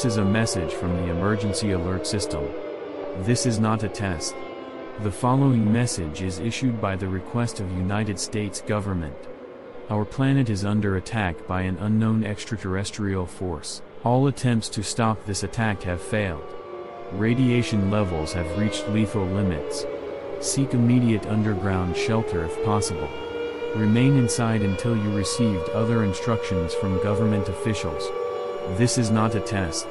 This 0.00 0.12
is 0.12 0.16
a 0.16 0.24
message 0.24 0.72
from 0.72 0.96
the 0.96 1.10
emergency 1.10 1.72
alert 1.72 2.06
system. 2.06 2.48
This 3.18 3.44
is 3.44 3.60
not 3.60 3.82
a 3.82 3.88
test. 3.90 4.34
The 5.00 5.12
following 5.12 5.70
message 5.70 6.22
is 6.22 6.38
issued 6.38 6.80
by 6.80 6.96
the 6.96 7.06
request 7.06 7.60
of 7.60 7.70
United 7.72 8.18
States 8.18 8.62
government. 8.62 9.14
Our 9.90 10.06
planet 10.06 10.48
is 10.48 10.64
under 10.64 10.96
attack 10.96 11.46
by 11.46 11.60
an 11.60 11.76
unknown 11.76 12.24
extraterrestrial 12.24 13.26
force. 13.26 13.82
All 14.02 14.26
attempts 14.26 14.70
to 14.70 14.82
stop 14.82 15.26
this 15.26 15.42
attack 15.42 15.82
have 15.82 16.00
failed. 16.00 16.50
Radiation 17.12 17.90
levels 17.90 18.32
have 18.32 18.58
reached 18.58 18.88
lethal 18.88 19.26
limits. 19.26 19.84
Seek 20.40 20.72
immediate 20.72 21.26
underground 21.26 21.94
shelter 21.94 22.46
if 22.46 22.64
possible. 22.64 23.10
Remain 23.76 24.16
inside 24.16 24.62
until 24.62 24.96
you 24.96 25.14
received 25.14 25.68
other 25.74 26.04
instructions 26.04 26.72
from 26.72 27.02
government 27.02 27.50
officials. 27.50 28.10
This 28.76 28.98
is 28.98 29.10
not 29.10 29.34
a 29.34 29.40
test. 29.40 29.84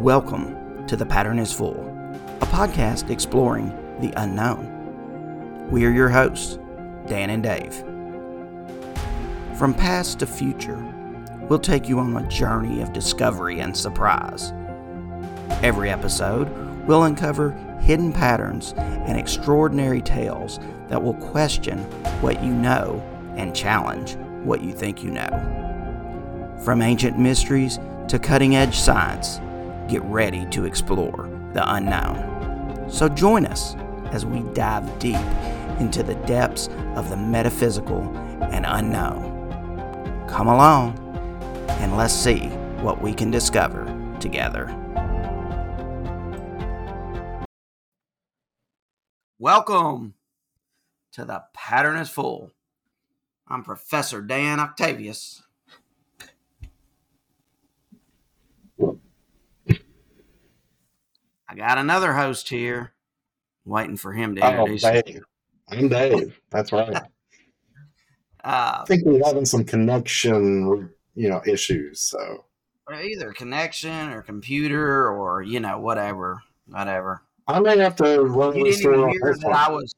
Welcome 0.00 0.86
to 0.86 0.96
The 0.96 1.04
Pattern 1.04 1.38
is 1.38 1.52
Full, 1.52 1.78
a 2.40 2.46
podcast 2.46 3.10
exploring 3.10 3.68
the 4.00 4.10
unknown. 4.16 5.68
We 5.70 5.84
are 5.84 5.90
your 5.90 6.08
hosts, 6.08 6.58
Dan 7.06 7.28
and 7.28 7.42
Dave. 7.42 7.74
From 9.58 9.74
past 9.74 10.20
to 10.20 10.26
future, 10.26 10.55
we'll 11.48 11.58
take 11.58 11.88
you 11.88 11.98
on 11.98 12.16
a 12.16 12.28
journey 12.28 12.80
of 12.82 12.92
discovery 12.92 13.60
and 13.60 13.76
surprise. 13.76 14.52
Every 15.62 15.90
episode, 15.90 16.48
we'll 16.86 17.04
uncover 17.04 17.52
hidden 17.80 18.12
patterns 18.12 18.74
and 18.76 19.18
extraordinary 19.18 20.02
tales 20.02 20.58
that 20.88 21.02
will 21.02 21.14
question 21.14 21.78
what 22.20 22.42
you 22.42 22.52
know 22.52 23.02
and 23.36 23.54
challenge 23.54 24.16
what 24.44 24.62
you 24.62 24.72
think 24.72 25.02
you 25.02 25.10
know. 25.10 26.56
From 26.64 26.82
ancient 26.82 27.18
mysteries 27.18 27.78
to 28.08 28.18
cutting 28.18 28.56
edge 28.56 28.76
science, 28.76 29.40
get 29.88 30.02
ready 30.02 30.46
to 30.46 30.64
explore 30.64 31.30
the 31.52 31.74
unknown. 31.74 32.90
So 32.90 33.08
join 33.08 33.46
us 33.46 33.76
as 34.12 34.26
we 34.26 34.40
dive 34.52 34.98
deep 34.98 35.16
into 35.78 36.02
the 36.02 36.14
depths 36.26 36.68
of 36.94 37.10
the 37.10 37.16
metaphysical 37.16 38.02
and 38.40 38.64
unknown. 38.66 39.34
Come 40.28 40.48
along 40.48 41.05
and 41.68 41.96
let's 41.96 42.14
see 42.14 42.46
what 42.82 43.00
we 43.00 43.12
can 43.12 43.30
discover 43.30 43.84
together. 44.20 44.66
Welcome 49.38 50.14
to 51.12 51.24
The 51.24 51.44
Pattern 51.54 51.96
is 51.96 52.08
Full. 52.10 52.50
I'm 53.48 53.62
Professor 53.62 54.20
Dan 54.22 54.58
Octavius. 54.60 55.42
I 61.48 61.54
got 61.54 61.78
another 61.78 62.12
host 62.12 62.48
here, 62.48 62.92
waiting 63.64 63.96
for 63.96 64.12
him 64.12 64.34
to 64.36 64.42
Oh, 64.44 64.50
introduce. 64.66 64.82
Dave. 64.82 65.22
I'm 65.68 65.88
Dave. 65.88 66.40
That's 66.50 66.72
right. 66.72 66.94
uh, 66.94 67.00
I 68.44 68.84
think 68.86 69.04
we're 69.04 69.24
having 69.24 69.44
some 69.44 69.64
connection, 69.64 70.90
you 71.16 71.28
know, 71.28 71.42
issues. 71.46 72.00
So 72.00 72.44
either 72.92 73.32
connection 73.32 74.10
or 74.10 74.22
computer 74.22 75.10
or 75.10 75.42
you 75.42 75.58
know 75.58 75.80
whatever, 75.80 76.42
whatever. 76.68 77.22
I 77.48 77.58
may 77.60 77.78
have 77.78 77.96
to 77.96 78.20
run 78.22 78.56
You 78.56 78.64
this 78.64 78.80
through 78.80 79.08
even 79.08 79.10
hear 79.10 79.34
that 79.40 79.52
I 79.52 79.70
was. 79.70 79.92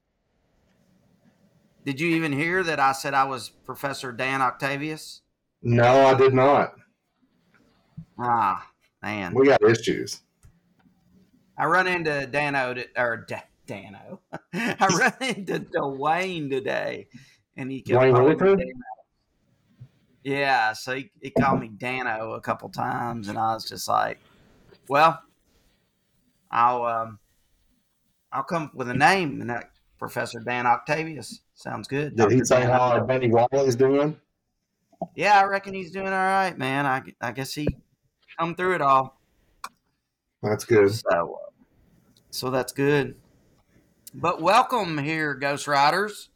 Did 1.84 2.00
you 2.00 2.08
even 2.16 2.32
hear 2.32 2.62
that 2.62 2.80
I 2.80 2.92
said 2.92 3.14
I 3.14 3.24
was 3.24 3.50
Professor 3.64 4.12
Dan 4.12 4.42
Octavius? 4.42 5.22
No, 5.62 6.06
I 6.06 6.14
did 6.14 6.34
not. 6.34 6.74
Ah, 8.18 8.68
man. 9.02 9.34
We 9.34 9.46
got 9.46 9.62
issues. 9.62 10.20
I 11.56 11.66
run 11.66 11.86
into 11.86 12.26
Dano 12.26 12.74
or 12.96 13.24
Da- 13.28 13.42
Dano. 13.66 14.20
I 14.52 14.86
run 14.86 15.30
into 15.36 15.60
Dwayne 15.60 16.50
today, 16.50 17.08
and 17.56 17.70
he 17.70 17.80
kept 17.80 18.00
Dwayne 18.00 18.12
calling 18.12 18.26
Whitaker? 18.36 18.56
Dano. 18.56 18.72
Yeah, 20.28 20.74
so 20.74 20.94
he, 20.94 21.10
he 21.22 21.30
called 21.30 21.58
me 21.58 21.68
Dano 21.68 22.32
a 22.32 22.40
couple 22.42 22.68
times, 22.68 23.28
and 23.28 23.38
I 23.38 23.54
was 23.54 23.64
just 23.64 23.88
like, 23.88 24.18
"Well, 24.86 25.22
I'll 26.50 26.84
um, 26.84 27.18
I'll 28.30 28.42
come 28.42 28.64
up 28.64 28.74
with 28.74 28.90
a 28.90 28.94
name, 28.94 29.40
and 29.40 29.48
that 29.48 29.70
Professor 29.98 30.40
Dan 30.40 30.66
Octavius 30.66 31.40
sounds 31.54 31.88
good." 31.88 32.14
Did 32.14 32.30
he 32.30 32.44
say 32.44 32.60
Dan 32.60 32.70
how 32.70 32.80
Octavius. 32.80 33.06
Benny 33.06 33.28
Wally's 33.30 33.74
doing? 33.74 34.20
Yeah, 35.14 35.40
I 35.40 35.44
reckon 35.44 35.72
he's 35.72 35.92
doing 35.92 36.08
all 36.08 36.12
right, 36.12 36.58
man. 36.58 36.84
I, 36.84 37.04
I 37.22 37.32
guess 37.32 37.54
he 37.54 37.66
come 38.38 38.54
through 38.54 38.74
it 38.74 38.82
all. 38.82 39.18
That's 40.42 40.66
good. 40.66 40.92
So, 40.92 41.40
so 42.28 42.50
that's 42.50 42.72
good. 42.72 43.14
But 44.12 44.42
welcome 44.42 44.98
here, 44.98 45.32
Ghost 45.32 45.66
Riders. 45.66 46.28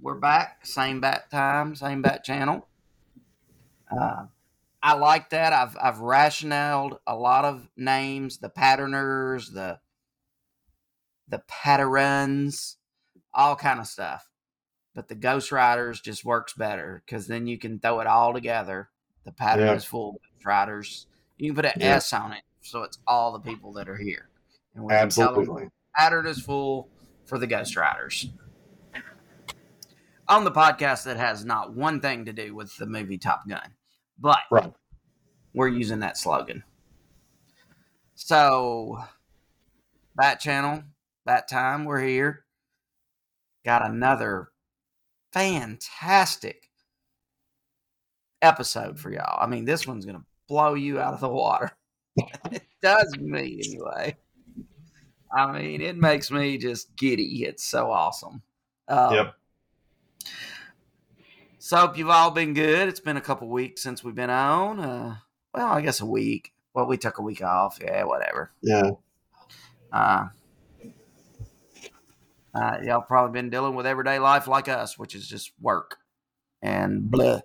We're 0.00 0.14
back, 0.14 0.66
same 0.66 1.00
bat 1.00 1.30
time, 1.30 1.74
same 1.74 2.02
bat 2.02 2.24
channel. 2.24 2.66
Uh, 3.90 4.26
I 4.82 4.94
like 4.94 5.30
that. 5.30 5.52
I've 5.52 5.76
I've 5.80 5.98
rationaled 6.00 6.98
a 7.06 7.16
lot 7.16 7.44
of 7.44 7.68
names, 7.76 8.38
the 8.38 8.48
patterners, 8.48 9.50
the 9.50 9.80
the 11.28 11.42
patterns, 11.48 12.76
all 13.32 13.56
kind 13.56 13.80
of 13.80 13.86
stuff. 13.86 14.28
But 14.94 15.08
the 15.08 15.14
Ghost 15.14 15.50
Riders 15.50 16.00
just 16.00 16.24
works 16.24 16.52
better 16.52 17.02
because 17.04 17.26
then 17.26 17.46
you 17.46 17.58
can 17.58 17.80
throw 17.80 18.00
it 18.00 18.06
all 18.06 18.32
together. 18.32 18.90
The 19.24 19.32
pattern 19.32 19.66
Yeah. 19.66 19.74
is 19.74 19.84
full 19.84 20.10
of 20.10 20.14
Ghost 20.16 20.46
Riders. 20.46 21.06
You 21.38 21.48
can 21.52 21.56
put 21.56 21.64
an 21.64 21.80
Yeah. 21.80 21.96
S 21.96 22.12
on 22.12 22.32
it, 22.32 22.42
so 22.60 22.82
it's 22.82 22.98
all 23.06 23.32
the 23.32 23.40
people 23.40 23.72
that 23.72 23.88
are 23.88 23.96
here. 23.96 24.28
And 24.74 24.84
we 24.84 24.90
can 24.90 25.08
tell 25.08 25.32
them 25.32 25.40
Absolutely. 25.40 25.70
pattern 25.96 26.26
is 26.26 26.40
full 26.42 26.90
for 27.24 27.38
the 27.38 27.46
Ghost 27.46 27.74
Riders. 27.76 28.28
On 30.28 30.44
the 30.44 30.50
podcast 30.50 31.04
that 31.04 31.16
has 31.18 31.44
not 31.44 31.74
one 31.74 32.00
thing 32.00 32.24
to 32.24 32.32
do 32.32 32.54
with 32.54 32.74
the 32.76 32.86
movie 32.86 33.18
Top 33.18 33.46
Gun, 33.48 33.74
but 34.18 34.38
Right. 34.50 34.72
we're 35.52 35.68
using 35.68 35.98
that 36.00 36.16
slogan. 36.16 36.64
So, 38.14 39.02
Bat 40.16 40.40
Channel, 40.40 40.82
Bat 41.26 41.48
Time, 41.48 41.84
we're 41.84 42.00
here. 42.00 42.44
Got 43.64 43.84
another 43.84 44.48
fantastic 45.32 46.70
episode 48.40 48.98
for 48.98 49.10
y'all. 49.10 49.42
I 49.42 49.46
mean, 49.46 49.64
this 49.64 49.86
one's 49.86 50.04
going 50.06 50.18
to 50.18 50.24
blow 50.48 50.74
you 50.74 51.00
out 51.00 51.14
of 51.14 51.20
the 51.20 51.28
water. 51.28 51.70
it 52.50 52.62
does 52.82 53.14
me 53.18 53.60
anyway. 53.66 54.16
I 55.36 55.58
mean, 55.58 55.80
it 55.80 55.96
makes 55.96 56.30
me 56.30 56.56
just 56.58 56.94
giddy. 56.96 57.44
It's 57.44 57.64
so 57.64 57.90
awesome. 57.90 58.42
Um, 58.88 59.14
Yep. 59.14 59.34
So 61.58 61.78
hope 61.78 61.96
you've 61.96 62.10
all 62.10 62.30
been 62.30 62.52
good. 62.52 62.88
It's 62.88 63.00
been 63.00 63.16
a 63.16 63.22
couple 63.22 63.48
weeks 63.48 63.82
since 63.82 64.04
we've 64.04 64.14
been 64.14 64.30
on. 64.30 64.80
Uh, 64.80 65.16
well, 65.54 65.68
I 65.68 65.80
guess 65.80 66.00
a 66.00 66.06
week. 66.06 66.52
Well, 66.74 66.86
we 66.86 66.96
took 66.98 67.18
a 67.18 67.22
week 67.22 67.42
off. 67.42 67.78
Yeah, 67.80 68.04
whatever. 68.04 68.50
Yeah. 68.62 68.90
Uh, 69.92 70.26
uh, 72.54 72.78
y'all 72.82 73.00
probably 73.02 73.32
been 73.40 73.50
dealing 73.50 73.74
with 73.74 73.86
everyday 73.86 74.18
life 74.18 74.46
like 74.46 74.68
us, 74.68 74.98
which 74.98 75.14
is 75.14 75.26
just 75.26 75.52
work 75.60 75.98
and 76.62 77.10
blah. 77.10 77.40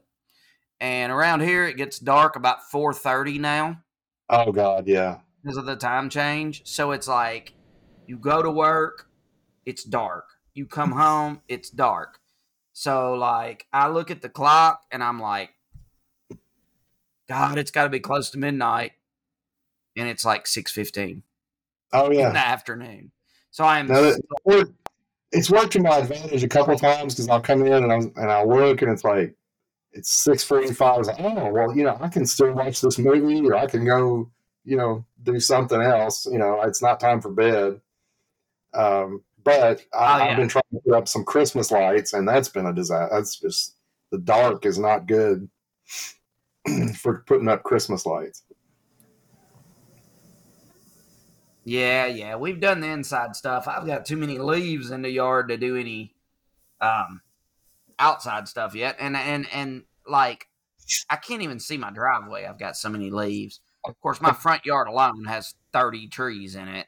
And 0.80 1.12
around 1.12 1.42
here, 1.42 1.66
it 1.66 1.78
gets 1.78 2.00
dark 2.00 2.36
about 2.36 2.70
four 2.70 2.94
thirty 2.94 3.38
now 3.40 3.81
Oh 4.30 4.52
God, 4.52 4.88
yeah. 4.88 5.20
because 5.44 5.58
of 5.58 5.66
the 5.66 5.76
time 5.76 6.10
change. 6.10 6.62
So 6.66 6.92
it's 6.92 7.08
like 7.08 7.54
you 8.08 8.18
go 8.18 8.42
to 8.42 8.52
work, 8.52 9.08
it's 9.66 9.84
dark. 9.84 10.26
You 10.54 10.66
come 10.66 10.92
home, 10.94 11.42
it's 11.48 11.70
dark. 11.70 12.19
So 12.80 13.16
like 13.16 13.66
I 13.74 13.90
look 13.90 14.10
at 14.10 14.22
the 14.22 14.30
clock 14.30 14.84
and 14.90 15.04
I'm 15.04 15.20
like, 15.20 15.50
God, 17.28 17.58
it's 17.58 17.72
got 17.72 17.84
to 17.84 17.90
be 17.90 18.00
close 18.00 18.30
to 18.30 18.38
midnight, 18.38 18.94
and 19.98 20.08
it's 20.08 20.24
like 20.24 20.48
six 20.48 20.72
fifteen 20.72 21.24
Oh 21.92 22.06
in 22.06 22.14
the 22.14 22.20
yeah. 22.20 22.30
afternoon. 22.38 23.12
So 23.52 23.66
I 23.66 23.80
am 23.80 23.88
Now, 23.88 24.00
it- 24.04 24.22
it- 24.46 24.70
it's 25.34 25.50
worked 25.52 25.74
to 25.74 25.81
my 25.81 25.98
advantage 25.98 26.42
a 26.42 26.48
couple 26.48 26.74
of 26.74 26.80
times 26.80 27.16
because 27.16 27.28
I'll 27.28 27.42
come 27.42 27.66
in 27.66 27.74
and 27.84 27.92
I'll 27.92 28.14
and 28.16 28.31
I'll 28.31 28.48
look 28.48 28.81
and 28.81 28.90
it's 28.90 29.04
like 29.04 29.36
it's 29.92 30.10
six 30.10 30.42
forty 30.46 30.72
five. 30.72 30.96
I 30.96 30.98
was 31.00 31.08
like, 31.08 31.20
oh 31.20 31.52
well, 31.52 31.76
you 31.76 31.84
know, 31.84 31.98
I 32.00 32.08
can 32.08 32.26
still 32.26 32.54
watch 32.54 32.80
this 32.80 32.98
movie 32.98 33.46
or 33.46 33.56
I 33.56 33.66
can 33.66 33.84
go, 33.84 34.31
you 34.64 34.78
know, 34.78 35.04
do 35.24 35.38
something 35.42 35.81
else. 35.81 36.26
You 36.26 36.38
know, 36.38 36.62
it's 36.62 36.81
not 36.81 37.02
time 37.02 37.20
for 37.20 37.30
bed. 37.30 37.81
Um, 38.74 39.22
but 39.44 39.82
I, 39.94 40.22
Oh, 40.22 40.24
yeah. 40.24 40.32
I've 40.32 40.38
been 40.38 40.48
trying 40.48 40.64
to 40.74 40.80
put 40.86 40.96
up 40.96 41.08
some 41.08 41.24
Christmas 41.24 41.72
lights, 41.72 42.14
and 42.14 42.28
that's 42.28 42.50
been 42.50 42.66
a 42.66 42.74
disaster. 42.74 43.16
That's 43.16 43.40
just 43.40 43.76
the 44.12 44.20
dark 44.20 44.66
is 44.66 44.80
not 44.80 45.08
good 45.08 45.50
for 46.98 47.24
putting 47.28 47.48
up 47.48 47.64
Christmas 47.64 48.06
lights. 48.06 48.44
Yeah, 51.66 52.08
yeah, 52.08 52.36
we've 52.36 52.60
done 52.60 52.80
the 52.80 52.88
inside 52.88 53.36
stuff. 53.36 53.68
I've 53.68 53.86
got 53.86 54.06
too 54.06 54.18
many 54.18 54.40
leaves 54.40 54.92
in 54.92 55.02
the 55.02 55.10
yard 55.12 55.50
to 55.50 55.58
do 55.58 55.76
any 55.76 56.16
um 56.82 57.22
outside 58.00 58.48
stuff 58.48 58.74
yet, 58.74 58.96
and 59.00 59.16
and 59.16 59.48
and 59.54 59.84
like 60.08 60.48
I 61.10 61.18
can't 61.18 61.44
even 61.44 61.60
see 61.60 61.78
my 61.78 61.92
driveway. 61.92 62.46
I've 62.46 62.58
got 62.60 62.76
so 62.76 62.90
many 62.90 63.12
leaves. 63.12 63.60
Of 63.86 64.00
course, 64.02 64.20
my 64.20 64.32
front 64.32 64.66
yard 64.66 64.88
alone 64.88 65.26
has 65.26 65.54
thirty 65.72 66.08
trees 66.08 66.56
in 66.56 66.68
it, 66.68 66.88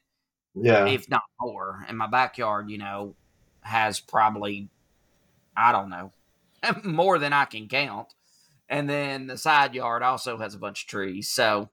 Yeah. 0.56 0.88
if 0.88 1.09
not 1.09 1.24
more, 1.39 1.86
and 1.88 1.98
my 1.98 2.07
backyard, 2.07 2.69
you 2.69 2.77
know, 2.77 3.15
has 3.62 4.00
probably 4.00 4.69
I 5.56 5.71
don't 5.71 5.89
know 5.89 6.13
more 6.83 7.19
than 7.19 7.33
I 7.33 7.45
can 7.45 7.68
count, 7.68 8.13
and 8.69 8.89
then 8.89 9.27
the 9.27 9.38
side 9.38 9.74
yard 9.75 10.03
also 10.03 10.38
has 10.38 10.56
a 10.56 10.59
bunch 10.59 10.83
of 10.83 10.88
trees. 10.89 11.30
So 11.30 11.69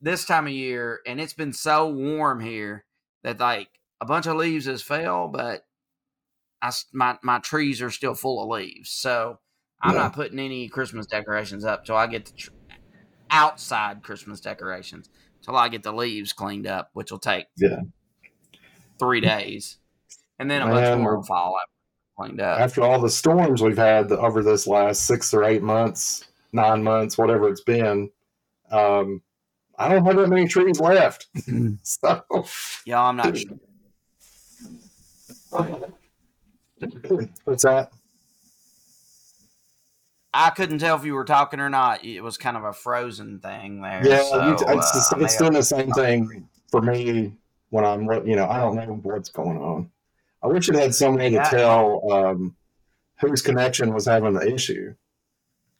this 0.00 0.24
time 0.24 0.46
of 0.46 0.52
year, 0.52 1.00
and 1.06 1.20
it's 1.20 1.34
been 1.34 1.52
so 1.52 1.88
warm 1.90 2.40
here 2.40 2.84
that 3.22 3.38
like 3.40 3.68
a 4.00 4.06
bunch 4.06 4.26
of 4.26 4.36
leaves 4.36 4.66
has 4.66 4.82
fell, 4.82 5.28
but 5.28 5.66
I 6.62 6.70
my 6.92 7.18
my 7.22 7.38
trees 7.38 7.82
are 7.82 7.90
still 7.90 8.14
full 8.14 8.42
of 8.42 8.48
leaves. 8.48 8.90
So 8.90 9.40
I'm 9.82 9.94
Yeah. 9.94 10.02
not 10.02 10.14
putting 10.14 10.38
any 10.38 10.68
Christmas 10.68 11.06
decorations 11.06 11.64
up 11.64 11.84
till 11.84 11.96
I 11.96 12.06
get 12.06 12.26
the 12.26 12.32
tr- 12.32 12.50
outside 13.30 14.02
Christmas 14.02 14.40
decorations 14.40 15.08
till 15.42 15.56
I 15.56 15.68
get 15.68 15.82
the 15.82 15.92
leaves 15.92 16.32
cleaned 16.32 16.66
up, 16.66 16.90
which 16.92 17.10
will 17.10 17.18
take 17.18 17.46
Yeah. 17.56 17.80
three 18.98 19.20
days, 19.20 19.78
and 20.38 20.50
then 20.50 20.62
a 20.62 20.66
bunch 20.66 20.98
more 20.98 21.16
will 21.16 21.22
fall 21.22 21.56
out 21.56 21.68
cleaned 22.16 22.40
up. 22.40 22.60
After 22.60 22.82
all 22.82 23.00
the 23.00 23.10
storms 23.10 23.62
we've 23.62 23.76
had 23.78 24.12
over 24.12 24.42
this 24.42 24.66
last 24.66 25.06
six 25.06 25.32
or 25.32 25.44
eight 25.44 25.62
months, 25.62 26.24
nine 26.52 26.82
months, 26.82 27.16
whatever 27.16 27.48
it's 27.48 27.62
been, 27.62 28.10
um, 28.70 29.22
I 29.78 29.88
don't 29.88 30.04
have 30.04 30.16
that 30.16 30.28
many 30.28 30.46
trees 30.46 30.78
left. 30.80 31.28
so, 31.82 32.22
Yeah, 32.84 33.02
I'm 33.02 33.16
not 33.16 33.36
sure. 33.38 33.56
what's 37.44 37.62
that? 37.64 37.90
I 40.32 40.50
couldn't 40.50 40.78
tell 40.78 40.96
if 40.96 41.04
you 41.04 41.14
were 41.14 41.24
talking 41.24 41.60
or 41.60 41.68
not. 41.68 42.04
It 42.04 42.20
was 42.20 42.36
kind 42.36 42.56
of 42.56 42.64
a 42.64 42.72
frozen 42.72 43.40
thing 43.40 43.82
there. 43.82 44.06
Yeah, 44.06 44.22
so, 44.22 44.52
it's, 44.52 45.12
uh, 45.12 45.16
it's 45.18 45.36
doing 45.36 45.52
the 45.52 45.62
same 45.62 45.90
thing 45.92 46.48
for 46.70 46.80
me 46.80 47.34
when 47.70 47.84
I'm, 47.84 48.02
you 48.26 48.36
know, 48.36 48.48
I 48.48 48.58
don't 48.58 48.76
know 48.76 49.00
what's 49.02 49.28
going 49.28 49.58
on. 49.58 49.90
I 50.42 50.46
wish 50.46 50.68
it 50.68 50.74
had 50.74 50.94
somebody 50.94 51.36
way 51.36 51.42
to 51.42 51.50
tell 51.50 52.12
um, 52.12 52.56
whose 53.20 53.42
connection 53.42 53.92
was 53.92 54.06
having 54.06 54.32
the 54.32 54.52
issue. 54.52 54.94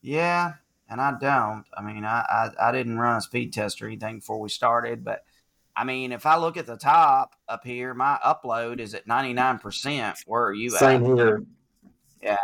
Yeah, 0.02 0.54
and 0.88 1.00
I 1.00 1.14
don't. 1.20 1.64
I 1.76 1.82
mean, 1.82 2.04
I, 2.04 2.24
I 2.28 2.68
I 2.68 2.72
didn't 2.72 2.98
run 2.98 3.16
a 3.16 3.20
speed 3.20 3.52
test 3.52 3.80
or 3.80 3.86
anything 3.86 4.16
before 4.16 4.40
we 4.40 4.48
started, 4.48 5.04
but 5.04 5.24
I 5.76 5.84
mean, 5.84 6.12
if 6.12 6.26
I 6.26 6.36
look 6.36 6.56
at 6.56 6.66
the 6.66 6.76
top 6.76 7.36
up 7.48 7.64
here, 7.64 7.94
my 7.94 8.18
upload 8.24 8.80
is 8.80 8.94
at 8.94 9.06
ninety 9.06 9.32
nine 9.32 9.58
percent. 9.58 10.18
Where 10.26 10.44
are 10.44 10.52
you 10.52 10.70
Same 10.70 11.04
at? 11.04 11.16
here. 11.16 11.42
Yeah. 12.22 12.36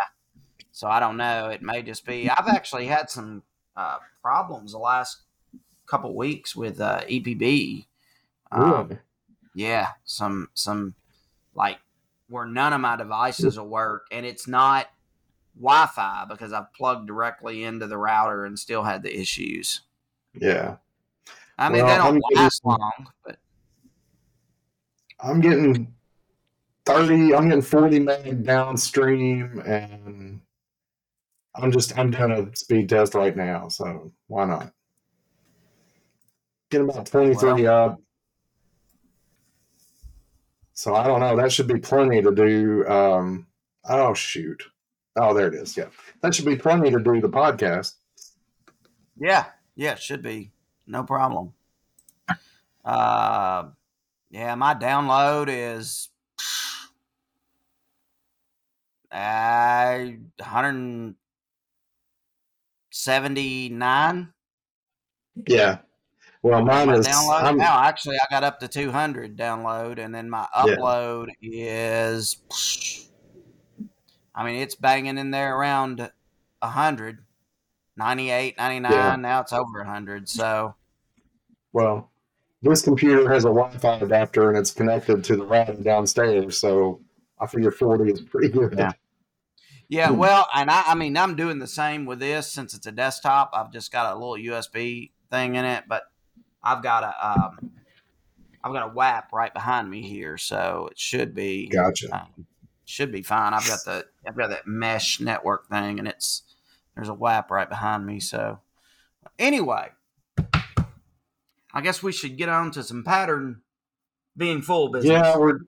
So 0.77 0.89
I 0.89 1.01
don't 1.01 1.17
know. 1.17 1.49
It 1.49 1.63
may 1.63 1.81
just 1.81 2.05
be. 2.05 2.29
I've 2.29 2.49
actually 2.49 2.85
had 2.85 3.09
some 3.09 3.43
uh, 3.79 3.97
problems 4.21 4.73
the 4.73 4.79
last 4.79 5.23
couple 5.87 6.15
weeks 6.15 6.55
with 6.55 6.83
uh, 6.83 7.01
EPB. 7.09 7.87
Um, 8.53 8.89
Really? 8.89 8.99
yeah, 9.55 9.93
some 10.05 10.51
some 10.53 10.95
like 11.55 11.79
where 12.29 12.45
none 12.45 12.75
of 12.75 12.83
my 12.83 12.95
devices 12.95 13.59
will 13.59 13.69
work, 13.69 14.05
and 14.13 14.27
it's 14.27 14.47
not 14.47 14.89
Wi-Fi 15.59 16.27
because 16.29 16.53
I've 16.53 16.71
plugged 16.75 17.07
directly 17.07 17.65
into 17.65 17.87
the 17.87 17.97
router 17.97 18.45
and 18.45 18.59
still 18.59 18.83
had 18.83 19.03
the 19.03 19.19
issues. 19.19 19.81
Yeah. 20.39 20.77
I 21.57 21.71
mean, 21.71 21.87
Well, 21.87 21.87
they 21.87 21.97
don't 21.97 22.23
I'm 22.33 22.37
last 22.37 22.63
long, 22.67 23.07
but 23.25 23.39
I'm 25.21 25.41
getting 25.41 25.95
30, 26.85 27.35
I'm 27.35 27.49
getting 27.49 27.63
40 27.63 27.99
meg 28.01 28.45
downstream, 28.45 29.63
and 29.65 30.43
I'm 31.59 31.73
just, 31.73 31.97
I'm 31.99 32.11
doing 32.11 32.33
a 32.33 32.55
speed 32.57 32.89
test 32.89 33.15
right 33.15 33.37
now. 33.37 33.69
So 33.69 34.13
why 34.27 34.45
not? 34.45 34.73
Getting 36.71 36.89
about 36.89 37.07
23 37.07 37.67
up. 37.67 38.01
So 40.73 40.95
I 40.95 41.07
don't 41.07 41.21
know. 41.21 41.37
That 41.37 41.51
should 41.53 41.69
be 41.69 41.79
plenty 41.79 42.21
to 42.21 42.35
do. 42.35 42.87
Um, 42.87 43.47
oh, 43.89 44.13
shoot. 44.15 44.63
Oh, 45.17 45.33
there 45.33 45.49
it 45.49 45.55
is. 45.55 45.77
Yeah. 45.77 45.87
That 46.21 46.35
should 46.35 46.45
be 46.45 46.57
plenty 46.57 46.91
to 46.91 46.99
do 46.99 47.21
the 47.21 47.29
podcast. 47.29 47.95
yeah, 49.19 49.47
yeah, 49.75 49.93
it 49.93 50.01
should 50.01 50.23
be 50.23 50.53
no 50.87 51.05
problem. 51.05 51.55
Uh, 52.85 53.69
yeah, 54.31 54.55
my 54.55 54.75
download 54.75 55.49
is 55.49 56.11
uh, 59.11 60.05
179. 63.05 64.33
Yeah. 65.47 65.79
Well, 66.43 66.65
mine 66.65 66.91
is. 66.91 67.07
download 67.07 67.57
now 67.57 67.83
actually 67.83 68.17
I 68.17 68.25
got 68.31 68.45
up 68.45 68.61
to 68.61 68.69
200 68.69 69.37
download 69.37 69.99
and 69.99 70.15
then 70.15 70.31
my 70.31 70.47
Yeah. 70.65 70.77
upload 70.77 71.29
is 71.43 72.37
I 74.35 74.45
mean 74.45 74.61
it's 74.61 74.77
banging 74.77 75.19
in 75.19 75.31
there 75.33 75.57
around 75.57 76.09
100 76.63 77.19
98 77.97 78.57
99 78.57 78.93
Yeah. 78.93 79.17
now 79.17 79.41
it's 79.41 79.53
over 79.53 79.79
100 79.81 80.29
so 80.29 80.75
Well, 81.73 82.11
this 82.63 82.83
computer 82.83 83.29
has 83.29 83.45
a 83.45 83.49
Wi-Fi 83.49 83.97
adapter 83.99 84.49
and 84.51 84.57
it's 84.59 84.71
connected 84.71 85.25
to 85.25 85.37
the 85.37 85.45
router 85.45 85.75
downstairs, 85.75 86.59
so 86.59 87.01
I 87.41 87.47
figure 87.47 87.71
40 87.71 88.11
is 88.13 88.21
pretty 88.23 88.49
good. 88.49 88.75
Yeah. 88.79 88.93
Yeah 89.89 90.09
Hmm. 90.09 90.17
well 90.17 90.49
and 90.55 90.71
I, 90.71 90.83
I 90.89 90.95
mean 90.95 91.17
I'm 91.17 91.37
doing 91.37 91.59
the 91.59 91.67
same 91.67 92.07
with 92.07 92.19
this 92.21 92.51
since 92.51 92.75
it's 92.75 92.87
a 92.87 92.93
desktop 92.93 93.51
I've 93.55 93.73
just 93.73 93.93
got 93.93 94.13
a 94.15 94.19
little 94.19 94.35
USB 94.53 95.11
thing 95.31 95.55
in 95.57 95.65
it 95.65 95.85
but 95.89 96.05
I've 96.63 96.83
got 96.83 97.03
a 97.05 97.27
um 97.29 97.71
I've 98.65 98.73
got 98.73 98.91
a 98.91 98.93
WAP 98.93 99.33
right 99.33 99.55
behind 99.55 99.89
me 99.89 100.03
here 100.03 100.37
so 100.39 100.89
it 100.91 100.99
should 100.99 101.35
be 101.35 101.69
Gotcha. 101.69 102.13
um, 102.15 102.47
should 102.85 103.13
be 103.13 103.23
fine. 103.23 103.53
I've 103.55 103.67
got 103.67 103.81
the 103.85 104.07
I've 104.27 104.37
got 104.37 104.51
that 104.51 104.67
mesh 104.67 105.21
network 105.21 105.69
thing, 105.69 105.99
and 105.99 106.07
it's 106.09 106.43
there's 106.95 107.09
a 107.09 107.15
WAP 107.15 107.51
right 107.51 107.69
behind 107.69 108.07
me. 108.07 108.19
So 108.21 108.61
anyway, 109.39 109.91
I 111.73 111.81
guess 111.83 112.03
we 112.03 112.11
should 112.13 112.37
get 112.37 112.49
on 112.49 112.71
to 112.73 112.83
some 112.83 113.05
pattern 113.05 113.63
being 114.37 114.63
full 114.63 114.89
business. 114.91 115.13
Yeah, 115.13 115.37
we're 115.37 115.59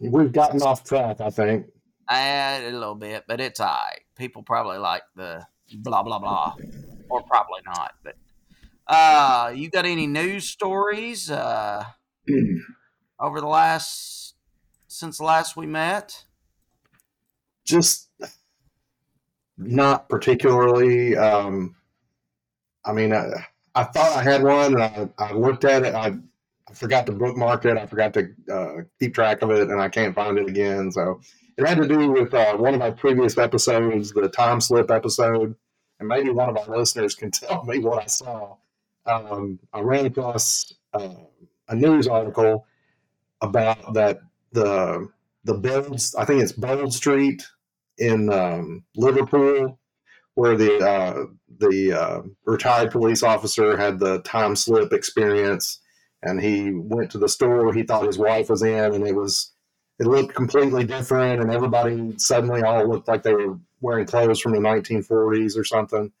we've 0.00 0.32
gotten 0.32 0.62
off 0.62 0.84
track, 0.84 1.20
I 1.20 1.30
think. 1.30 1.66
A 2.10 2.70
little 2.70 2.94
bit, 2.94 3.24
but 3.26 3.40
it's 3.40 3.60
all 3.60 3.66
right. 3.66 4.00
People 4.16 4.42
probably 4.42 4.78
like 4.78 5.02
the 5.16 5.46
blah 5.74 6.02
blah 6.02 6.18
blah, 6.18 6.54
or 7.08 7.22
probably 7.22 7.60
not. 7.66 7.92
But 8.02 8.16
uh, 8.86 9.52
you 9.54 9.70
got 9.70 9.84
any 9.84 10.06
news 10.06 10.48
stories 10.48 11.30
uh, 11.30 11.84
over 13.20 13.40
the 13.40 13.46
last 13.46 14.34
since 14.88 15.20
last 15.20 15.56
we 15.56 15.66
met? 15.66 16.24
Just 17.64 18.08
not 19.58 20.08
particularly. 20.08 21.16
Um, 21.16 21.76
I 22.84 22.92
mean, 22.92 23.12
I, 23.12 23.46
I 23.74 23.84
thought 23.84 24.16
I 24.16 24.22
had 24.22 24.42
one, 24.42 24.80
and 24.80 24.82
I, 24.82 25.08
I 25.18 25.32
looked 25.32 25.64
at 25.64 25.84
it. 25.84 25.94
I, 25.94 26.16
I 26.68 26.74
forgot 26.74 27.06
to 27.06 27.12
bookmark 27.12 27.66
it. 27.66 27.76
I 27.76 27.86
forgot 27.86 28.14
to 28.14 28.30
uh, 28.50 28.74
keep 28.98 29.14
track 29.14 29.42
of 29.42 29.50
it, 29.50 29.68
and 29.68 29.80
I 29.80 29.88
can't 29.88 30.14
find 30.14 30.38
it 30.38 30.48
again. 30.48 30.90
So 30.90 31.20
it 31.58 31.66
had 31.66 31.78
to 31.78 31.88
do 31.88 32.12
with 32.12 32.32
uh, 32.32 32.56
one 32.56 32.74
of 32.74 32.80
my 32.80 32.92
previous 32.92 33.36
episodes, 33.36 34.12
the 34.12 34.28
time 34.28 34.60
slip 34.60 34.92
episode, 34.92 35.56
and 35.98 36.08
maybe 36.08 36.30
one 36.30 36.48
of 36.48 36.56
our 36.56 36.78
listeners 36.78 37.16
can 37.16 37.30
tell 37.32 37.64
me 37.64 37.80
what 37.80 38.04
I 38.04 38.06
saw. 38.06 38.56
Um, 39.04 39.58
I 39.72 39.80
ran 39.80 40.06
across 40.06 40.72
uh, 40.94 41.14
a 41.68 41.74
news 41.74 42.06
article 42.06 42.64
about 43.40 43.94
that 43.94 44.20
the 44.52 45.08
the 45.44 45.54
Bold, 45.54 46.00
I 46.16 46.24
think 46.24 46.42
it's 46.42 46.52
Bold 46.52 46.94
Street 46.94 47.42
in 47.96 48.32
um, 48.32 48.84
Liverpool, 48.94 49.80
where 50.34 50.56
the 50.56 50.78
uh, 50.78 51.24
the 51.58 51.92
uh, 51.92 52.22
retired 52.44 52.92
police 52.92 53.24
officer 53.24 53.76
had 53.76 53.98
the 53.98 54.20
time 54.22 54.54
slip 54.54 54.92
experience, 54.92 55.80
and 56.22 56.40
he 56.40 56.70
went 56.72 57.10
to 57.10 57.18
the 57.18 57.28
store 57.28 57.72
he 57.72 57.82
thought 57.82 58.06
his 58.06 58.18
wife 58.18 58.48
was 58.48 58.62
in, 58.62 58.94
and 58.94 59.04
it 59.04 59.16
was 59.16 59.52
it 59.98 60.06
looked 60.06 60.34
completely 60.34 60.84
different, 60.84 61.42
and 61.42 61.50
everybody 61.50 62.14
suddenly 62.18 62.62
all 62.62 62.86
looked 62.88 63.08
like 63.08 63.22
they 63.22 63.34
were 63.34 63.58
wearing 63.80 64.06
clothes 64.06 64.40
from 64.40 64.52
the 64.52 64.58
1940s 64.58 65.56
or 65.56 65.64
something. 65.64 66.12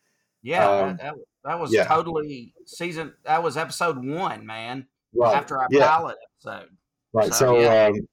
Yeah, 0.42 0.68
Um, 0.68 0.96
that, 0.96 1.14
that, 1.44 1.60
was 1.60 1.72
yeah. 1.72 1.84
totally 1.84 2.54
season. 2.66 3.12
That 3.24 3.42
was 3.42 3.56
episode 3.56 4.04
one, 4.04 4.44
man. 4.46 4.86
Right. 5.14 5.36
After 5.36 5.58
our 5.58 5.68
yeah. 5.70 5.88
pilot 5.88 6.16
episode. 6.36 6.70
Right. 7.12 7.32
So, 7.32 7.54
So, 7.54 7.60
yeah. 7.60 7.86
um, 7.86 8.08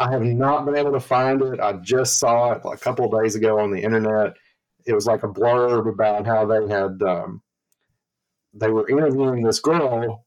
I 0.00 0.10
have 0.10 0.22
not 0.22 0.64
been 0.64 0.76
able 0.76 0.92
to 0.92 1.00
find 1.00 1.40
it. 1.42 1.60
I 1.60 1.74
just 1.74 2.18
saw 2.18 2.52
it 2.52 2.62
a 2.64 2.76
couple 2.76 3.04
of 3.04 3.22
days 3.22 3.36
ago 3.36 3.58
on 3.60 3.70
the 3.70 3.80
internet. 3.80 4.34
It 4.86 4.92
was 4.92 5.06
like 5.06 5.22
a 5.22 5.28
blurb 5.28 5.88
about 5.88 6.26
how 6.26 6.44
they 6.44 6.68
had 6.68 7.00
um, 7.02 7.42
they 8.52 8.70
were 8.70 8.88
interviewing 8.88 9.42
this 9.42 9.60
girl 9.60 10.24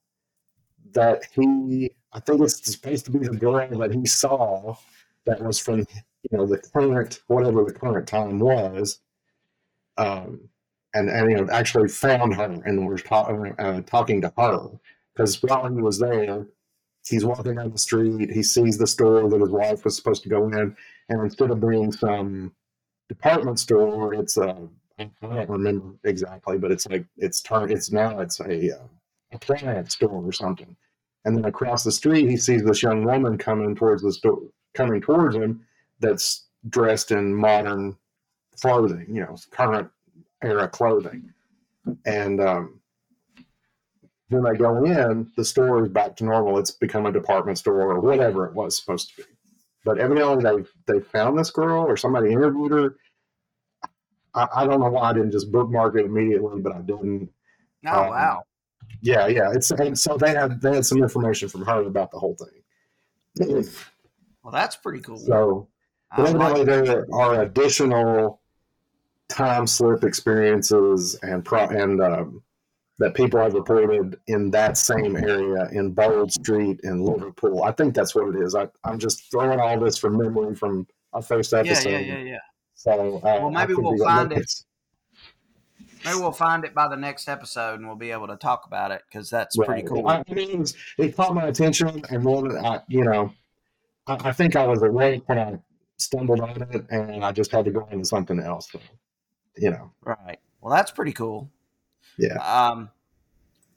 that 0.93 1.23
he 1.33 1.91
I 2.13 2.19
think 2.19 2.41
it's 2.41 2.71
supposed 2.71 3.05
to 3.05 3.11
be 3.11 3.19
the 3.19 3.35
girl 3.35 3.67
that 3.79 3.93
he 3.93 4.05
saw 4.05 4.75
that 5.25 5.41
was 5.41 5.59
from 5.59 5.79
you 5.79 6.37
know 6.37 6.45
the 6.45 6.57
current 6.57 7.21
whatever 7.27 7.63
the 7.63 7.73
current 7.73 8.07
time 8.07 8.39
was, 8.39 8.99
um, 9.97 10.49
and 10.93 11.09
and 11.09 11.29
you 11.29 11.37
know 11.37 11.51
actually 11.51 11.89
found 11.89 12.35
her 12.35 12.61
and 12.65 12.87
was 12.87 13.03
ta- 13.03 13.23
uh, 13.59 13.81
talking 13.81 14.21
to 14.21 14.33
her 14.37 14.69
because 15.13 15.41
while 15.43 15.67
he 15.67 15.81
was 15.81 15.99
there, 15.99 16.45
he's 17.07 17.25
walking 17.25 17.55
down 17.55 17.71
the 17.71 17.77
street, 17.77 18.31
he 18.31 18.43
sees 18.43 18.77
the 18.77 18.87
store 18.87 19.29
that 19.29 19.41
his 19.41 19.49
wife 19.49 19.83
was 19.83 19.95
supposed 19.95 20.23
to 20.23 20.29
go 20.29 20.47
in, 20.47 20.75
and 21.09 21.21
instead 21.21 21.51
of 21.51 21.59
being 21.61 21.91
some 21.91 22.53
department 23.09 23.59
store, 23.59 24.13
it's 24.13 24.37
a 24.37 24.67
I 24.99 25.09
don't 25.21 25.49
remember 25.49 25.95
exactly, 26.03 26.57
but 26.57 26.71
it's 26.71 26.87
like 26.87 27.05
it's 27.17 27.41
turned. 27.41 27.71
It's 27.71 27.91
now 27.91 28.19
it's 28.19 28.39
a 28.39 28.69
a 28.69 28.89
appliance 29.31 29.93
store 29.93 30.23
or 30.23 30.31
something. 30.31 30.75
And 31.27 31.35
then 31.35 31.43
across 31.43 31.83
the 31.83 31.91
street, 31.91 32.29
he 32.29 32.37
sees 32.37 32.63
this 32.63 32.81
young 32.81 33.03
woman 33.03 33.37
coming 33.37 33.75
towards 33.75 34.01
the 34.01 34.13
store, 34.13 34.43
coming 34.73 35.01
towards 35.01 35.35
him, 35.35 35.61
that's 35.99 36.45
dressed 36.69 37.11
in 37.11 37.35
modern 37.35 37.97
clothing, 38.61 39.07
you 39.09 39.19
know, 39.19 39.35
current 39.51 39.89
era 40.41 40.69
clothing. 40.69 41.33
And 42.05 42.39
um, 42.39 42.79
when 44.29 44.43
they 44.43 44.55
go 44.57 44.85
in, 44.85 45.29
the 45.35 45.43
store 45.43 45.83
is 45.83 45.89
back 45.89 46.15
to 46.15 46.23
normal. 46.23 46.59
It's 46.59 46.71
become 46.71 47.05
a 47.05 47.11
department 47.11 47.57
store 47.57 47.81
or 47.91 47.99
whatever 47.99 48.45
it 48.45 48.53
was 48.53 48.77
supposed 48.77 49.09
to 49.09 49.17
be. 49.17 49.23
But 49.83 49.99
evidently, 49.99 50.65
they 50.85 50.93
they 50.93 50.99
found 51.01 51.37
this 51.37 51.51
girl 51.51 51.83
or 51.83 51.97
somebody 51.97 52.31
interviewed 52.31 52.71
her. 52.71 52.95
I, 54.33 54.47
I 54.55 54.65
don't 54.65 54.79
know 54.79 54.89
why 54.89 55.09
I 55.09 55.13
didn't 55.13 55.31
just 55.33 55.51
bookmark 55.51 55.97
it 55.97 56.05
immediately, 56.05 56.61
but 56.61 56.73
I 56.73 56.79
didn't. 56.79 57.29
Oh 57.85 58.03
Um, 58.03 58.09
wow. 58.11 58.43
Yeah, 59.01 59.27
yeah. 59.27 59.51
It's 59.53 59.71
and 59.71 59.97
so 59.97 60.17
they 60.17 60.31
had 60.31 60.61
they 60.61 60.75
had 60.75 60.85
some 60.85 60.99
information 60.99 61.49
from 61.49 61.65
her 61.65 61.83
about 61.83 62.11
the 62.11 62.19
whole 62.19 62.35
thing. 62.35 63.63
Well, 64.43 64.51
that's 64.51 64.75
pretty 64.75 65.01
cool. 65.01 65.17
So 65.17 65.67
but 66.15 66.33
like 66.33 66.55
evidently 66.55 66.87
there 66.87 67.07
are 67.13 67.41
additional 67.41 68.41
time 69.29 69.67
slip 69.67 70.03
experiences 70.03 71.15
and 71.21 71.43
pro 71.43 71.65
and 71.67 72.01
um, 72.01 72.41
that 72.99 73.13
people 73.13 73.39
have 73.39 73.53
reported 73.53 74.17
in 74.27 74.49
that 74.51 74.77
same 74.77 75.15
area 75.15 75.67
in 75.71 75.91
Bold 75.91 76.31
Street 76.31 76.79
in 76.83 77.03
Liverpool. 77.03 77.63
I 77.63 77.71
think 77.71 77.93
that's 77.93 78.15
what 78.15 78.33
it 78.33 78.41
is. 78.41 78.55
I, 78.55 78.67
I'm 78.83 78.97
just 78.97 79.29
throwing 79.29 79.59
all 79.59 79.79
this 79.79 79.97
from 79.97 80.17
memory 80.17 80.55
from 80.55 80.87
our 81.13 81.21
first 81.21 81.53
episode. 81.53 81.89
yeah, 81.89 81.99
yeah, 81.99 82.17
yeah. 82.19 82.39
So 82.73 83.17
uh, 83.17 83.39
Well, 83.41 83.51
maybe 83.51 83.73
we'll 83.75 83.97
find 84.03 84.31
it. 84.31 84.51
Maybe 86.07 86.19
we'll 86.19 86.31
find 86.31 86.63
it 86.65 86.73
by 86.73 86.87
the 86.87 86.95
next 86.95 87.27
episode, 87.27 87.79
and 87.79 87.87
we'll 87.87 87.95
be 87.95 88.11
able 88.11 88.27
to 88.27 88.37
talk 88.37 88.65
about 88.65 88.91
it 88.91 89.01
because 89.09 89.29
that's 89.29 89.55
pretty 89.55 89.83
cool. 89.83 90.07
I, 90.07 90.23
mean, 90.29 90.49
it, 90.49 90.59
was, 90.59 90.75
it 90.97 91.15
caught 91.15 91.33
my 91.35 91.47
attention, 91.47 92.03
and 92.09 92.25
then 92.25 92.65
I, 92.65 92.81
you 92.87 93.03
know, 93.03 93.33
I, 94.07 94.29
I 94.29 94.31
think 94.31 94.55
I 94.55 94.65
was 94.65 94.81
awake 94.81 95.23
when 95.27 95.39
I 95.39 95.59
stumbled 95.97 96.39
on 96.39 96.61
it, 96.61 96.85
and 96.89 97.23
I 97.23 97.31
just 97.31 97.51
had 97.51 97.65
to 97.65 97.71
go 97.71 97.87
into 97.91 98.05
something 98.05 98.39
else. 98.39 98.69
So, 98.71 98.79
you 99.57 99.71
know, 99.71 99.91
Right. 100.03 100.39
Well, 100.61 100.75
that's 100.75 100.91
pretty 100.91 101.13
cool. 101.13 101.51
Yeah. 102.17 102.37
Um, 102.37 102.89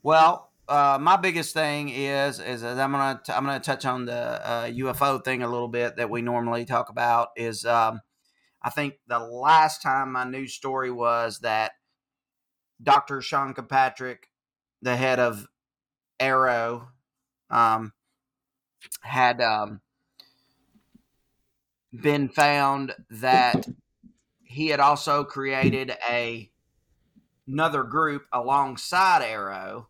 well, 0.03 0.51
uh, 0.67 0.97
my 0.99 1.17
biggest 1.17 1.53
thing 1.53 1.89
is 1.89 2.39
is 2.39 2.63
I'm 2.63 2.91
gonna 2.91 3.21
t- 3.23 3.33
I'm 3.33 3.45
gonna 3.45 3.59
touch 3.59 3.85
on 3.85 4.05
the 4.05 4.13
uh, 4.13 4.65
UFO 4.67 5.23
thing 5.23 5.43
a 5.43 5.47
little 5.47 5.67
bit 5.67 5.97
that 5.97 6.09
we 6.09 6.21
normally 6.21 6.65
talk 6.65 6.89
about. 6.89 7.29
Is 7.35 7.65
um, 7.65 8.01
I 8.61 8.69
think 8.69 8.95
the 9.07 9.19
last 9.19 9.81
time 9.81 10.13
my 10.13 10.23
news 10.23 10.53
story 10.53 10.91
was 10.91 11.39
that 11.39 11.73
Dr. 12.81 13.21
Sean 13.21 13.53
Kirkpatrick, 13.53 14.29
the 14.81 14.95
head 14.95 15.19
of 15.19 15.47
AARO, 16.19 16.87
um, 17.49 17.93
had 19.01 19.41
um, 19.41 19.81
been 21.93 22.29
found 22.29 22.95
that 23.09 23.67
he 24.43 24.67
had 24.67 24.79
also 24.79 25.23
created 25.23 25.95
a 26.09 26.49
another 27.47 27.83
group 27.83 28.25
alongside 28.31 29.21
AARO 29.21 29.87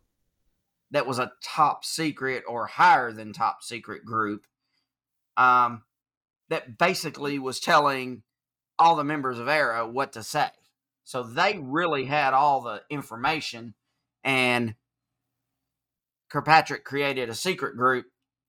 that 0.90 1.06
was 1.06 1.18
a 1.18 1.32
top 1.42 1.84
secret 1.84 2.42
or 2.48 2.66
higher 2.66 3.12
than 3.12 3.32
top 3.32 3.62
secret 3.62 4.04
group 4.04 4.46
um, 5.36 5.82
that 6.48 6.76
basically 6.78 7.38
was 7.38 7.60
telling 7.60 8.22
all 8.78 8.96
the 8.96 9.04
members 9.04 9.38
of 9.38 9.46
AARO 9.46 9.90
what 9.90 10.12
to 10.12 10.22
say. 10.22 10.48
So 11.04 11.22
they 11.22 11.58
really 11.60 12.04
had 12.04 12.32
all 12.34 12.60
the 12.60 12.82
information, 12.88 13.74
and 14.22 14.74
Kirkpatrick 16.28 16.84
created 16.84 17.28
a 17.28 17.34
secret 17.34 17.76
group 17.76 18.06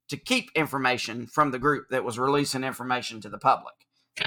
to 0.10 0.18
keep 0.18 0.52
information 0.56 1.26
from 1.28 1.52
the 1.52 1.60
group 1.60 1.90
that 1.90 2.04
was 2.04 2.20
releasing 2.20 2.64
information 2.64 3.22
to 3.22 3.30
the 3.30 3.38
public. 3.38 3.74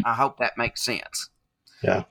I 0.05 0.15
hope 0.15 0.39
that 0.39 0.59
makes 0.59 0.83
sense. 0.83 1.31
Yeah. 1.83 2.05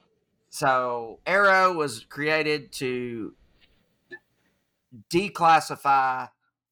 So 0.49 1.19
AARO 1.25 1.75
was 1.75 2.05
created 2.07 2.71
to 2.73 3.33
declassify 5.11 6.29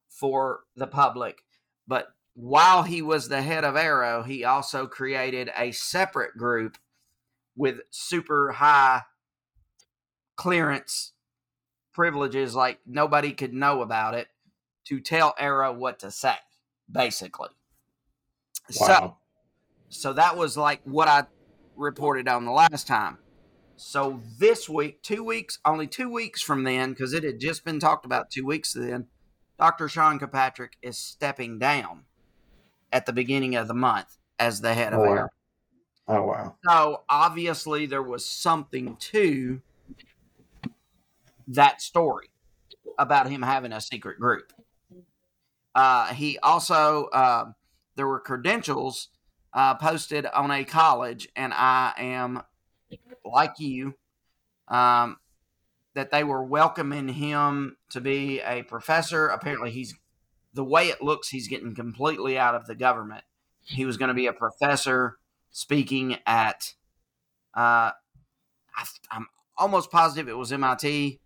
for 0.08 0.62
the 0.78 0.88
public, 0.88 1.44
but 1.88 2.08
while 2.36 2.84
he 2.84 3.02
was 3.02 3.28
the 3.28 3.42
head 3.42 3.66
of 3.66 3.76
AARO, 3.76 4.26
he 4.26 4.46
also 4.46 4.88
created 4.88 5.52
a 5.58 5.72
separate 5.72 6.38
group 6.38 6.78
with 7.56 7.82
super 7.92 8.54
high 8.54 9.02
clearance 10.36 11.14
privileges, 11.94 12.56
like 12.56 12.80
nobody 12.86 13.32
could 13.32 13.54
know 13.54 13.82
about 13.82 14.16
it, 14.16 14.28
to 14.86 15.00
tell 15.00 15.34
AARO 15.40 15.76
what 15.76 16.00
to 16.00 16.12
say, 16.12 16.36
basically. 16.92 17.50
So, 18.70 18.86
wow. 18.86 19.18
so 19.90 20.14
that 20.14 20.36
was 20.38 20.58
like 20.58 20.82
what 20.84 21.08
I 21.08 21.26
reported 21.76 22.28
on 22.28 22.46
the 22.46 22.52
last 22.52 22.88
time. 22.88 23.18
So 23.76 24.22
this 24.40 24.70
week, 24.70 25.02
two 25.02 25.24
weeks, 25.24 25.60
only 25.66 25.88
two 25.88 26.10
weeks 26.10 26.42
from 26.42 26.64
then, 26.64 26.92
because 26.92 27.14
it 27.14 27.24
had 27.24 27.40
just 27.40 27.66
been 27.66 27.80
talked 27.80 28.06
about 28.06 28.30
two 28.30 28.46
weeks 28.46 28.74
then, 28.74 29.08
Dr. 29.60 29.88
Sean 29.88 30.20
Kirkpatrick 30.20 30.78
is 30.82 30.98
stepping 30.98 31.60
down 31.60 32.04
at 32.92 33.06
the 33.06 33.14
beginning 33.14 33.56
of 33.56 33.68
the 33.68 33.74
month 33.74 34.18
as 34.40 34.62
the 34.62 34.74
head 34.74 34.94
of 34.94 35.00
Oh, 35.00 35.04
wow. 35.04 35.16
AARO. 35.16 35.30
oh 36.08 36.24
wow. 36.26 36.56
So 36.68 37.04
obviously 37.10 37.86
there 37.86 38.04
was 38.04 38.26
something 38.26 38.96
to 38.98 39.62
that 41.48 41.82
story 41.82 42.30
about 42.98 43.30
him 43.30 43.42
having 43.42 43.72
a 43.72 43.82
secret 43.82 44.20
group. 44.20 44.54
Uh, 45.76 46.14
he 46.14 46.38
also 46.40 47.06
uh, 47.06 47.46
there 47.96 48.08
were 48.08 48.20
credentials 48.20 49.10
uh, 49.54 49.76
posted 49.76 50.26
on 50.26 50.52
a 50.52 50.64
college, 50.64 51.28
and 51.36 51.54
I 51.54 51.94
am 51.98 52.44
like 53.26 53.60
you 53.60 53.96
um, 54.68 55.18
that 55.94 56.12
they 56.12 56.24
were 56.24 56.44
welcoming 56.44 57.08
him 57.08 57.78
to 57.90 58.02
be 58.02 58.40
a 58.42 58.64
professor. 58.64 59.28
Apparently, 59.28 59.72
he's 59.72 59.96
the 60.54 60.64
way 60.64 60.90
it 60.90 61.02
looks, 61.02 61.30
he's 61.30 61.48
getting 61.48 61.74
completely 61.74 62.38
out 62.38 62.56
of 62.56 62.68
the 62.68 62.76
government. 62.76 63.24
He 63.62 63.86
was 63.86 63.98
going 63.98 64.10
to 64.10 64.14
be 64.14 64.28
a 64.28 64.34
professor 64.34 65.18
speaking 65.50 66.18
at 66.26 66.74
uh, 67.56 67.92
I, 68.76 68.86
I'm 69.12 69.28
almost 69.58 69.92
positive 69.92 70.28
it 70.28 70.38
was 70.38 70.52
MIT. 70.52 71.20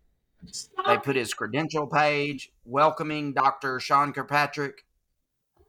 They 0.85 0.97
put 0.97 1.15
his 1.15 1.33
credential 1.33 1.87
page 1.87 2.51
welcoming 2.65 3.33
Dr. 3.33 3.79
Sean 3.79 4.13
Kirkpatrick, 4.13 4.85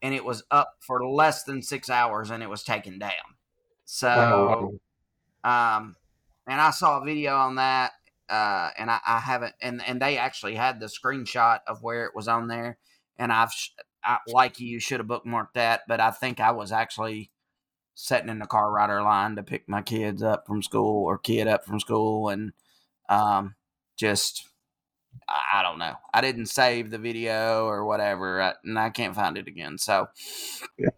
and 0.02 0.14
it 0.14 0.24
was 0.24 0.44
up 0.50 0.76
for 0.80 1.06
less 1.06 1.44
than 1.44 1.62
six 1.62 1.90
hours 1.90 2.30
and 2.30 2.42
it 2.42 2.50
was 2.50 2.62
taken 2.62 2.98
down. 2.98 3.10
So, 3.84 4.78
wow. 5.44 5.76
um, 5.78 5.96
and 6.46 6.60
I 6.60 6.70
saw 6.70 7.00
a 7.00 7.04
video 7.04 7.34
on 7.36 7.56
that, 7.56 7.92
uh, 8.28 8.70
and 8.78 8.90
I, 8.90 9.00
I 9.06 9.18
haven't, 9.18 9.54
and, 9.60 9.82
and 9.86 10.00
they 10.00 10.18
actually 10.18 10.54
had 10.54 10.78
the 10.78 10.86
screenshot 10.86 11.60
of 11.66 11.82
where 11.82 12.04
it 12.04 12.14
was 12.14 12.28
on 12.28 12.48
there, 12.48 12.78
and 13.18 13.32
I've, 13.32 13.52
I, 14.04 14.18
like 14.28 14.60
you, 14.60 14.78
should 14.78 15.00
have 15.00 15.06
bookmarked 15.06 15.54
that, 15.54 15.82
but 15.88 16.00
I 16.00 16.10
think 16.10 16.38
I 16.38 16.50
was 16.50 16.70
actually 16.70 17.30
sitting 17.94 18.28
in 18.28 18.38
the 18.38 18.46
car 18.46 18.70
rider 18.70 19.02
line 19.02 19.36
to 19.36 19.42
pick 19.42 19.68
my 19.68 19.82
kids 19.82 20.22
up 20.22 20.46
from 20.46 20.62
school 20.62 21.04
or 21.04 21.18
kid 21.18 21.48
up 21.48 21.64
from 21.64 21.80
school, 21.80 22.28
and 22.28 22.52
um, 23.08 23.54
just 23.96 24.47
I 25.28 25.62
don't 25.62 25.78
know. 25.78 25.94
I 26.14 26.20
didn't 26.22 26.46
save 26.46 26.90
the 26.90 26.98
video 26.98 27.66
or 27.66 27.84
whatever, 27.84 28.54
and 28.64 28.78
I 28.78 28.90
can't 28.90 29.14
find 29.14 29.36
it 29.36 29.46
again. 29.46 29.76
So 29.76 30.08
Yeah. 30.78 30.88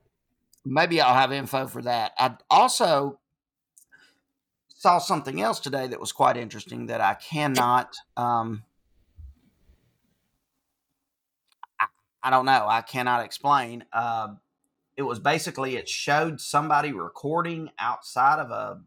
maybe 0.65 1.01
I'll 1.01 1.15
have 1.15 1.33
info 1.33 1.67
for 1.67 1.83
that. 1.83 2.13
I 2.19 2.37
also 2.49 3.19
saw 4.69 4.99
something 4.99 5.41
else 5.41 5.61
today 5.61 5.87
that 5.89 6.01
was 6.01 6.13
quite 6.13 6.37
interesting 6.37 6.87
that 6.87 7.01
I 7.01 7.15
cannot. 7.15 7.97
Um, 8.17 8.65
I, 11.79 11.87
I 12.23 12.31
don't 12.31 12.47
know. 12.47 12.67
I 12.69 12.83
cannot 12.83 13.25
explain. 13.25 13.85
Uh, 13.93 14.35
it 14.97 15.03
was 15.03 15.19
basically 15.19 15.77
it 15.77 15.89
showed 15.89 16.41
somebody 16.41 16.93
recording 16.93 17.71
outside 17.79 18.39
of 18.39 18.51
a 18.51 18.83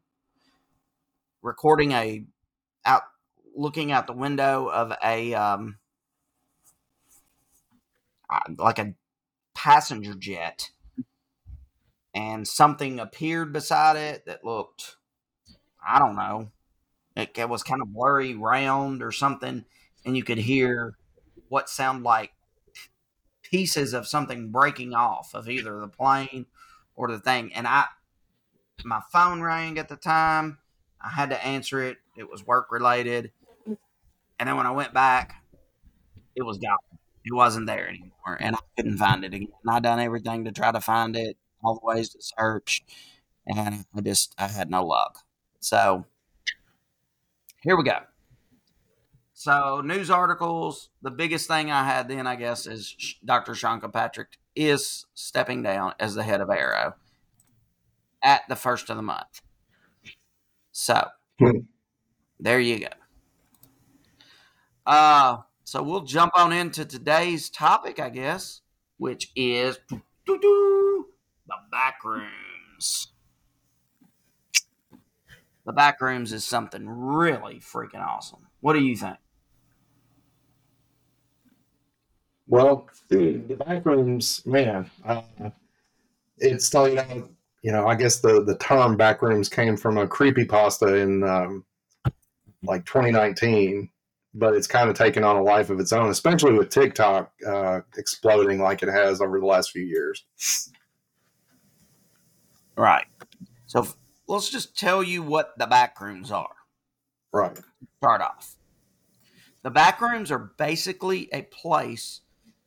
recording 1.42 1.92
a 1.92 2.26
out 2.86 3.04
looking 3.56 3.92
out 3.92 4.08
the 4.08 4.14
window 4.14 4.68
of 4.68 4.94
a 5.04 5.34
um 5.34 5.78
uh, 8.30 8.40
like 8.58 8.80
a 8.80 8.94
passenger 9.54 10.14
jet, 10.14 10.72
and 12.14 12.48
something 12.48 13.00
appeared 13.00 13.54
beside 13.54 13.96
it 13.98 14.26
that 14.26 14.44
looked, 14.44 14.98
I 15.86 16.00
don't 16.00 16.16
know, 16.16 16.52
it, 17.16 17.38
it 17.38 17.50
was 17.50 17.64
kind 17.64 17.82
of 17.82 17.94
blurry, 17.94 18.36
round 18.36 19.04
or 19.04 19.12
something, 19.12 19.66
and 20.06 20.18
you 20.18 20.24
could 20.24 20.40
hear 20.40 20.98
what 21.50 21.70
sounded 21.70 22.04
like 22.04 22.32
pieces 23.44 23.94
of 23.94 24.08
something 24.08 24.50
breaking 24.52 24.94
off 24.94 25.36
of 25.36 25.48
either 25.50 25.80
the 25.80 25.88
plane 25.88 26.48
or 26.96 27.08
the 27.10 27.20
thing. 27.20 27.54
And 27.54 27.68
I, 27.68 27.86
my 28.84 29.02
phone 29.12 29.42
rang 29.42 29.78
at 29.78 29.90
the 29.90 29.96
time. 29.96 30.58
I 31.00 31.10
had 31.10 31.30
to 31.30 31.46
answer 31.46 31.82
it. 31.84 31.98
It 32.18 32.30
was 32.30 32.46
work 32.48 32.72
related. 32.72 33.32
And 34.44 34.50
then 34.50 34.58
when 34.58 34.68
I 34.68 34.72
went 34.72 34.94
back, 34.94 35.42
it 36.36 36.42
was 36.42 36.58
gone. 36.58 36.76
It 37.24 37.34
wasn't 37.34 37.66
there 37.66 37.88
anymore, 37.88 38.38
and 38.42 38.58
I 38.58 38.60
couldn't 38.76 38.98
find 38.98 39.24
it 39.24 39.34
again. 39.34 39.48
And 39.64 39.74
I 39.74 39.80
done 39.80 40.02
everything 40.02 40.44
to 40.44 40.52
try 40.52 40.70
to 40.70 40.82
find 40.82 41.16
it, 41.16 41.38
all 41.64 41.76
the 41.76 41.80
ways 41.82 42.10
to 42.10 42.18
search, 42.20 42.84
and 43.48 43.86
I 43.96 44.02
just 44.02 44.36
I 44.38 44.50
had 44.50 44.70
no 44.70 44.86
luck. 44.86 45.20
So 45.62 46.04
here 47.62 47.78
we 47.78 47.86
go. 47.86 48.00
So 49.32 49.80
news 49.80 50.10
articles. 50.10 50.90
The 51.02 51.12
biggest 51.12 51.48
thing 51.48 51.72
I 51.72 51.86
had 51.86 52.10
then, 52.10 52.28
I 52.28 52.36
guess, 52.36 52.68
is 52.68 53.16
Dr. 53.24 53.56
Sean 53.56 53.80
Kilpatrick 53.80 54.38
is 54.58 55.06
stepping 55.14 55.64
down 55.64 55.94
as 56.02 56.16
the 56.16 56.24
head 56.24 56.42
of 56.42 56.50
AARO 56.50 56.96
at 58.22 58.42
the 58.50 58.58
first 58.58 58.90
of 58.90 58.98
the 58.98 59.04
month. 59.04 59.42
So 60.74 61.08
hmm. 61.40 61.60
there 62.42 62.60
you 62.60 62.82
go. 62.82 62.88
Uh, 64.86 65.38
so 65.64 65.82
we'll 65.82 66.02
jump 66.02 66.34
on 66.36 66.52
into 66.52 66.86
today's 66.86 67.50
topic, 67.50 68.00
I 68.00 68.10
guess, 68.10 68.62
which 68.98 69.32
is 69.36 69.78
the 70.26 71.56
back 71.72 72.04
rooms. 72.04 73.08
The 75.66 75.74
back 75.74 76.02
rooms 76.02 76.34
is 76.34 76.44
something 76.44 76.88
really 76.88 77.56
freaking 77.56 78.06
awesome. 78.06 78.48
What 78.60 78.74
do 78.74 78.80
you 78.80 78.96
think? 78.96 79.18
Well, 82.48 82.90
the 83.08 83.38
back 83.38 83.86
rooms, 83.86 84.46
man, 84.46 84.92
uh, 85.06 85.22
it's 86.38 86.66
starting 86.66 87.00
out. 87.00 87.30
You 87.62 87.72
know, 87.72 87.88
I 87.88 87.96
guess 87.96 88.20
the 88.20 88.44
the 88.44 88.58
term 88.58 88.98
back 88.98 89.22
rooms 89.22 89.48
came 89.48 89.78
from 89.78 89.98
a 89.98 90.06
creepy 90.06 90.44
pasta 90.44 90.96
in 90.96 91.24
um, 91.24 91.64
like 92.62 92.86
2019 92.86 93.90
but 94.34 94.54
it's 94.54 94.68
kind 94.68 94.90
of 94.90 94.96
taken 94.96 95.24
on 95.24 95.36
a 95.36 95.42
life 95.42 95.70
of 95.70 95.80
its 95.80 95.94
own, 95.94 96.10
especially 96.10 96.54
with 96.54 96.70
TikTok 96.70 97.32
uh, 97.48 97.82
exploding 97.98 98.60
like 98.60 98.84
it 98.84 98.90
has 98.90 99.22
over 99.22 99.40
the 99.40 99.46
last 99.46 99.72
few 99.72 99.84
years. 99.84 100.26
Right. 102.76 103.06
So 103.68 103.88
let's 104.28 104.50
just 104.50 104.78
tell 104.78 105.04
you 105.04 105.22
what 105.22 105.58
the 105.58 105.68
back 105.68 106.00
rooms 106.02 106.32
are. 106.32 106.56
Right. 107.32 107.58
Start 107.98 108.22
off. 108.22 108.56
The 109.62 109.72
back 109.72 110.02
rooms 110.02 110.32
are 110.32 110.52
basically 110.58 111.30
a 111.32 111.44
place 111.44 112.22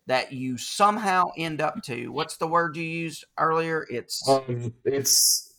that 0.07 0.33
you 0.33 0.57
somehow 0.57 1.25
end 1.37 1.61
up 1.61 1.83
to. 1.83 2.09
What's 2.09 2.37
the 2.37 2.47
word 2.47 2.77
you 2.77 2.85
used 2.85 3.25
earlier? 3.39 3.87
It's 3.91 4.27
um, 4.29 4.73
it's 4.85 5.55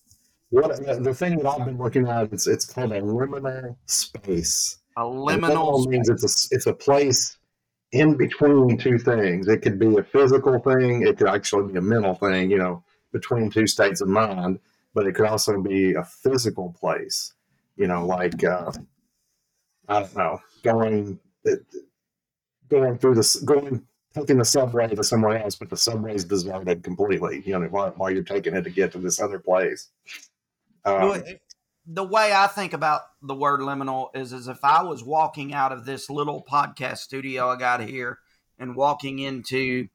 what 0.49 0.77
the 1.03 1.13
thing 1.13 1.37
that 1.37 1.45
I've 1.45 1.65
been 1.65 1.77
looking 1.77 2.07
at. 2.07 2.31
It's 2.31 2.47
it's 2.47 2.65
called 2.65 2.91
a 2.93 3.01
liminal 3.01 3.75
space. 3.85 4.79
A 4.97 5.01
liminal 5.01 5.85
means 5.87 6.09
it's 6.09 6.23
a 6.23 6.55
it's 6.55 6.65
a 6.65 6.73
place 6.73 7.37
in 7.91 8.17
between 8.17 8.77
two 8.77 8.97
things. 8.97 9.47
It 9.47 9.61
could 9.61 9.77
be 9.77 9.95
a 9.95 10.03
physical 10.03 10.57
thing. 10.59 11.03
It 11.03 11.17
could 11.17 11.27
actually 11.27 11.71
be 11.71 11.77
a 11.77 11.81
mental 11.81 12.15
thing. 12.15 12.49
You 12.49 12.57
know, 12.57 12.83
between 13.11 13.51
two 13.51 13.67
states 13.67 14.01
of 14.01 14.07
mind. 14.07 14.59
But 14.95 15.05
it 15.05 15.13
could 15.13 15.27
also 15.27 15.61
be 15.61 15.93
a 15.93 16.03
physical 16.03 16.75
place. 16.79 17.33
You 17.75 17.85
know, 17.85 18.07
like 18.07 18.43
uh, 18.43 18.71
I 19.87 19.99
don't 19.99 20.17
know, 20.17 20.39
going 20.63 21.19
going 22.67 22.97
through 22.97 23.13
this 23.13 23.35
going 23.35 23.85
taking 24.15 24.39
the 24.39 24.45
subway 24.45 24.87
to 24.87 25.03
somewhere 25.03 25.37
else, 25.37 25.55
but 25.55 25.69
the 25.69 25.77
subway's 25.77 26.23
deserted 26.23 26.83
completely. 26.83 27.43
You 27.45 27.59
know, 27.59 27.67
while, 27.67 27.91
while 27.97 28.09
you're 28.09 28.23
taking 28.23 28.55
it 28.55 28.63
to 28.63 28.71
get 28.71 28.91
to 28.93 28.97
this 28.97 29.21
other 29.21 29.37
place. 29.37 29.89
Um, 30.85 31.21
the 31.87 32.03
way 32.03 32.33
I 32.33 32.47
think 32.47 32.73
about 32.73 33.01
the 33.21 33.33
word 33.33 33.61
liminal 33.61 34.09
is 34.13 34.33
as 34.33 34.49
if 34.49 34.59
I 34.63 34.83
was 34.83 35.03
walking 35.03 35.53
out 35.53 35.71
of 35.71 35.85
this 35.85 36.09
little 36.09 36.43
podcast 36.43 36.97
studio 36.97 37.49
I 37.49 37.55
got 37.55 37.81
here 37.81 38.19
and 38.59 38.75
walking 38.75 39.19
into 39.19 39.87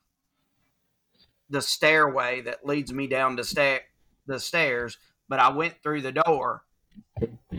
the 1.50 1.60
stairway 1.60 2.40
that 2.40 2.64
leads 2.64 2.92
me 2.92 3.06
down 3.06 3.36
the 3.36 3.44
sta- 3.44 3.84
the 4.26 4.40
stairs, 4.40 4.96
but 5.28 5.38
I 5.38 5.50
went 5.50 5.82
through 5.82 6.00
the 6.00 6.12
door 6.12 6.62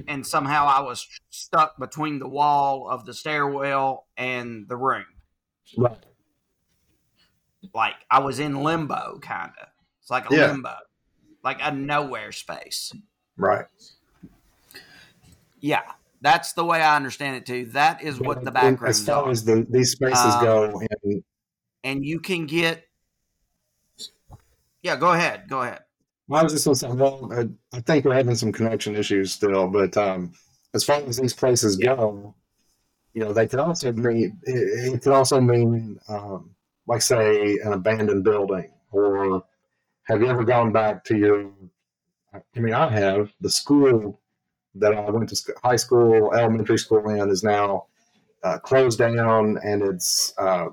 and 0.08 0.26
somehow 0.26 0.66
I 0.66 0.82
was 0.82 1.08
stuck 1.30 1.78
between 1.78 2.18
the 2.18 2.28
wall 2.28 2.90
of 2.90 3.06
the 3.06 3.14
stairwell 3.14 4.08
and 4.18 4.68
the 4.68 4.78
room. 4.78 5.06
Right. 5.78 6.06
Like 7.74 7.96
I 8.10 8.20
was 8.20 8.40
in 8.40 8.64
limbo 8.64 9.20
kind 9.22 9.52
of. 9.62 9.68
It's 10.02 10.10
like 10.10 10.32
a 10.32 10.36
yeah. 10.36 10.48
limbo. 10.48 10.76
Like 11.44 11.60
a 11.62 11.72
nowhere 11.72 12.32
space. 12.32 12.94
Right. 13.38 13.66
Yeah, 15.64 15.84
that's 16.20 16.52
the 16.52 16.66
way 16.66 16.82
I 16.82 16.98
understand 16.98 17.38
it 17.38 17.46
too. 17.46 17.68
That 17.68 18.04
is 18.04 18.20
what 18.20 18.44
the 18.44 18.52
background. 18.52 18.90
As 18.90 19.06
far 19.06 19.24
are. 19.24 19.32
as 19.32 19.46
the, 19.46 19.66
these 19.70 19.92
spaces 19.92 20.36
um, 20.36 20.44
go, 20.44 20.82
and, 21.04 21.24
and 21.86 22.06
you 22.06 22.20
can 22.20 22.46
get. 22.46 22.84
Yeah, 24.82 24.98
go 24.98 25.14
ahead. 25.14 25.48
Go 25.48 25.62
ahead. 25.62 25.80
I 26.30 26.44
was 26.44 26.52
just 26.52 26.66
going 26.66 26.76
to 26.76 26.80
say, 26.80 26.88
well, 26.90 27.32
I, 27.32 27.78
I, 27.78 27.80
think 27.80 28.04
we're 28.04 28.14
having 28.14 28.36
some 28.36 28.52
connection 28.52 28.96
issues 28.96 29.32
still, 29.32 29.68
but 29.68 29.96
um, 29.96 30.34
as 30.74 30.84
far 30.84 30.98
as 30.98 31.18
these 31.18 31.34
places 31.34 31.78
go, 31.78 32.36
you 33.14 33.24
know, 33.24 33.32
they 33.32 33.48
could 33.48 33.60
also 33.60 33.94
mean 33.94 34.38
it, 34.44 34.94
it 34.94 35.02
could 35.02 35.14
also 35.14 35.40
mean, 35.40 35.98
um, 36.10 36.50
like, 36.88 37.02
say, 37.02 37.58
an 37.64 37.72
abandoned 37.72 38.26
building, 38.26 38.70
or 38.92 39.46
have 40.04 40.20
you 40.20 40.28
ever 40.28 40.44
gone 40.44 40.74
back 40.74 41.06
to 41.06 41.18
your? 41.18 41.50
I 42.34 42.60
mean, 42.60 42.74
I 42.74 42.90
have 42.90 43.32
the 43.40 43.50
school 43.50 44.20
that 44.76 44.94
I 44.94 45.10
went 45.10 45.30
to 45.30 45.54
high 45.64 45.76
school, 45.76 46.34
elementary 46.34 46.78
school 46.78 47.08
in 47.10 47.30
is 47.30 47.44
now 47.44 47.86
uh, 48.44 48.58
closed 48.60 49.00
down, 49.00 49.58
and 49.64 49.82
it's 49.82 50.34
uh, 50.38 50.68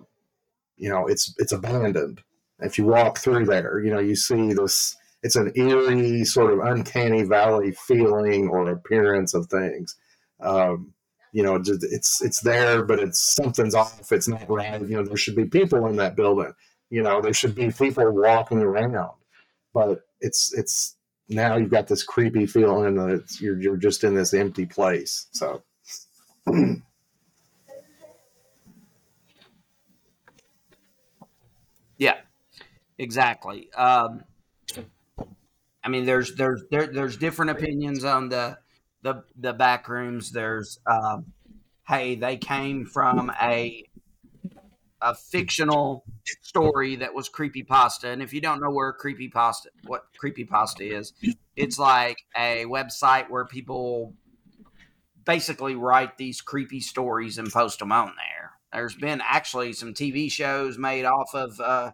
you 0.76 0.88
know 0.88 1.06
it's 1.06 1.34
it's 1.38 1.52
abandoned. 1.52 2.22
If 2.60 2.78
you 2.78 2.86
walk 2.86 3.18
through 3.18 3.46
there, 3.46 3.80
you 3.80 3.90
know 3.90 4.00
you 4.00 4.16
see 4.16 4.52
this. 4.52 4.96
It's 5.22 5.36
an 5.36 5.52
eerie, 5.54 6.24
sort 6.24 6.50
of 6.52 6.60
uncanny 6.60 7.24
valley 7.24 7.72
feeling 7.72 8.48
or 8.48 8.70
appearance 8.70 9.34
of 9.34 9.48
things. 9.48 9.94
Um, 10.40 10.94
you 11.32 11.42
know, 11.42 11.62
it's 11.66 12.22
it's 12.22 12.40
there, 12.40 12.82
but 12.82 12.98
it's 12.98 13.20
something's 13.20 13.74
off. 13.74 14.10
It's 14.10 14.28
not 14.28 14.48
right. 14.50 14.80
You 14.80 14.96
know, 14.96 15.04
there 15.04 15.16
should 15.16 15.36
be 15.36 15.44
people 15.44 15.86
in 15.86 15.96
that 15.96 16.16
building. 16.16 16.52
You 16.88 17.02
know, 17.02 17.20
there 17.20 17.34
should 17.34 17.54
be 17.54 17.70
people 17.70 18.10
walking 18.10 18.58
around, 18.58 19.12
but 19.72 20.00
it's 20.20 20.52
it's 20.54 20.96
now 21.30 21.56
you've 21.56 21.70
got 21.70 21.86
this 21.86 22.02
creepy 22.02 22.44
feeling 22.46 22.96
that 22.96 23.40
you're 23.40 23.58
you're 23.60 23.76
just 23.76 24.04
in 24.04 24.14
this 24.14 24.34
empty 24.34 24.66
place. 24.66 25.28
So. 25.30 25.62
yeah, 31.98 32.16
exactly. 32.98 33.72
Um, 33.72 34.24
I 35.82 35.88
mean, 35.88 36.04
there's 36.04 36.34
there's 36.34 36.62
there, 36.70 36.86
there's 36.86 37.16
different 37.16 37.52
opinions 37.52 38.04
on 38.04 38.28
the 38.28 38.58
the 39.02 39.24
the 39.36 39.52
back 39.52 39.88
rooms. 39.88 40.32
There's 40.32 40.78
um, 40.86 41.32
hey, 41.86 42.16
they 42.16 42.36
came 42.36 42.86
from 42.86 43.32
a 43.40 43.84
a 45.02 45.14
fictional 45.14 46.04
story 46.42 46.96
that 46.96 47.14
was 47.14 47.28
creepy 47.28 47.62
pasta. 47.62 48.08
And 48.08 48.22
if 48.22 48.32
you 48.32 48.40
don't 48.40 48.60
know 48.60 48.70
where 48.70 48.92
creepy 48.92 49.28
pasta, 49.28 49.70
what 49.86 50.04
creepy 50.18 50.44
pasta 50.44 50.84
is, 50.84 51.12
it's 51.56 51.78
like 51.78 52.18
a 52.36 52.64
website 52.66 53.30
where 53.30 53.44
people 53.44 54.14
basically 55.24 55.74
write 55.74 56.18
these 56.18 56.40
creepy 56.40 56.80
stories 56.80 57.38
and 57.38 57.52
post 57.52 57.78
them 57.78 57.92
on 57.92 58.12
there. 58.16 58.52
There's 58.72 58.94
been 58.94 59.20
actually 59.24 59.72
some 59.72 59.94
TV 59.94 60.30
shows 60.30 60.78
made 60.78 61.04
off 61.04 61.34
of 61.34 61.58
uh, 61.60 61.92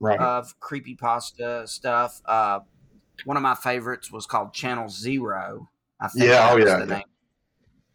right. 0.00 0.18
of 0.20 0.58
creepy 0.60 0.94
pasta 0.94 1.66
stuff. 1.66 2.20
Uh, 2.26 2.60
one 3.24 3.36
of 3.36 3.42
my 3.42 3.54
favorites 3.54 4.10
was 4.12 4.26
called 4.26 4.52
Channel 4.52 4.88
Zero. 4.88 5.70
I 6.00 6.08
think 6.08 6.26
yeah, 6.26 6.48
oh 6.50 6.56
yeah, 6.56 6.84
yeah. 6.84 7.02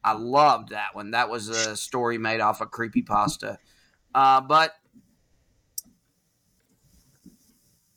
I 0.04 0.14
loved 0.14 0.70
that 0.70 0.96
one. 0.96 1.12
That 1.12 1.30
was 1.30 1.50
a 1.50 1.76
story 1.76 2.18
made 2.18 2.40
off 2.40 2.62
of 2.62 2.72
creepy 2.72 3.02
pasta. 3.02 3.60
Uh, 4.18 4.42
but 4.42 4.74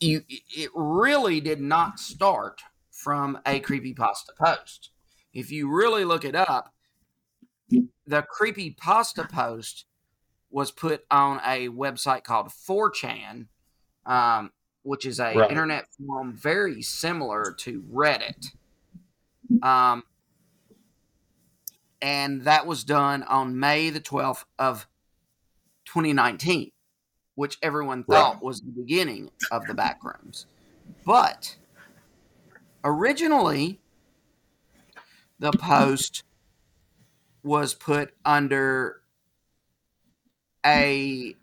you, 0.01 0.21
it 0.29 0.69
really 0.75 1.41
did 1.41 1.63
not 1.63 1.99
start 1.99 2.61
from 2.91 3.39
a 3.47 3.59
creepypasta 3.61 4.37
post. 4.39 4.91
If 5.33 5.51
you 5.51 5.75
really 5.75 6.05
look 6.05 6.27
it 6.27 6.35
up, 6.35 6.75
the 7.71 8.23
creepypasta 8.39 9.31
post 9.31 9.87
was 10.51 10.71
put 10.71 11.07
on 11.11 11.41
a 11.43 11.69
website 11.69 12.23
called 12.25 12.49
4chan 12.49 13.47
um, 14.05 14.53
which 14.83 15.07
is 15.07 15.21
a 15.21 15.35
Right. 15.37 15.51
internet 15.51 15.87
forum 15.97 16.35
very 16.35 16.83
similar 16.83 17.55
to 17.61 17.83
Reddit. 17.83 18.49
Um, 19.63 20.05
and 22.03 22.43
that 22.43 22.67
was 22.67 22.85
done 22.85 23.23
on 23.23 23.59
May 23.59 23.89
the 23.89 24.01
12th 24.01 24.45
of 24.59 24.87
2019, 25.93 26.71
which 27.35 27.59
everyone 27.63 28.05
thought 28.05 28.35
Right. 28.35 28.43
was 28.43 28.61
the 28.61 28.71
beginning 28.71 29.31
of 29.51 29.67
the 29.67 29.75
backrooms. 29.75 30.47
But 31.05 31.57
originally, 32.85 33.81
the 35.39 35.53
post 35.53 36.23
was 37.43 37.75
put 37.75 38.15
under 38.25 39.03
a 40.65 41.35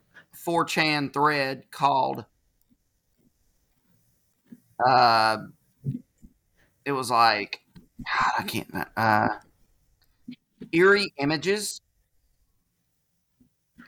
4chan 0.45 1.11
thread 1.11 1.63
called 1.71 2.25
uh 4.85 5.37
it 6.85 6.91
was 6.91 7.09
like 7.09 7.61
God, 8.05 8.31
I 8.37 8.43
can't 8.43 8.69
uh 8.95 9.29
eerie 10.71 11.11
images 11.17 11.81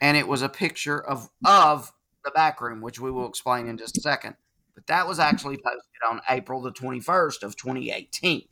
and 0.00 0.16
it 0.16 0.26
was 0.26 0.42
a 0.42 0.48
picture 0.48 1.00
of 1.00 1.30
of 1.44 1.92
the 2.24 2.30
back 2.32 2.60
room 2.60 2.80
which 2.80 3.00
we 3.00 3.10
will 3.10 3.28
explain 3.28 3.66
in 3.66 3.76
just 3.76 3.96
a 3.96 4.00
second. 4.00 4.36
But 4.74 4.86
that 4.86 5.06
was 5.06 5.18
actually 5.18 5.56
posted 5.56 6.00
on 6.08 6.20
April 6.28 6.62
the 6.62 6.72
21st 6.72 7.42
of 7.42 7.56
2018 7.56 8.44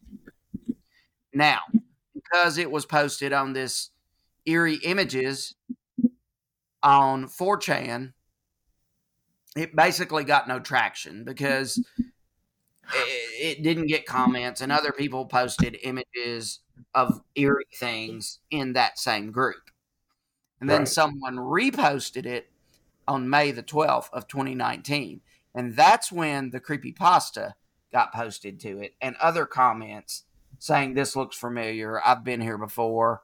now 1.32 1.60
because 2.14 2.58
it 2.58 2.70
was 2.70 2.84
posted 2.84 3.32
on 3.32 3.52
this 3.52 3.90
eerie 4.46 4.80
images 4.84 5.54
on 6.82 7.26
4chan 7.26 8.12
it 9.56 9.74
basically 9.74 10.24
got 10.24 10.46
no 10.46 10.60
traction 10.60 11.24
because 11.24 11.78
it, 12.94 13.58
it 13.58 13.62
didn't 13.62 13.86
get 13.86 14.06
comments 14.06 14.60
and 14.60 14.70
other 14.70 14.92
people 14.92 15.26
posted 15.26 15.76
images 15.82 16.60
of 16.94 17.20
eerie 17.34 17.64
things 17.76 18.38
in 18.50 18.74
that 18.74 18.98
same 18.98 19.30
group 19.30 19.70
and 20.60 20.68
then 20.68 20.80
Right. 20.80 20.88
someone 20.88 21.36
reposted 21.36 22.26
it 22.26 22.50
on 23.06 23.28
may 23.28 23.50
the 23.50 23.62
12th 23.62 24.10
of 24.12 24.28
2019 24.28 25.20
and 25.54 25.74
that's 25.76 26.12
when 26.12 26.50
the 26.50 26.60
creepy 26.60 26.92
pasta 26.92 27.54
got 27.92 28.12
posted 28.12 28.60
to 28.60 28.80
it 28.80 28.94
and 29.00 29.16
other 29.16 29.46
comments 29.46 30.24
saying 30.58 30.94
this 30.94 31.16
looks 31.16 31.36
familiar 31.36 32.00
i've 32.06 32.24
been 32.24 32.40
here 32.40 32.58
before 32.58 33.22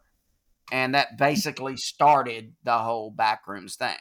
and 0.73 0.94
that 0.94 1.18
basically 1.18 1.77
started 1.77 2.55
the 2.64 2.79
whole 2.79 3.12
backrooms 3.12 3.75
thing 3.77 3.97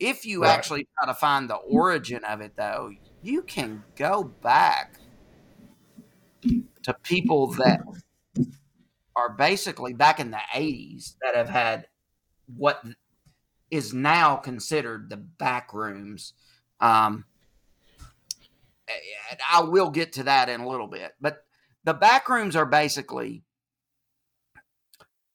if 0.00 0.24
you 0.24 0.42
Right. 0.42 0.54
actually 0.54 0.88
try 0.98 1.06
to 1.06 1.14
find 1.14 1.50
the 1.50 1.56
origin 1.56 2.24
of 2.24 2.40
it 2.40 2.52
though 2.56 2.90
you 3.22 3.42
can 3.42 3.84
go 3.96 4.24
back 4.24 4.94
to 6.82 6.94
people 7.02 7.48
that 7.48 7.80
are 9.16 9.30
basically 9.30 9.92
back 9.92 10.20
in 10.20 10.30
the 10.30 10.40
80s 10.54 11.16
that 11.20 11.34
have 11.34 11.48
had 11.48 11.88
what 12.54 12.82
is 13.70 13.92
now 13.92 14.36
considered 14.36 15.10
the 15.10 15.16
back 15.16 15.72
rooms. 15.74 16.32
Um, 16.80 17.24
i 19.50 19.60
will 19.60 19.90
get 19.90 20.12
to 20.14 20.22
that 20.22 20.48
in 20.48 20.60
a 20.60 20.68
little 20.68 20.86
bit 20.86 21.14
but 21.20 21.44
the 21.84 21.94
back 21.94 22.28
rooms 22.28 22.56
are 22.56 22.66
basically 22.66 23.42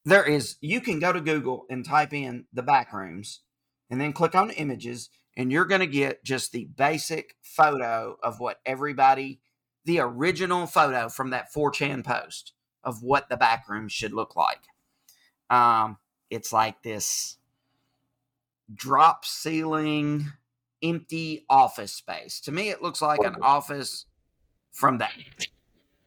there 0.06 0.24
is 0.24 0.58
you 0.62 0.82
can 0.82 1.00
go 1.00 1.14
to 1.14 1.22
google 1.22 1.66
and 1.70 1.86
type 1.86 2.14
in 2.14 2.46
the 2.54 2.64
back 2.64 2.92
rooms 2.94 3.42
and 3.90 4.00
then 4.02 4.14
click 4.14 4.36
on 4.36 4.50
images 4.52 5.10
and 5.36 5.52
you're 5.52 5.66
going 5.66 5.82
to 5.82 5.88
get 5.88 6.24
just 6.24 6.52
the 6.52 6.66
basic 6.66 7.36
photo 7.42 8.18
of 8.24 8.40
what 8.40 8.60
everybody 8.66 9.40
the 9.86 10.00
original 10.00 10.66
photo 10.66 11.10
from 11.10 11.30
that 11.32 11.52
4chan 11.54 12.04
post 12.04 12.54
of 12.84 13.04
what 13.04 13.30
the 13.30 13.38
back 13.38 13.68
room 13.68 13.88
should 13.88 14.14
look 14.14 14.36
like. 14.36 14.62
Um 15.50 15.98
it's 16.34 16.54
like 16.54 16.84
this 16.84 17.38
drop 18.74 19.26
ceiling 19.26 20.26
empty 20.82 21.46
office 21.50 21.94
space. 21.94 22.40
To 22.42 22.52
me 22.52 22.70
it 22.70 22.82
looks 22.82 23.02
like 23.02 23.24
an 23.24 23.36
office 23.42 24.06
from 24.74 24.98
the 25.00 25.10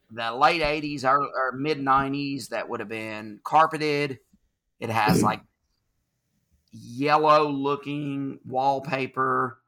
the 0.09 0.31
late 0.31 0.61
80s 0.61 1.03
or, 1.03 1.19
or 1.19 1.51
mid 1.51 1.79
90s 1.79 2.49
that 2.49 2.69
would 2.69 2.79
have 2.79 2.89
been 2.89 3.39
carpeted. 3.43 4.19
It 4.79 4.89
has 4.89 5.23
like 5.23 5.41
yellow 6.71 7.49
looking 7.49 8.39
wallpaper 8.45 9.61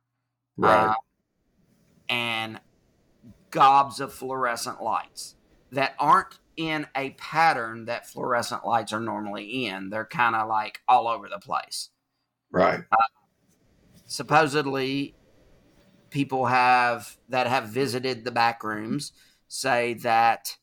Right. 0.58 0.92
uh, 0.92 0.96
and 2.08 2.60
gobs 3.52 4.00
of 4.00 4.14
fluorescent 4.14 4.82
lights 4.82 5.36
that 5.72 5.96
aren't 6.00 6.40
in 6.60 6.86
a 6.94 7.12
pattern 7.12 7.86
that 7.86 8.06
fluorescent 8.06 8.66
lights 8.66 8.92
are 8.92 9.00
normally 9.00 9.66
in. 9.66 9.90
They're 9.90 10.04
kind 10.04 10.36
of 10.36 10.50
like 10.50 10.82
all 10.90 11.08
over 11.08 11.30
the 11.30 11.40
place. 11.40 11.90
right. 12.52 12.82
Supposedly, 14.08 15.16
people 16.10 16.48
have 16.48 17.18
that 17.30 17.48
have 17.48 17.70
visited 17.70 18.26
the 18.26 18.32
back 18.32 18.62
rooms 18.62 19.14
say 19.48 19.94
that 19.94 20.58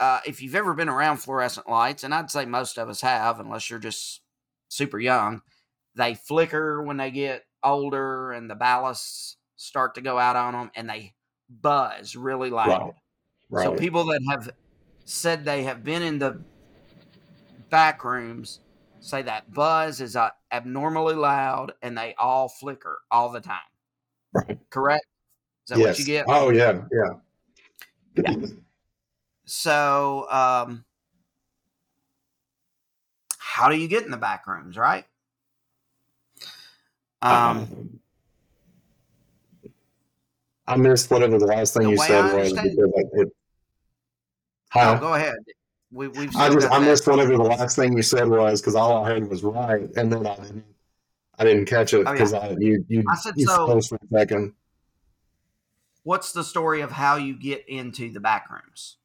uh, 0.00 0.18
if 0.26 0.42
you've 0.42 0.56
ever 0.56 0.74
been 0.74 0.88
around 0.88 1.18
fluorescent 1.18 1.68
lights, 1.68 2.02
and 2.02 2.12
I'd 2.12 2.30
say 2.30 2.44
most 2.44 2.78
of 2.78 2.88
us 2.88 3.02
have, 3.02 3.38
unless 3.38 3.70
you're 3.70 3.78
just 3.78 4.22
super 4.68 4.98
young, 4.98 5.42
they 5.94 6.14
flicker 6.16 6.82
when 6.82 6.96
they 6.96 7.12
get 7.12 7.44
older 7.62 8.32
and 8.32 8.50
the 8.50 8.56
ballasts 8.56 9.36
start 9.54 9.94
to 9.94 10.00
go 10.00 10.18
out 10.18 10.34
on 10.34 10.54
them 10.54 10.70
and 10.74 10.88
they 10.88 11.14
buzz 11.48 12.16
really 12.16 12.50
loud. 12.50 12.68
Right. 12.68 12.92
Right. 13.52 13.64
So 13.64 13.74
people 13.74 14.04
that 14.06 14.22
have 14.30 14.50
said 15.04 15.44
they 15.44 15.64
have 15.64 15.84
been 15.84 16.02
in 16.02 16.18
the 16.18 16.40
back 17.68 18.02
rooms 18.02 18.60
say 19.00 19.20
that 19.20 19.52
buzz 19.52 20.00
is 20.00 20.16
uh, 20.16 20.30
abnormally 20.50 21.14
loud 21.14 21.72
and 21.82 21.96
they 21.96 22.14
all 22.18 22.48
flicker 22.48 23.00
all 23.10 23.28
the 23.28 23.42
time. 23.42 23.58
Right. 24.32 24.58
Correct? 24.70 25.04
Is 25.66 25.76
that 25.76 25.78
yes. 25.78 25.86
what 25.86 25.98
you 25.98 26.04
get? 26.06 26.24
Oh 26.28 26.48
yeah, 26.48 26.80
yeah. 28.16 28.46
So, 29.44 30.26
um, 30.30 30.86
how 33.36 33.68
do 33.68 33.76
you 33.76 33.86
get 33.86 34.04
in 34.04 34.10
the 34.10 34.16
back 34.16 34.46
rooms, 34.46 34.78
right? 34.78 35.04
Um, 37.20 38.00
I 40.66 40.76
missed 40.76 41.10
whatever 41.10 41.38
the 41.38 41.46
last 41.46 41.74
thing 41.74 41.90
you 41.90 41.98
said 41.98 42.34
was 42.34 42.56
understand- 42.56 42.76
because 42.76 43.10
it, 43.12 43.32
oh, 44.74 44.80
Huh? 44.80 44.94
go 44.98 45.14
ahead. 45.14 45.34
We, 45.90 46.08
we've 46.08 46.34
I 46.36 46.48
just 46.48 46.70
I 46.70 46.78
missed 46.78 47.06
whatever 47.06 47.36
the 47.36 47.42
last 47.42 47.76
thing 47.76 47.94
you 47.94 48.02
said 48.02 48.26
was 48.28 48.60
because 48.62 48.74
all 48.74 49.04
I 49.04 49.08
heard 49.10 49.28
was 49.28 49.42
right, 49.42 49.90
and 49.96 50.10
then 50.12 50.26
I 50.26 50.36
didn't 50.36 50.64
I 51.38 51.44
didn't 51.44 51.66
catch 51.66 51.92
it 51.92 51.98
Oh, 51.98 52.00
yeah. 52.04 52.12
because 52.12 52.32
I 52.32 52.56
you 52.58 52.84
you 52.88 53.04
I 53.10 53.16
said 53.16 53.34
you 53.36 53.46
so- 53.46 53.66
for 53.80 53.96
a 53.96 53.98
second. 54.10 54.54
What's 56.04 56.32
the 56.32 56.42
story 56.42 56.80
of 56.80 56.90
how 56.90 57.16
you 57.16 57.34
get 57.34 57.68
into 57.68 58.10
the 58.10 58.20
back 58.20 58.50
rooms? 58.50 58.96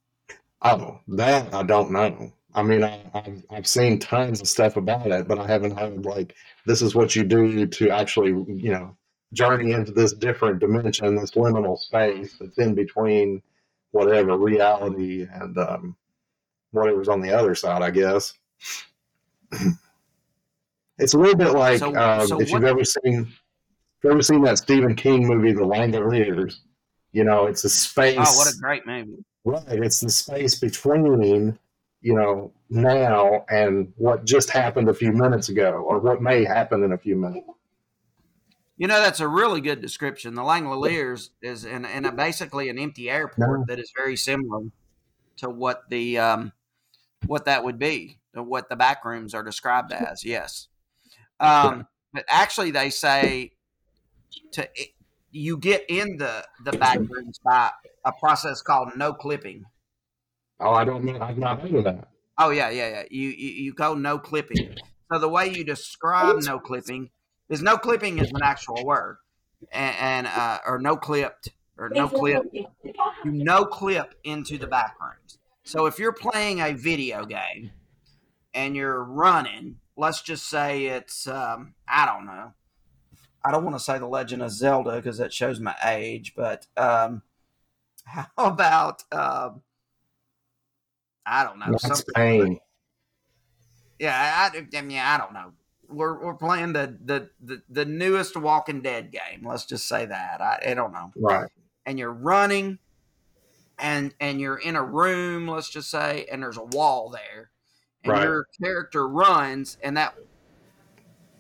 Oh, 0.61 0.99
that 1.09 1.53
I 1.53 1.61
don't 1.63 1.91
know. 1.91 2.33
I 2.55 2.63
mean, 2.63 2.83
I, 2.83 3.01
I've 3.13 3.43
I've 3.51 3.67
seen 3.67 3.99
tons 3.99 4.41
of 4.41 4.47
stuff 4.47 4.77
about 4.77 5.05
it, 5.11 5.27
but 5.27 5.37
I 5.37 5.45
haven't 5.45 5.77
heard 5.77 6.05
like 6.05 6.35
this 6.65 6.81
is 6.81 6.95
what 6.95 7.15
you 7.15 7.23
do 7.23 7.67
to 7.67 7.89
actually 7.91 8.29
you 8.29 8.71
know 8.71 8.95
journey 9.33 9.73
into 9.73 9.91
this 9.91 10.13
different 10.13 10.59
dimension, 10.59 11.15
this 11.15 11.31
liminal 11.31 11.77
space 11.77 12.35
that's 12.39 12.57
in 12.57 12.73
between 12.73 13.43
whatever 13.91 14.37
reality 14.37 15.25
and 15.31 15.57
um, 15.57 15.95
whatever's 16.71 17.07
on 17.07 17.21
the 17.21 17.31
other 17.31 17.55
side. 17.55 17.81
I 17.81 17.91
guess 17.91 18.33
it's 20.97 21.13
a 21.13 21.17
little 21.17 21.35
bit 21.37 21.51
like 21.53 21.79
So- 21.79 21.95
um, 21.95 22.27
so 22.27 22.41
if 22.41 22.51
you've 22.51 22.63
ever 22.63 22.83
seen 22.83 23.21
if 23.21 24.03
you've 24.03 24.11
ever 24.11 24.21
seen 24.21 24.43
that 24.43 24.59
Stephen 24.59 24.95
King 24.95 25.27
movie, 25.27 25.53
The 25.53 25.61
Langoliers. 25.61 26.55
You 27.13 27.23
know, 27.23 27.47
it's 27.47 27.63
a 27.63 27.69
space. 27.69 28.17
Oh, 28.19 28.37
what 28.37 28.53
a 28.53 28.55
great 28.59 28.85
movie! 28.85 29.23
Right. 29.43 29.63
It's 29.67 30.01
the 30.01 30.09
space 30.09 30.59
between, 30.59 31.57
you 32.01 32.13
know, 32.13 32.51
now 32.69 33.45
and 33.49 33.91
what 33.95 34.25
just 34.25 34.49
happened 34.51 34.89
a 34.89 34.93
few 34.93 35.11
minutes 35.13 35.49
ago 35.49 35.83
or 35.87 35.99
what 35.99 36.21
may 36.21 36.43
happen 36.43 36.83
in 36.83 36.91
a 36.91 36.97
few 36.97 37.15
minutes. 37.15 37.47
You 38.77 38.85
know, 38.87 39.01
that's 39.01 39.19
a 39.19 39.27
really 39.27 39.59
good 39.59 39.81
description. 39.81 40.35
The 40.35 40.43
Langoliers 40.43 41.29
is 41.41 41.65
in, 41.65 41.83
in 41.83 42.05
a, 42.05 42.11
basically 42.11 42.69
an 42.69 42.77
empty 42.77 43.09
airport 43.09 43.67
that 43.67 43.79
is 43.79 43.91
very 43.97 44.15
similar 44.15 44.65
to 45.37 45.49
what 45.49 45.89
the 45.89 46.19
um, 46.19 46.51
what 47.25 47.45
that 47.45 47.63
would 47.63 47.79
be, 47.79 48.19
what 48.33 48.69
the 48.69 48.75
back 48.75 49.03
rooms 49.03 49.33
are 49.33 49.41
described 49.41 49.91
as. 49.91 50.23
Yes, 50.23 50.67
um, 51.39 51.87
but 52.13 52.23
actually, 52.29 52.69
they 52.69 52.91
say 52.91 53.53
to 54.51 54.69
you 55.31 55.57
get 55.57 55.83
in 55.89 56.17
the 56.17 56.45
the 56.63 56.73
back 56.73 56.99
rooms 56.99 57.39
by 57.43 57.71
a 58.05 58.11
process 58.11 58.61
called 58.61 58.89
no 58.95 59.11
clipping. 59.11 59.65
Oh, 60.59 60.71
I 60.71 60.85
don't 60.85 61.03
know. 61.03 61.19
I've 61.19 61.37
not 61.37 61.61
heard 61.61 61.73
of 61.73 61.83
that. 61.85 62.09
Oh 62.37 62.51
yeah, 62.51 62.69
yeah, 62.69 62.89
yeah. 62.89 63.03
You 63.09 63.29
you, 63.29 63.49
you 63.63 63.73
go 63.73 63.95
no 63.95 64.19
clipping. 64.19 64.75
So 65.11 65.19
the 65.19 65.29
way 65.29 65.49
you 65.49 65.63
describe 65.63 66.43
no 66.43 66.59
clipping 66.59 67.09
is 67.49 67.61
no 67.61 67.77
clipping 67.77 68.19
is 68.19 68.29
an 68.29 68.41
actual 68.43 68.85
word. 68.85 69.17
and, 69.71 69.95
and 69.99 70.27
uh, 70.27 70.59
or 70.65 70.79
no 70.79 70.95
clipped 70.95 71.49
or 71.77 71.89
no 71.89 72.07
clip, 72.07 72.43
you 72.53 72.65
no 73.25 73.65
clip 73.65 74.15
into 74.23 74.57
the 74.57 74.67
back 74.67 74.95
rooms. 74.99 75.37
So 75.63 75.85
if 75.85 75.99
you're 75.99 76.13
playing 76.13 76.59
a 76.61 76.73
video 76.73 77.25
game 77.25 77.71
and 78.53 78.75
you're 78.75 79.03
running, 79.03 79.77
let's 79.95 80.21
just 80.21 80.49
say 80.49 80.85
it's 80.85 81.27
um, 81.27 81.73
I 81.87 82.05
don't 82.05 82.25
know. 82.25 82.53
I 83.43 83.51
don't 83.51 83.63
want 83.63 83.75
to 83.75 83.83
say 83.83 83.97
the 83.97 84.07
Legend 84.07 84.41
of 84.41 84.51
Zelda 84.51 84.95
because 84.97 85.17
that 85.19 85.33
shows 85.33 85.59
my 85.59 85.75
age, 85.83 86.33
but 86.35 86.67
um, 86.75 87.21
how 88.05 88.27
about 88.37 89.03
um, 89.11 89.61
I 91.25 91.43
don't 91.43 91.59
know. 91.59 91.77
That's 91.81 92.03
pain. 92.15 92.59
Yeah, 93.99 94.49
I, 94.53 94.77
I 94.77 94.81
mean, 94.81 94.99
I 94.99 95.17
don't 95.17 95.33
know. 95.33 95.53
We're, 95.89 96.23
we're 96.23 96.33
playing 96.33 96.73
the, 96.73 96.97
the, 97.03 97.29
the, 97.41 97.61
the 97.69 97.85
newest 97.85 98.35
Walking 98.35 98.81
Dead 98.81 99.11
game. 99.11 99.47
Let's 99.47 99.65
just 99.65 99.87
say 99.87 100.05
that. 100.05 100.41
I, 100.41 100.71
I 100.71 100.73
don't 100.73 100.91
know. 100.91 101.11
Right. 101.15 101.49
And 101.85 101.97
you're 101.97 102.11
running 102.13 102.79
and 103.79 104.13
and 104.19 104.39
you're 104.41 104.57
in 104.57 104.75
a 104.75 104.83
room, 104.83 105.47
let's 105.47 105.69
just 105.69 105.89
say, 105.89 106.25
and 106.31 106.41
there's 106.41 106.57
a 106.57 106.63
wall 106.63 107.09
there. 107.09 107.51
And 108.03 108.13
Right. 108.13 108.23
your 108.23 108.47
character 108.61 109.07
runs 109.07 109.77
and 109.83 109.97
that 109.97 110.15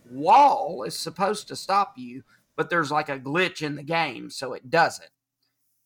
wall 0.09 0.83
is 0.83 0.97
supposed 0.97 1.47
to 1.49 1.55
stop 1.55 1.93
you, 1.97 2.23
but 2.55 2.69
there's 2.69 2.91
like 2.91 3.09
a 3.09 3.19
glitch 3.19 3.61
in 3.61 3.75
the 3.75 3.83
game, 3.83 4.29
so 4.29 4.53
it 4.53 4.69
doesn't. 4.69 5.09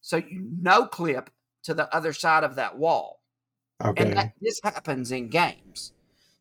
So 0.01 0.17
you 0.17 0.49
no 0.61 0.85
clip 0.85 1.29
to 1.63 1.73
the 1.73 1.93
other 1.95 2.13
side 2.13 2.43
of 2.43 2.55
that 2.55 2.77
wall. 2.77 3.21
Okay. 3.83 4.03
And 4.03 4.17
that, 4.17 4.33
this 4.41 4.59
happens 4.63 5.11
in 5.11 5.29
games. 5.29 5.93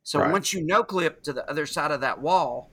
So 0.02 0.20
Right. 0.20 0.30
once 0.30 0.52
you 0.52 0.64
no 0.64 0.82
clip 0.84 1.22
to 1.24 1.32
the 1.32 1.48
other 1.50 1.66
side 1.66 1.90
of 1.90 2.00
that 2.00 2.20
wall, 2.20 2.72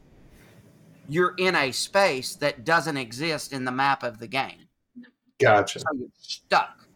you're 1.08 1.34
in 1.38 1.56
a 1.56 1.72
space 1.72 2.36
that 2.36 2.64
doesn't 2.64 2.98
exist 2.98 3.52
in 3.54 3.66
the 3.66 3.72
map 3.72 4.04
of 4.04 4.20
the 4.20 4.28
game. 4.28 4.70
gotcha. 5.40 5.80
So 5.80 5.86
you're 5.98 6.10
stuck. 6.18 6.88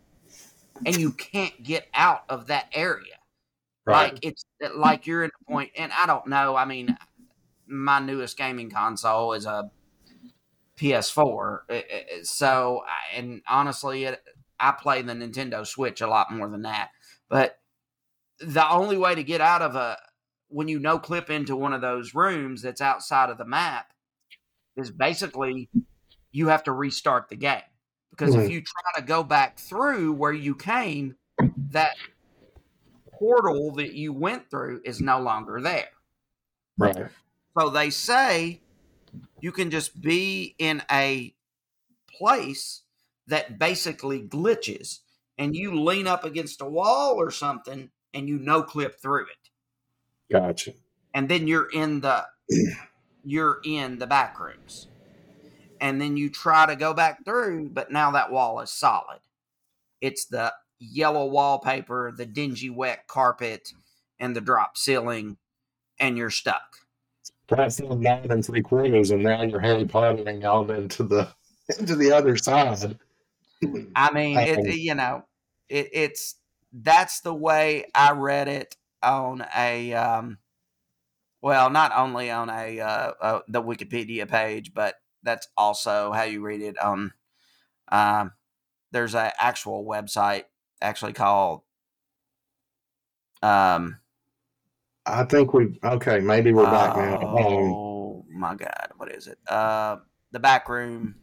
And 0.85 0.99
you 0.99 1.11
can't 1.13 1.61
get 1.63 1.87
out 1.93 2.23
of 2.29 2.47
that 2.47 2.67
area. 2.73 3.17
Right. 3.85 4.13
Like 4.13 4.19
it's 4.21 4.45
like 4.75 5.07
you're 5.07 5.23
in 5.23 5.31
a 5.41 5.51
point, 5.51 5.71
and 5.77 5.91
I 5.93 6.05
don't 6.07 6.27
know. 6.27 6.55
I 6.55 6.65
mean, 6.65 6.97
my 7.67 7.99
newest 7.99 8.37
gaming 8.37 8.69
console 8.69 9.33
is 9.33 9.45
a 9.45 9.71
PS4, 10.77 11.65
Uh, 11.69 11.73
uh, 11.75 12.23
so 12.23 12.83
and 13.13 13.41
honestly, 13.47 14.05
it, 14.05 14.23
I 14.59 14.71
play 14.73 15.01
the 15.01 15.13
Nintendo 15.13 15.65
Switch 15.65 16.01
a 16.01 16.07
lot 16.07 16.31
more 16.31 16.49
than 16.49 16.63
that. 16.63 16.91
But 17.29 17.59
the 18.39 18.67
only 18.69 18.97
way 18.97 19.15
to 19.15 19.23
get 19.23 19.41
out 19.41 19.61
of 19.61 19.75
a 19.75 19.97
when 20.51 20.67
you 20.67 20.79
no 20.79 20.99
clip 20.99 21.29
into 21.29 21.55
one 21.55 21.73
of 21.73 21.81
those 21.81 22.13
rooms 22.13 22.61
that's 22.61 22.81
outside 22.81 23.29
of 23.29 23.37
the 23.37 23.45
map 23.45 23.93
is 24.77 24.91
basically 24.91 25.69
you 26.31 26.47
have 26.49 26.63
to 26.65 26.73
restart 26.73 27.29
the 27.29 27.35
game 27.37 27.61
because 28.11 28.35
if 28.35 28.47
Mhm. 28.47 28.49
you 28.49 28.61
try 28.61 29.01
to 29.01 29.05
go 29.05 29.23
back 29.23 29.59
through 29.59 30.13
where 30.13 30.33
you 30.33 30.55
came, 30.55 31.17
that 31.71 31.93
portal 33.13 33.71
that 33.75 33.93
you 33.93 34.11
went 34.11 34.49
through 34.49 34.81
is 34.83 34.99
no 34.99 35.19
longer 35.19 35.61
there. 35.61 35.89
right. 36.77 37.11
So 37.57 37.69
they 37.69 37.89
say 37.89 38.63
you 39.41 39.53
can 39.53 39.71
just 39.71 40.01
be 40.01 40.55
in 40.59 40.83
a 40.91 41.35
place 42.19 42.83
that 43.27 43.59
basically 43.59 44.23
glitches 44.27 45.01
and 45.37 45.55
you 45.55 45.81
lean 45.81 46.07
up 46.07 46.25
against 46.25 46.61
a 46.61 46.65
wall 46.67 47.15
or 47.17 47.31
something 47.31 47.91
and 48.13 48.29
you 48.29 48.39
no 48.39 48.63
clip 48.63 49.01
through 49.01 49.27
it. 49.27 49.50
Gotcha. 50.31 50.73
And 51.13 51.27
then 51.27 51.47
you're 51.47 51.69
in 51.71 52.01
the 52.01 52.25
you're 53.23 53.59
in 53.63 53.99
the 53.99 54.07
back 54.07 54.39
rooms. 54.39 54.87
And 55.79 55.99
then 55.99 56.15
you 56.15 56.29
try 56.29 56.67
to 56.67 56.75
go 56.75 56.93
back 56.93 57.25
through, 57.25 57.69
but 57.69 57.91
now 57.91 58.11
that 58.11 58.31
wall 58.31 58.59
is 58.59 58.69
solid. 58.69 59.19
It's 59.99 60.25
the 60.25 60.53
yellow 60.79 61.25
wallpaper, 61.25 62.13
the 62.15 62.25
dingy 62.25 62.69
wet 62.69 63.07
carpet, 63.07 63.73
and 64.19 64.35
the 64.35 64.41
drop 64.41 64.77
ceiling, 64.77 65.37
and 65.99 66.17
you're 66.17 66.29
stuck. 66.29 66.77
That's 67.47 67.77
the 67.77 67.95
nine 67.95 68.29
and 68.29 68.45
three 68.45 68.61
quarters, 68.61 69.09
and 69.11 69.23
now 69.23 69.41
you're 69.41 69.59
Harry 69.59 69.85
Pottering 69.85 70.43
out 70.43 70.69
into 70.69 71.03
the 71.03 71.27
into 71.79 71.95
the 71.95 72.11
other 72.11 72.37
side. 72.37 72.97
I 73.95 74.11
mean, 74.11 74.37
Um, 74.37 74.43
it, 74.43 74.75
you 74.75 74.95
know, 74.95 75.23
it, 75.67 75.89
it's 75.91 76.35
that's 76.71 77.21
the 77.21 77.33
way 77.33 77.85
I 77.93 78.11
read 78.11 78.47
it 78.47 78.75
on 79.03 79.45
a, 79.55 79.93
um, 79.93 80.37
well, 81.41 81.69
not 81.69 81.91
only 81.95 82.29
on 82.29 82.49
a 82.49 82.79
uh, 82.79 83.11
uh, 83.21 83.39
the 83.47 83.61
Wikipedia 83.61 84.27
page, 84.27 84.73
but 84.73 84.95
that's 85.23 85.47
also 85.57 86.11
how 86.11 86.23
you 86.23 86.41
read 86.41 86.61
it 86.61 86.77
on. 86.77 87.13
Um, 87.91 88.33
there's 88.91 89.15
an 89.15 89.31
actual 89.39 89.85
website 89.85 90.45
actually 90.81 91.13
called. 91.13 91.61
Um, 93.41 93.99
I 95.05 95.23
think 95.23 95.53
we 95.53 95.79
okay. 95.83 96.19
Maybe 96.19 96.53
we're 96.53 96.63
back 96.63 96.95
now. 96.95 97.17
Um, 97.21 97.91
Oh 98.11 98.25
my 98.29 98.55
god, 98.55 98.91
what 98.97 99.11
is 99.11 99.27
it? 99.27 99.37
Uh, 99.47 99.97
the 100.31 100.39
back 100.39 100.69
room, 100.69 101.15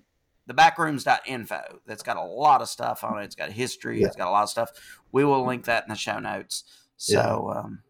the 0.46 0.54
backrooms.info. 0.54 1.80
That's 1.86 2.02
got 2.02 2.16
a 2.16 2.22
lot 2.22 2.62
of 2.62 2.68
stuff 2.68 3.04
on 3.04 3.20
it. 3.20 3.24
It's 3.24 3.34
got 3.34 3.50
history. 3.50 4.02
It's 4.02 4.16
got 4.16 4.28
a 4.28 4.30
lot 4.30 4.42
of 4.44 4.50
stuff. 4.50 4.70
We 5.12 5.24
will 5.24 5.44
link 5.44 5.64
that 5.64 5.84
in 5.84 5.90
the 5.90 5.96
show 5.96 6.18
notes. 6.18 6.64
So 6.98 7.52
um, 7.56 7.82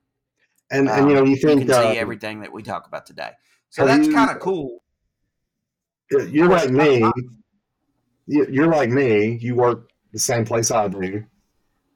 and 0.71 0.89
and 0.89 1.09
you 1.09 1.15
know 1.15 1.25
you 1.25 1.31
you 1.33 1.37
think 1.39 1.63
can 1.63 1.71
uh, 1.71 1.93
see 1.93 1.99
everything 1.99 2.41
that 2.43 2.53
we 2.53 2.63
talk 2.63 2.87
about 2.87 3.07
today. 3.07 3.31
So 3.71 3.87
that's 3.87 4.09
kind 4.09 4.31
of 4.31 4.39
cool. 4.39 4.83
you're 6.11 6.49
like 6.49 6.71
me. 6.71 7.11
You- 8.27 8.47
You're 8.51 8.69
like 8.69 8.91
me. 8.91 9.39
You 9.41 9.57
work 9.57 9.91
the 10.13 10.19
same 10.19 10.45
place 10.45 10.71
I 10.71 10.89
do. 10.89 11.25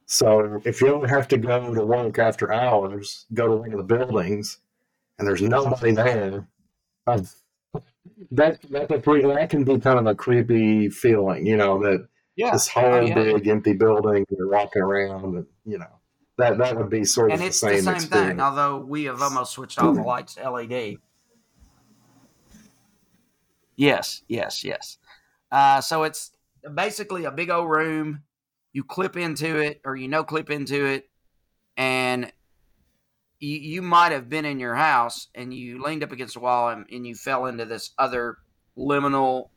So 0.07 0.59
if 0.65 0.81
you 0.81 0.95
ever 0.95 1.07
have 1.07 1.27
to 1.29 1.37
go 1.37 1.73
to 1.73 1.85
work 1.85 2.19
after 2.19 2.51
hours, 2.51 3.25
go 3.33 3.47
to 3.47 3.55
one 3.57 3.71
of 3.71 3.77
the 3.77 3.83
buildings, 3.83 4.59
and 5.17 5.27
there's 5.27 5.41
nobody 5.41 5.91
there, 5.91 6.47
um, 7.07 7.27
that 8.31 8.59
that's 8.69 8.91
a 8.91 8.97
that 8.99 9.49
can 9.49 9.63
be 9.63 9.79
kind 9.79 9.99
of 9.99 10.07
a 10.07 10.15
creepy 10.15 10.89
feeling. 10.89 11.45
You 11.45 11.57
know 11.57 11.81
that 11.83 12.07
Yeah, 12.35 12.51
this 12.51 12.67
whole 12.67 13.07
yeah. 13.07 13.13
big 13.13 13.47
empty 13.47 13.73
building, 13.73 14.25
you're 14.29 14.49
walking 14.49 14.81
around, 14.81 15.35
and 15.35 15.45
you 15.65 15.77
know 15.77 15.99
that 16.37 16.57
that 16.57 16.77
would 16.77 16.89
be 16.89 17.05
sort 17.05 17.29
of 17.29 17.33
and 17.33 17.41
the 17.41 17.47
it's 17.47 17.59
the 17.61 17.67
same, 17.69 17.83
same 17.83 17.95
experience. 17.95 18.31
thing. 18.31 18.39
Although 18.39 18.79
we 18.79 19.05
have 19.05 19.21
almost 19.21 19.53
switched 19.53 19.79
all 19.79 19.93
the 19.93 20.01
lights 20.01 20.35
to 20.35 20.49
LED. 20.49 20.97
Yes, 23.75 24.21
yes, 24.27 24.63
yes. 24.63 24.97
Uh, 25.51 25.81
so 25.81 26.03
it's 26.03 26.31
basically 26.73 27.25
a 27.25 27.31
big 27.31 27.49
old 27.49 27.69
room. 27.69 28.23
You 28.71 28.83
clip 28.83 29.17
into 29.17 29.57
it, 29.57 29.81
or 29.85 29.95
you 29.95 30.07
no 30.07 30.23
clip 30.23 30.49
into 30.49 30.85
it, 30.85 31.09
and 31.77 32.31
you, 33.43 33.57
you 33.57 33.81
might 33.81 34.13
have 34.13 34.29
been 34.29 34.45
in 34.45 34.59
your 34.59 34.75
house 34.75 35.27
and 35.35 35.53
you 35.53 35.83
leaned 35.83 36.03
up 36.03 36.11
against 36.11 36.37
a 36.37 36.39
wall 36.39 36.69
and, 36.69 36.85
and 36.91 37.05
you 37.05 37.13
fell 37.13 37.45
into 37.45 37.65
this 37.65 37.91
other 37.97 38.37
liminal 38.77 39.49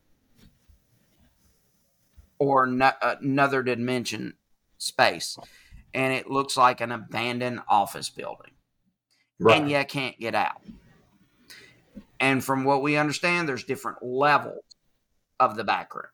or 2.37 2.67
no, 2.67 2.91
another 3.01 3.63
dimension 3.63 4.33
space, 4.77 5.37
and 5.93 6.13
it 6.13 6.29
looks 6.29 6.57
like 6.57 6.81
an 6.81 6.91
abandoned 6.91 7.61
office 7.67 8.09
building 8.09 8.51
Right. 9.39 9.61
and 9.61 9.69
you 9.69 9.83
can't 9.85 10.19
get 10.19 10.33
out. 10.35 10.61
And 12.19 12.43
from 12.43 12.63
what 12.63 12.81
we 12.81 12.97
understand, 12.97 13.47
there's 13.47 13.63
different 13.63 14.01
levels 14.01 14.63
of 15.39 15.55
the 15.55 15.63
back 15.63 15.93
room. 15.93 16.05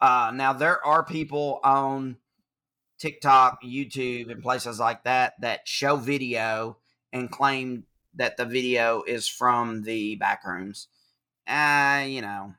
Uh, 0.00 0.32
now 0.34 0.52
there 0.52 0.84
are 0.84 1.04
people 1.04 1.60
on 1.62 2.16
TikTok, 2.98 3.62
YouTube, 3.62 4.30
and 4.30 4.42
places 4.42 4.80
like 4.80 5.04
that 5.04 5.34
that 5.40 5.66
show 5.68 5.96
video 5.96 6.78
and 7.12 7.30
claim 7.30 7.84
that 8.14 8.36
the 8.36 8.44
video 8.44 9.02
is 9.06 9.28
from 9.28 9.82
the 9.82 10.16
back 10.16 10.44
rooms. 10.44 10.88
Uh, 11.46 12.04
you 12.06 12.20
know, 12.20 12.54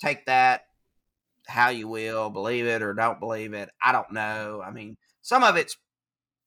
take 0.00 0.24
that 0.26 0.65
how 1.46 1.68
you 1.68 1.88
will, 1.88 2.30
believe 2.30 2.66
it 2.66 2.82
or 2.82 2.92
don't 2.94 3.20
believe 3.20 3.52
it. 3.54 3.70
I 3.82 3.92
don't 3.92 4.12
know. 4.12 4.62
I 4.64 4.70
mean, 4.70 4.96
some 5.22 5.42
of 5.44 5.56
it's 5.56 5.76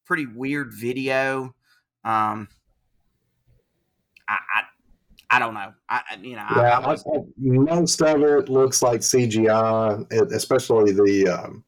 pretty 0.05 0.25
weird 0.25 0.71
video. 0.73 1.53
Um, 2.03 2.47
I, 4.27 4.38
I, 4.55 4.62
I 5.31 5.39
don't 5.39 5.53
know. 5.53 5.73
I, 5.88 6.01
you 6.21 6.35
know, 6.35 6.45
I, 6.47 6.62
Yeah, 6.62 6.79
I 6.79 6.91
I- 6.93 6.97
most 7.38 8.01
of 8.01 8.21
it 8.23 8.49
looks 8.49 8.81
like 8.81 9.01
CGI, 9.01 10.12
especially 10.33 10.91
the 10.91 11.27
um, 11.27 11.63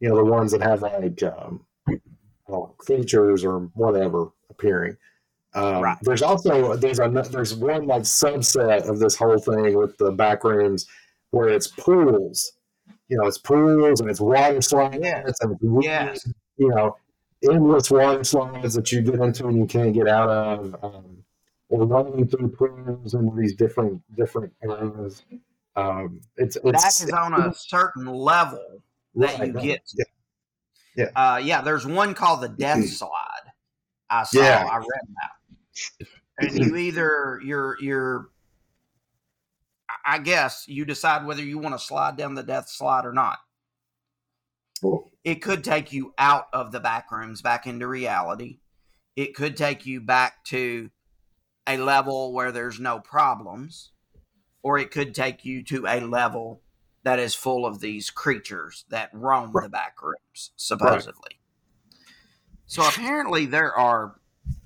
you 0.00 0.08
know 0.08 0.16
the 0.16 0.24
ones 0.24 0.52
that 0.52 0.62
have 0.62 0.82
like 0.82 1.22
um, 1.22 1.64
creatures 2.78 3.44
or 3.44 3.60
whatever 3.74 4.28
appearing. 4.50 4.96
Um, 5.54 5.80
Right. 5.82 5.98
There's 6.02 6.22
also 6.22 6.76
there's 6.76 7.00
a 7.00 7.08
there's 7.30 7.54
one 7.54 7.86
like 7.86 8.02
subset 8.02 8.88
of 8.88 8.98
this 8.98 9.14
whole 9.16 9.38
thing 9.38 9.76
with 9.76 9.96
the 9.98 10.12
back 10.12 10.44
rooms 10.44 10.86
where 11.30 11.48
it's 11.48 11.66
pools. 11.68 12.52
You 13.08 13.18
know, 13.18 13.26
it's 13.26 13.38
pools 13.38 14.00
and 14.00 14.08
it's 14.10 14.20
water 14.20 14.60
slides 14.60 14.98
Yeah. 15.00 15.20
and 15.20 15.28
it's 15.28 15.40
Yes. 15.82 16.28
you 16.56 16.68
know 16.68 16.96
endless 17.48 17.90
water 17.90 18.22
slides 18.22 18.74
that 18.74 18.92
you 18.92 19.00
get 19.00 19.14
into 19.14 19.46
and 19.48 19.58
you 19.58 19.66
can't 19.66 19.92
get 19.94 20.08
out 20.08 20.28
of. 20.28 20.76
Um, 20.84 21.16
or 21.70 21.86
running 21.86 22.26
through 22.26 22.48
pools 22.48 23.14
and 23.14 23.36
these 23.38 23.54
different 23.54 24.02
different 24.16 24.52
areas. 24.62 25.22
Um, 25.76 26.20
it's, 26.36 26.56
it's 26.64 27.00
is 27.00 27.10
on 27.12 27.32
a 27.32 27.54
certain 27.54 28.06
level 28.06 28.82
that 29.14 29.38
right, 29.38 29.48
you 29.48 29.54
right. 29.54 29.64
get 29.64 29.86
to. 29.86 30.04
Yeah. 30.96 31.10
Uh, 31.14 31.40
yeah, 31.42 31.62
there's 31.62 31.86
one 31.86 32.14
called 32.14 32.40
the 32.42 32.48
Death 32.58 32.84
Slide. 32.86 33.52
I 34.10 34.24
saw. 34.24 34.40
Yeah. 34.40 34.68
I 34.70 34.78
read 34.78 34.86
that. 35.14 36.08
And 36.38 36.58
you 36.58 36.76
either 36.76 37.40
you're 37.44 37.76
you're. 37.80 38.28
I 40.10 40.18
guess 40.18 40.64
you 40.66 40.84
decide 40.84 41.24
whether 41.24 41.40
you 41.40 41.56
want 41.56 41.78
to 41.78 41.78
slide 41.78 42.16
down 42.16 42.34
the 42.34 42.42
Death 42.42 42.68
Slide 42.68 43.06
or 43.06 43.12
not. 43.12 43.38
Cool. 44.80 45.08
It 45.22 45.36
could 45.36 45.62
take 45.62 45.92
you 45.92 46.14
out 46.18 46.48
of 46.52 46.72
the 46.72 46.80
back 46.80 47.12
rooms, 47.12 47.42
back 47.42 47.64
into 47.64 47.86
reality. 47.86 48.58
It 49.14 49.36
could 49.36 49.56
take 49.56 49.86
you 49.86 50.00
back 50.00 50.42
to 50.46 50.90
a 51.64 51.76
level 51.76 52.32
where 52.32 52.50
there's 52.50 52.80
no 52.80 52.98
problems, 52.98 53.92
or 54.64 54.78
it 54.78 54.90
could 54.90 55.14
take 55.14 55.44
you 55.44 55.62
to 55.66 55.86
a 55.86 56.00
level 56.00 56.62
that 57.04 57.20
is 57.20 57.36
full 57.36 57.64
of 57.64 57.78
these 57.78 58.10
creatures 58.10 58.86
that 58.90 59.10
roam 59.12 59.52
the 59.52 59.68
back 59.68 60.02
rooms, 60.02 60.50
supposedly. 60.56 61.38
So 62.66 62.82
apparently, 62.82 63.46
there 63.46 63.72
are, 63.72 64.16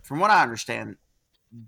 from 0.03 0.21
what 0.21 0.31
I 0.31 0.43
understand, 0.43 0.97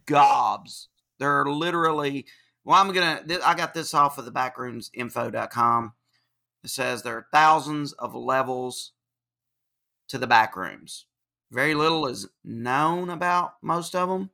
gobs. 0.07 0.89
There 1.19 1.43
are 1.43 1.53
literally, 1.53 2.25
well, 2.67 2.81
I'm 2.81 2.93
to, 2.93 3.41
I 3.47 3.55
got 3.55 3.75
this 3.75 3.95
off 3.95 4.19
of 4.19 4.25
the 4.25 4.33
backroomsinfo.com. 4.33 5.93
It 6.65 6.71
says 6.71 7.03
there 7.03 7.17
are 7.17 7.29
thousands 7.33 7.93
of 7.93 8.13
levels 8.17 8.91
to 10.09 10.19
the 10.19 10.27
back 10.27 10.57
rooms. 10.57 11.07
Very 11.53 11.77
little 11.77 12.09
is 12.09 12.29
known 12.45 13.09
about 13.09 13.53
most 13.63 13.95
of 13.95 14.09
them. 14.09 14.31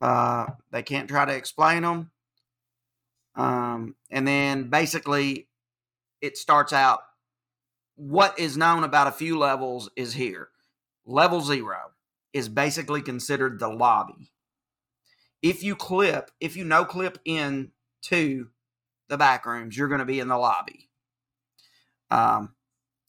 Uh, 0.00 0.46
they 0.70 0.82
can't 0.82 1.06
try 1.06 1.26
to 1.26 1.34
explain 1.34 1.82
them. 1.82 2.10
Um, 3.34 3.94
and 4.10 4.26
then 4.26 4.70
basically, 4.70 5.48
it 6.22 6.38
starts 6.38 6.72
out 6.72 7.00
what 7.94 8.38
is 8.38 8.56
known 8.56 8.84
about 8.84 9.06
a 9.06 9.12
few 9.12 9.38
levels 9.38 9.90
is 9.96 10.14
here. 10.14 10.48
Level 11.04 11.42
zero 11.42 11.92
is 12.32 12.48
basically 12.48 13.02
considered 13.02 13.58
the 13.58 13.68
lobby. 13.68 14.31
If 15.42 15.62
you 15.62 15.74
clip, 15.74 16.30
if 16.40 16.56
you 16.56 16.64
no 16.64 16.84
clip 16.84 17.18
in 17.24 17.72
to 18.02 18.48
the 19.08 19.18
back 19.18 19.44
rooms, 19.44 19.76
you're 19.76 19.88
going 19.88 19.98
to 19.98 20.04
be 20.04 20.20
in 20.20 20.28
the 20.28 20.38
lobby. 20.38 20.88
Um, 22.10 22.54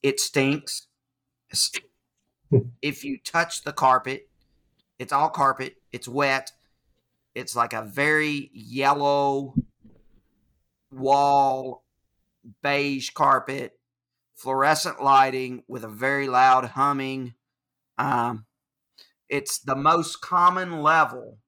it 0.01 0.19
stinks. 0.19 0.87
If 2.83 3.03
you 3.03 3.17
touch 3.17 3.63
the 3.63 3.73
carpet, 3.73 4.29
it's 4.99 5.11
all 5.11 5.29
carpet. 5.29 5.77
It's 5.91 6.07
wet. 6.07 6.51
It's 7.33 7.55
like 7.55 7.73
a 7.73 7.81
very 7.81 8.51
yellow 8.53 9.55
wall, 10.91 11.83
beige 12.61 13.09
carpet, 13.09 13.79
fluorescent 14.35 15.01
lighting 15.01 15.63
with 15.67 15.83
a 15.83 15.87
very 15.87 16.27
loud 16.27 16.65
humming. 16.65 17.33
Um, 17.97 18.45
it's 19.29 19.57
the 19.57 19.75
most 19.75 20.21
common 20.21 20.83
level 20.83 21.39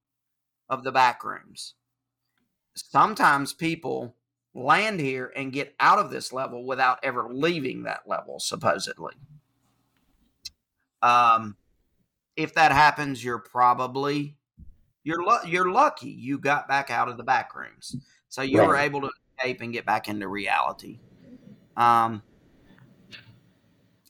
of 0.70 0.84
the 0.84 0.92
back 0.92 1.24
rooms. 1.24 1.76
Sometimes 2.76 3.54
people 3.54 4.16
land 4.54 5.00
here 5.00 5.32
and 5.36 5.52
get 5.52 5.76
out 5.80 6.00
of 6.00 6.12
this 6.12 6.32
level 6.32 6.66
without 6.66 7.00
ever 7.04 7.28
leaving 7.30 7.84
that 7.84 8.08
level, 8.08 8.40
supposedly. 8.40 9.14
Um, 11.02 11.58
if 12.36 12.54
that 12.56 12.72
happens, 12.72 13.24
you're 13.24 13.40
probably 13.40 14.38
you're 15.04 15.24
lu- 15.24 15.48
you're 15.48 15.70
lucky 15.72 16.10
you 16.10 16.40
got 16.40 16.68
back 16.68 16.90
out 16.90 17.08
of 17.08 17.18
the 17.18 17.24
back 17.24 17.56
rooms, 17.56 17.96
so 18.28 18.42
you 18.42 18.62
were 18.64 18.76
able 18.76 19.02
to 19.02 19.12
escape 19.38 19.62
and 19.62 19.72
get 19.72 19.86
back 19.86 20.08
into 20.10 20.28
reality. 20.28 21.00
Um, 21.78 22.24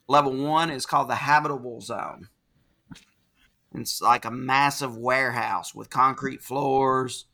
level 0.08 0.34
one 0.36 0.70
is 0.70 0.86
called 0.86 1.10
the 1.10 1.16
habitable 1.16 1.82
zone. 1.82 2.30
It's 3.78 4.02
like 4.02 4.26
a 4.26 4.32
massive 4.32 4.98
warehouse 4.98 5.74
with 5.74 5.90
concrete 5.90 6.42
floors. 6.42 7.26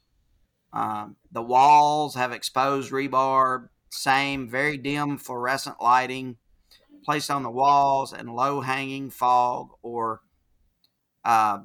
Um, 0.74 1.18
the 1.32 1.42
walls 1.42 2.16
have 2.16 2.32
exposed 2.32 2.92
rebar, 2.92 3.70
same 3.90 4.50
very 4.50 4.78
dim 4.78 5.18
fluorescent 5.18 5.82
lighting 5.82 6.38
placed 7.04 7.32
on 7.32 7.44
the 7.44 7.52
walls 7.52 8.14
and 8.14 8.36
low 8.36 8.62
hanging 8.62 9.10
fog 9.10 9.70
or 9.82 10.22
uh, 11.26 11.60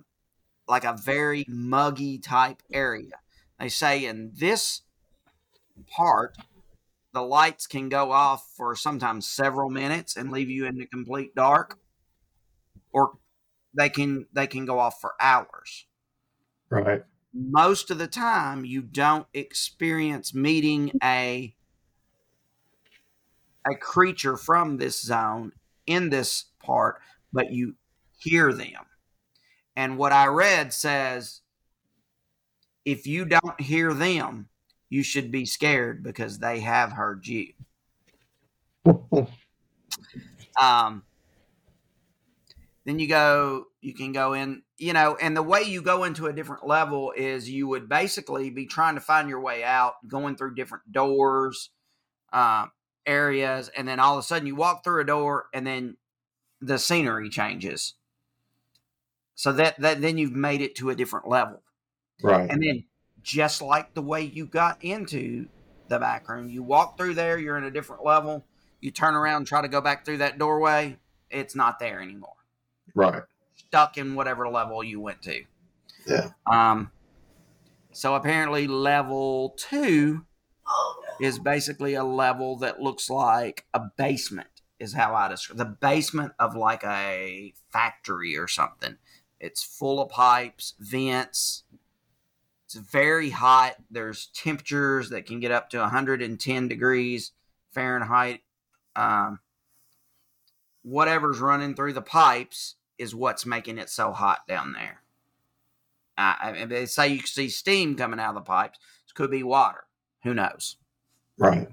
like 0.67 0.85
a 0.85 0.97
very 0.97 1.45
muggy 1.49 2.19
type 2.19 2.63
area. 2.73 3.21
They 3.59 3.69
say 3.69 4.05
in 4.05 4.33
this 4.35 4.83
part, 5.89 6.37
the 7.13 7.23
lights 7.23 7.67
can 7.67 7.89
go 7.89 8.13
off 8.13 8.51
for 8.57 8.77
sometimes 8.77 9.27
several 9.27 9.71
minutes 9.71 10.17
and 10.17 10.31
leave 10.31 10.51
you 10.51 10.67
in 10.67 10.77
the 10.77 10.87
complete 10.87 11.35
dark, 11.35 11.79
or 12.93 13.13
they 13.77 13.89
can 13.89 14.27
they 14.33 14.47
can 14.47 14.65
go 14.67 14.79
off 14.79 15.01
for 15.01 15.15
hours. 15.21 15.87
Right. 16.71 17.05
most 17.33 17.91
of 17.91 17.99
the 17.99 18.09
time 18.09 18.65
you 18.65 18.83
don't 18.83 19.27
experience 19.35 20.35
meeting 20.35 20.93
a 21.03 21.55
a 23.71 23.75
creature 23.77 24.37
from 24.37 24.79
this 24.79 25.01
zone 25.03 25.53
in 25.87 26.11
this 26.11 26.47
part 26.63 27.01
but 27.33 27.53
you 27.53 27.77
hear 28.19 28.53
them. 28.53 28.87
And 29.77 29.99
what 29.99 30.13
i 30.13 30.27
read 30.27 30.73
says 30.73 31.43
if 32.85 33.07
you 33.07 33.25
don't 33.25 33.61
hear 33.61 33.93
them 33.93 34.49
you 34.89 35.03
should 35.03 35.31
be 35.31 35.45
scared 35.45 36.03
because 36.03 36.39
they 36.39 36.61
have 36.61 36.93
heard 36.93 37.27
you. 37.27 37.53
Um 40.61 41.06
then 42.87 42.99
you 42.99 43.07
go 43.07 43.67
you 43.83 43.93
can 43.93 44.13
go 44.13 44.33
in 44.33 44.63
you 44.79 44.95
know 44.95 45.19
and 45.21 45.37
the 45.37 45.43
way 45.43 45.63
you 45.63 45.83
go 45.83 46.05
into 46.05 46.27
a 46.27 46.33
different 46.33 46.67
level 46.67 47.13
is 47.15 47.51
you 47.51 47.69
would 47.69 47.89
basically 47.89 48.49
be 48.49 48.65
trying 48.65 48.95
to 48.95 49.01
find 49.01 49.29
your 49.29 49.41
way 49.41 49.63
out 49.63 49.95
going 50.09 50.37
through 50.37 50.55
different 50.55 50.91
doors 50.91 51.71
um, 52.33 52.71
areas 53.07 53.71
and 53.77 53.87
then 53.87 54.01
all 54.01 54.15
of 54.15 54.21
a 54.21 54.23
sudden 54.23 54.47
you 54.47 54.57
walk 54.57 54.83
through 54.83 55.03
a 55.03 55.05
door 55.05 55.47
and 55.53 55.67
then 55.67 55.97
the 56.61 56.79
scenery 56.79 57.29
changes. 57.29 57.95
So 59.35 59.53
that, 59.53 59.79
that 59.81 60.01
then 60.01 60.17
you've 60.17 60.33
made 60.33 60.63
it 60.63 60.77
to 60.77 60.91
a 60.91 60.95
different 60.95 61.29
level. 61.29 61.63
Right. 62.23 62.51
and 62.51 62.63
then 62.63 62.85
just 63.23 63.61
like 63.61 63.93
the 63.93 64.01
way 64.01 64.23
you 64.23 64.47
got 64.47 64.83
into 64.83 65.49
the 65.89 65.99
back 65.99 66.31
room 66.31 66.49
you 66.49 66.63
walk 66.63 66.97
through 66.97 67.13
there 67.13 67.39
you're 67.39 67.59
in 67.59 67.65
a 67.65 67.71
different 67.71 68.03
level 68.03 68.47
you 68.81 68.91
turn 68.91 69.15
around 69.15 69.37
and 69.37 69.47
try 69.47 69.61
to 69.61 69.69
go 69.69 69.83
back 69.83 70.07
through 70.07 70.17
that 70.17 70.39
doorway 70.39 70.97
it's 71.31 71.55
not 71.55 71.79
there 71.79 72.01
anymore 72.01 72.36
Right. 72.97 73.23
stuck 73.55 73.99
in 73.99 74.15
whatever 74.15 74.49
level 74.49 74.83
you 74.83 75.01
went 75.01 75.23
to. 75.23 75.45
Yeah. 76.07 76.31
Um. 76.51 76.91
So 77.93 78.15
apparently, 78.15 78.67
level 78.67 79.55
two 79.57 80.25
is 81.21 81.39
basically 81.39 81.95
a 81.95 82.05
level 82.05 82.57
that 82.59 82.81
looks 82.81 83.09
like 83.09 83.67
a 83.73 83.81
basement. 83.97 84.49
Is 84.79 84.95
how 84.95 85.15
I 85.15 85.29
describe 85.29 85.59
the 85.59 85.65
basement 85.65 86.33
of 86.39 86.55
like 86.55 86.85
a 86.85 87.55
factory 87.71 88.37
or 88.37 88.49
something. 88.49 88.97
It's 89.41 89.63
full 89.63 90.01
of 90.01 90.11
pipes, 90.11 90.75
vents. 90.79 91.65
It's 92.67 92.75
very 92.75 93.31
hot. 93.31 93.77
There's 93.91 94.27
temperatures 94.35 95.11
that 95.11 95.25
can 95.27 95.41
get 95.41 95.51
up 95.51 95.71
to 95.71 95.79
110 95.79 96.69
degrees 96.69 97.33
Fahrenheit. 97.73 98.41
Um, 98.97 99.41
whatever's 100.83 101.39
running 101.39 101.75
through 101.75 101.93
the 101.93 102.03
pipes 102.03 102.77
is 102.99 103.15
what's 103.15 103.47
making 103.47 103.79
it 103.79 103.91
so 103.91 104.13
hot 104.13 104.47
down 104.49 104.73
there. 104.73 105.03
Uh, 106.19 106.35
I 106.41 106.53
mean, 106.53 106.69
they 106.69 106.87
say 106.87 107.09
you 107.09 107.19
can 107.19 107.27
see 107.27 107.49
steam 107.49 107.95
coming 107.95 108.19
out 108.19 108.31
of 108.31 108.35
the 108.37 108.41
pipes. 108.41 108.79
It 109.09 109.15
could 109.15 109.31
be 109.31 109.43
water. 109.43 109.85
Who 110.23 110.35
knows? 110.35 110.77
Right. 111.39 111.69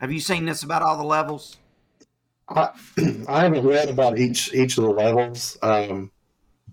Have 0.00 0.10
you 0.10 0.20
seen 0.20 0.46
this 0.46 0.64
about 0.64 0.82
all 0.82 0.96
the 0.96 1.04
levels? 1.04 1.56
I, 2.48 2.70
I 3.28 3.44
haven't 3.44 3.66
read 3.66 3.88
about 3.88 4.18
each 4.18 4.52
each 4.52 4.76
of 4.78 4.84
the 4.84 4.90
levels, 4.90 5.56
um, 5.62 6.10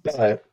but 0.03 0.43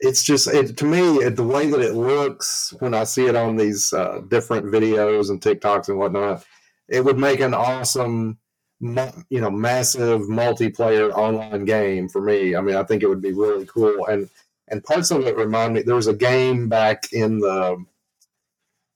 it's 0.00 0.22
just 0.22 0.46
it, 0.48 0.76
to 0.76 0.84
me 0.84 1.16
it, 1.16 1.36
the 1.36 1.42
way 1.42 1.68
that 1.70 1.80
it 1.80 1.94
looks 1.94 2.72
when 2.78 2.94
I 2.94 3.04
see 3.04 3.26
it 3.26 3.36
on 3.36 3.56
these 3.56 3.92
uh, 3.92 4.20
different 4.28 4.66
videos 4.66 5.30
and 5.30 5.40
TikToks 5.40 5.88
and 5.88 5.98
whatnot. 5.98 6.44
It 6.88 7.04
would 7.04 7.18
make 7.18 7.40
an 7.40 7.52
awesome, 7.52 8.38
you 8.80 9.40
know, 9.40 9.50
massive 9.50 10.22
multiplayer 10.22 11.12
online 11.12 11.64
game 11.64 12.08
for 12.08 12.20
me. 12.20 12.54
I 12.54 12.60
mean, 12.60 12.76
I 12.76 12.84
think 12.84 13.02
it 13.02 13.08
would 13.08 13.22
be 13.22 13.32
really 13.32 13.66
cool, 13.66 14.06
and 14.06 14.28
and 14.68 14.84
parts 14.84 15.10
of 15.10 15.26
it 15.26 15.36
remind 15.36 15.74
me. 15.74 15.82
There 15.82 15.94
was 15.94 16.06
a 16.06 16.14
game 16.14 16.68
back 16.68 17.12
in 17.12 17.40
the 17.40 17.84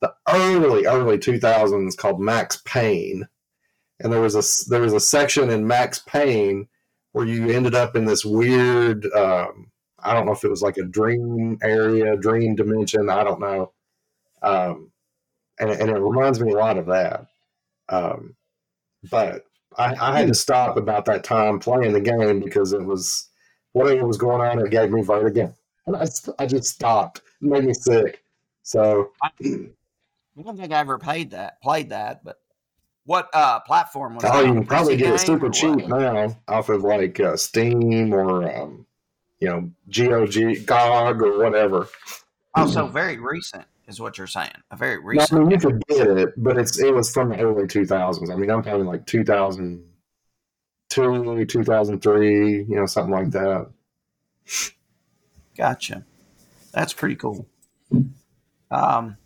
the 0.00 0.14
early 0.28 0.86
early 0.86 1.18
two 1.18 1.38
thousands 1.38 1.96
called 1.96 2.20
Max 2.20 2.60
Payne 2.64 3.28
and 4.02 4.12
there 4.12 4.20
was 4.20 4.34
a 4.34 4.68
there 4.68 4.80
was 4.80 4.92
a 4.92 5.00
section 5.00 5.48
in 5.50 5.66
Max 5.66 6.00
Payne 6.00 6.68
where 7.12 7.26
you 7.26 7.50
ended 7.50 7.74
up 7.74 7.96
in 7.96 8.04
this 8.04 8.24
weird. 8.24 9.06
Um, 9.12 9.70
I 10.00 10.12
don't 10.12 10.26
know 10.26 10.32
if 10.32 10.44
it 10.44 10.50
was 10.50 10.62
like 10.62 10.76
a 10.76 10.84
dream 10.84 11.58
area, 11.62 12.16
dream 12.16 12.56
dimension. 12.56 13.08
I 13.08 13.22
don't 13.22 13.40
know. 13.40 13.72
Um, 14.42 14.90
and, 15.60 15.70
and 15.70 15.90
it 15.90 15.98
reminds 15.98 16.40
me 16.40 16.52
a 16.52 16.56
lot 16.56 16.78
of 16.78 16.86
that. 16.86 17.26
Um, 17.88 18.34
but 19.08 19.44
I, 19.78 19.94
I 20.00 20.18
had 20.18 20.28
to 20.28 20.34
stop 20.34 20.76
about 20.76 21.04
that 21.06 21.24
time 21.24 21.58
playing 21.58 21.92
the 21.92 22.00
game 22.00 22.40
because 22.40 22.72
it 22.72 22.84
was 22.84 23.28
whatever 23.72 24.06
was 24.06 24.18
going 24.18 24.40
on. 24.40 24.64
It 24.64 24.70
gave 24.70 24.90
me 24.90 25.02
vertigo, 25.02 25.54
and 25.86 25.96
I, 25.96 26.06
I 26.38 26.46
just 26.46 26.68
stopped. 26.68 27.22
It 27.40 27.48
made 27.48 27.64
me 27.64 27.74
sick. 27.74 28.22
So 28.62 29.10
I 29.22 29.30
don't 29.40 30.56
think 30.56 30.72
I 30.72 30.78
ever 30.78 30.98
played 30.98 31.30
that. 31.32 31.60
Played 31.62 31.90
that, 31.90 32.24
but 32.24 32.40
what 33.04 33.28
uh, 33.34 33.60
platform 33.60 34.14
was? 34.14 34.24
Oh, 34.26 34.40
you 34.40 34.52
can 34.52 34.66
probably 34.66 34.96
get 34.96 35.14
it 35.14 35.18
super 35.18 35.50
cheap 35.50 35.86
now 35.88 36.36
off 36.48 36.68
of 36.68 36.82
like 36.82 37.18
uh, 37.20 37.36
Steam 37.36 38.14
or 38.14 38.50
um, 38.54 38.86
you 39.40 39.48
know 39.48 39.70
GOG, 39.90 40.66
GOG 40.66 41.22
or 41.22 41.38
whatever. 41.38 41.88
Also, 42.54 42.86
very 42.86 43.18
recent 43.18 43.64
is 43.86 44.00
what 44.00 44.18
you're 44.18 44.26
saying. 44.26 44.50
A 44.70 44.76
very 44.76 44.98
No, 45.16 45.26
I 45.30 45.34
mean 45.34 45.50
you 45.50 45.58
could 45.58 45.82
get 45.88 46.06
it, 46.06 46.34
but 46.36 46.58
it's 46.58 46.78
it 46.78 46.94
was 46.94 47.12
from 47.12 47.30
the 47.30 47.40
early 47.40 47.66
two 47.66 47.84
thousands. 47.84 48.30
I 48.30 48.36
mean, 48.36 48.50
I'm 48.50 48.62
talking 48.62 48.86
like 48.86 49.06
two 49.06 49.24
thousand 49.24 49.84
two, 50.88 51.44
two 51.46 51.64
thousand 51.64 52.00
three, 52.00 52.64
you 52.64 52.76
know, 52.76 52.86
something 52.86 53.12
like 53.12 53.30
that. 53.30 53.70
Gotcha. 55.56 56.04
That's 56.72 56.92
pretty 56.92 57.16
cool. 57.16 57.46
Um, 58.70 59.16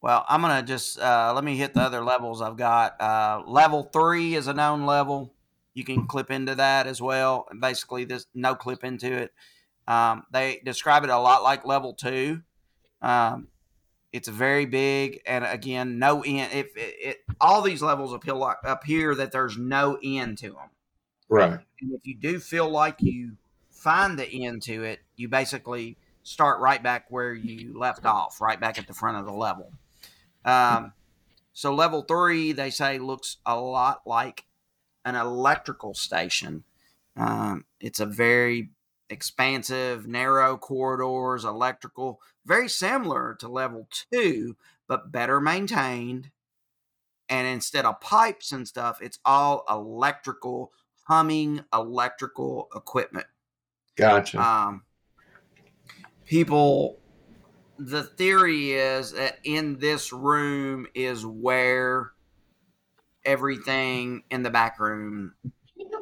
well, 0.00 0.24
I'm 0.28 0.40
gonna 0.40 0.62
just 0.62 0.98
uh, 0.98 1.32
let 1.34 1.44
me 1.44 1.56
hit 1.56 1.74
the 1.74 1.82
other 1.82 2.02
levels 2.02 2.40
I've 2.40 2.56
got. 2.56 3.00
Uh, 3.00 3.42
level 3.46 3.84
three 3.84 4.34
is 4.34 4.46
a 4.46 4.54
known 4.54 4.86
level. 4.86 5.34
You 5.74 5.84
can 5.84 6.06
clip 6.06 6.30
into 6.30 6.54
that 6.54 6.86
as 6.86 7.02
well. 7.02 7.48
Basically, 7.58 8.04
there's 8.04 8.26
no 8.34 8.54
clip 8.54 8.84
into 8.84 9.12
it. 9.12 9.32
Um, 9.86 10.24
they 10.30 10.62
describe 10.64 11.04
it 11.04 11.10
a 11.10 11.18
lot 11.18 11.42
like 11.42 11.66
level 11.66 11.94
two. 11.94 12.42
Um, 13.02 13.48
it's 14.12 14.28
very 14.28 14.64
big, 14.66 15.20
and 15.26 15.44
again, 15.44 15.98
no 15.98 16.22
end. 16.22 16.52
If 16.52 16.76
it, 16.76 16.94
it 17.00 17.24
all 17.40 17.62
these 17.62 17.82
levels 17.82 18.12
appeal 18.12 18.36
like, 18.36 18.58
appear 18.64 19.14
that 19.16 19.32
there's 19.32 19.58
no 19.58 19.98
end 20.02 20.38
to 20.38 20.50
them. 20.50 20.70
Right. 21.28 21.58
And 21.80 21.92
if 21.92 22.06
you 22.06 22.16
do 22.16 22.38
feel 22.38 22.68
like 22.70 23.02
you 23.02 23.32
find 23.70 24.18
the 24.18 24.46
end 24.46 24.62
to 24.62 24.84
it, 24.84 25.00
you 25.16 25.28
basically 25.28 25.96
start 26.22 26.60
right 26.60 26.82
back 26.82 27.06
where 27.10 27.34
you 27.34 27.76
left 27.78 28.06
off, 28.06 28.40
right 28.40 28.58
back 28.58 28.78
at 28.78 28.86
the 28.86 28.94
front 28.94 29.18
of 29.18 29.26
the 29.26 29.32
level. 29.32 29.72
Um, 30.44 30.92
so 31.52 31.74
level 31.74 32.02
three, 32.02 32.52
they 32.52 32.70
say, 32.70 32.98
looks 32.98 33.38
a 33.44 33.58
lot 33.58 34.02
like 34.06 34.44
an 35.04 35.16
electrical 35.16 35.94
station. 35.94 36.64
Um, 37.16 37.64
it's 37.80 38.00
a 38.00 38.06
very 38.06 38.70
expansive, 39.10 40.06
narrow 40.06 40.56
corridors, 40.56 41.44
electrical, 41.44 42.20
very 42.46 42.68
similar 42.68 43.36
to 43.40 43.48
level 43.48 43.88
two, 44.12 44.56
but 44.86 45.12
better 45.12 45.40
maintained. 45.40 46.30
And 47.28 47.46
instead 47.46 47.84
of 47.84 48.00
pipes 48.00 48.52
and 48.52 48.68
stuff, 48.68 49.00
it's 49.00 49.18
all 49.24 49.64
electrical, 49.68 50.72
humming 51.04 51.64
electrical 51.72 52.68
equipment. 52.74 53.26
Gotcha. 53.96 54.42
Um, 54.42 54.82
people, 56.24 56.98
the 57.78 58.02
theory 58.02 58.72
is 58.72 59.12
that 59.12 59.38
in 59.44 59.78
this 59.78 60.12
room 60.12 60.86
is 60.94 61.24
where 61.24 62.12
everything 63.24 64.22
in 64.30 64.42
the 64.42 64.50
back 64.50 64.78
room. 64.78 65.34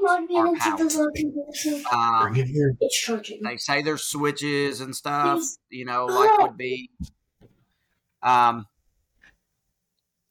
Come 0.03 0.25
on, 0.31 0.35
man, 0.35 0.47
into 0.49 0.61
house. 0.61 0.79
the 0.95 0.99
lobby. 0.99 1.31
Wilson. 1.33 1.85
Um, 1.93 2.37
it 2.37 2.47
here. 2.49 2.77
It's 2.81 2.99
charging. 2.99 3.43
they 3.43 3.57
say 3.57 3.83
there's 3.83 4.03
switches 4.03 4.81
and 4.81 4.95
stuff, 4.95 5.39
Please. 5.39 5.59
you 5.71 5.85
know, 5.85 6.07
like 6.07 6.39
would 6.39 6.57
be 6.57 6.91
um 8.23 8.67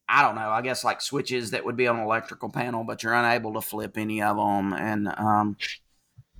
I 0.09 0.23
don't 0.23 0.35
know, 0.35 0.49
I 0.49 0.61
guess 0.61 0.83
like 0.83 0.99
switches 0.99 1.51
that 1.51 1.63
would 1.63 1.77
be 1.77 1.87
on 1.87 1.95
an 1.97 2.03
electrical 2.03 2.49
panel, 2.49 2.83
but 2.83 3.01
you're 3.01 3.13
unable 3.13 3.53
to 3.53 3.61
flip 3.61 3.97
any 3.97 4.21
of 4.21 4.35
them 4.35 4.73
and 4.73 5.07
um 5.07 5.55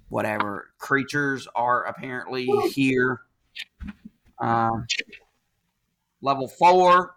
whatever. 0.09 0.69
Creatures 0.77 1.47
are 1.55 1.83
apparently 1.85 2.47
here. 2.73 3.21
Um 4.39 4.87
level 6.21 6.49
4 6.49 7.15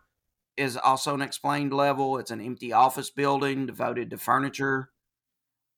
is 0.56 0.76
also 0.76 1.14
an 1.14 1.22
explained 1.22 1.72
level. 1.72 2.18
It's 2.18 2.30
an 2.30 2.40
empty 2.40 2.72
office 2.72 3.10
building 3.10 3.66
devoted 3.66 4.10
to 4.10 4.16
furniture. 4.16 4.90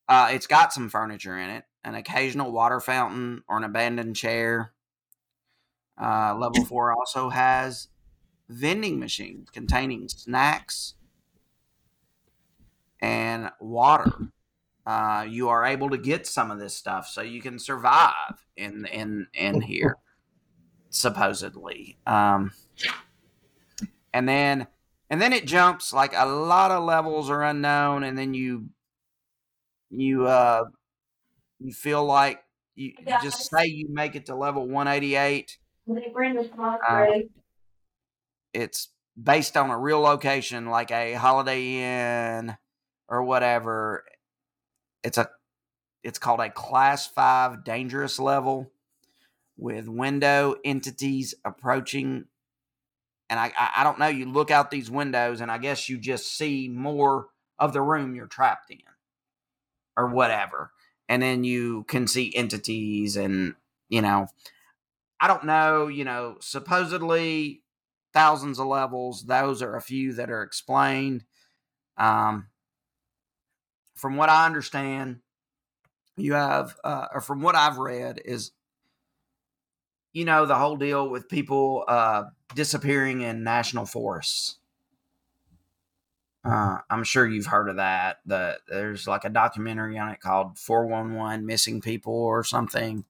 Uh, 0.09 0.29
it's 0.33 0.47
got 0.47 0.73
some 0.73 0.89
furniture 0.89 1.37
in 1.37 1.51
it, 1.51 1.65
an 1.85 1.95
occasional 1.95 2.53
water 2.53 2.81
fountain 2.81 3.43
or 3.49 3.57
an 3.57 3.65
abandoned 3.65 4.17
chair. 4.17 4.73
Uh, 6.01 6.35
level 6.37 6.65
four 6.67 6.93
also 6.93 7.31
has 7.31 7.89
vending 8.49 9.01
machines 9.01 9.51
containing 9.51 10.09
snacks 10.09 10.95
and 13.01 13.51
water. 13.61 14.13
Uh, 14.87 15.27
you 15.29 15.49
are 15.49 15.65
able 15.65 15.91
to 15.91 15.99
get 15.99 16.27
some 16.27 16.51
of 16.51 16.61
this 16.61 16.75
stuff, 16.75 17.09
so 17.09 17.21
you 17.21 17.41
can 17.41 17.59
survive 17.59 18.47
in 18.57 18.87
in 18.87 19.27
in 19.35 19.61
here, 19.61 19.97
supposedly. 20.91 21.99
Um, 22.07 22.53
and 24.13 24.29
then 24.29 24.69
and 25.11 25.21
then 25.21 25.33
it 25.33 25.45
jumps 25.45 25.93
like 25.93 26.13
a 26.15 26.27
lot 26.27 26.71
of 26.71 26.85
levels 26.85 27.29
are 27.29 27.43
unknown, 27.43 28.05
and 28.05 28.17
then 28.17 28.33
you 28.33 28.69
you 29.97 30.27
uh 30.27 30.65
you 31.61 31.73
feel 31.73 32.05
like 32.05 32.43
you 32.75 32.93
Yeah. 33.07 33.21
just 33.23 33.51
say 33.51 33.67
you 33.67 33.89
make 33.91 34.15
it 34.17 34.27
to 34.27 34.35
level 34.35 34.67
188 34.69 35.59
They 35.87 36.11
bring 36.13 36.35
this 36.35 36.49
box, 36.49 36.85
Uh, 36.89 37.07
it's 38.53 38.89
based 39.21 39.57
on 39.57 39.71
a 39.71 39.79
real 39.79 40.01
location 40.01 40.67
like 40.67 40.91
a 40.91 41.15
holiday 41.15 42.39
inn 42.39 42.57
or 43.09 43.23
whatever. 43.23 44.05
It's 45.03 45.19
a 45.19 45.31
it's 46.03 46.19
called 46.19 46.41
a 46.41 46.51
class 46.51 47.07
5 47.07 47.65
dangerous 47.65 48.19
level 48.19 48.71
with 49.57 49.89
window 49.89 50.57
entities 50.65 51.35
approaching. 51.45 52.27
And 53.31 53.41
I, 53.41 53.53
I 53.59 53.71
i 53.79 53.85
don't 53.85 53.99
know 53.99 54.07
you 54.09 54.27
look 54.27 54.51
out 54.51 54.71
these 54.71 54.91
windows 54.91 55.41
and 55.41 55.51
i 55.51 55.59
guess 55.59 55.89
you 55.89 55.99
just 55.99 56.37
see 56.37 56.69
more 56.69 57.29
of 57.59 57.73
the 57.73 57.83
room 57.83 58.15
you're 58.15 58.27
trapped 58.29 58.71
in 58.71 58.79
or 59.97 60.09
whatever 60.09 60.73
and 61.09 61.23
then 61.23 61.45
you 61.45 61.85
can 61.85 62.07
see 62.07 62.35
entities 62.35 63.17
and 63.17 63.55
you 63.89 64.03
know 64.03 64.27
i 65.21 65.27
don't 65.27 65.45
know 65.45 65.87
you 65.87 66.05
know 66.05 66.37
supposedly 66.41 67.63
thousands 68.13 68.59
of 68.59 68.67
levels 68.67 69.25
those 69.27 69.63
are 69.63 69.77
a 69.77 69.83
few 69.83 70.13
that 70.13 70.31
are 70.31 70.43
explained 70.43 71.25
um 71.97 72.49
from 73.95 74.17
what 74.17 74.29
i 74.29 74.47
understand 74.47 75.21
you 76.17 76.35
have 76.35 76.77
uh 76.85 77.07
or 77.13 77.21
from 77.21 77.41
what 77.41 77.55
i've 77.55 77.79
read 77.79 78.21
is 78.25 78.53
you 80.13 80.25
know 80.25 80.47
the 80.47 80.57
whole 80.57 80.77
deal 80.77 81.09
with 81.09 81.29
people 81.29 81.85
uh 81.89 82.25
disappearing 82.55 83.21
in 83.21 83.45
national 83.45 83.87
forests 83.87 84.57
uh, 86.47 86.79
I'm 86.89 87.03
sure 87.03 87.27
you've 87.27 87.47
heard 87.47 87.69
of 87.69 87.77
that. 87.77 88.19
The 88.25 88.59
there's 88.69 89.09
like 89.09 89.25
a 89.25 89.31
documentary 89.31 89.99
on 89.99 90.11
it 90.11 90.21
called 90.21 90.59
411 90.59 91.45
Missing 91.45 91.81
People 91.81 92.15
or 92.15 92.45
something. 92.45 93.05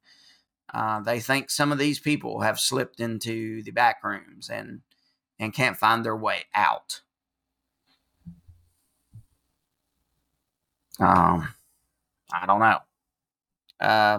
Uh, 0.72 1.00
they 1.00 1.20
think 1.20 1.50
some 1.50 1.70
of 1.70 1.78
these 1.78 1.98
people 1.98 2.40
have 2.40 2.58
slipped 2.58 3.00
into 3.00 3.62
the 3.62 3.70
back 3.72 4.02
rooms 4.02 4.48
and 4.48 4.80
and 5.38 5.52
can't 5.52 5.76
find 5.76 6.04
their 6.04 6.16
way 6.16 6.44
out. 6.54 7.02
Um, 10.98 11.48
I 12.32 12.46
don't 12.46 12.60
know. 12.60 12.78
Uh, 13.78 14.18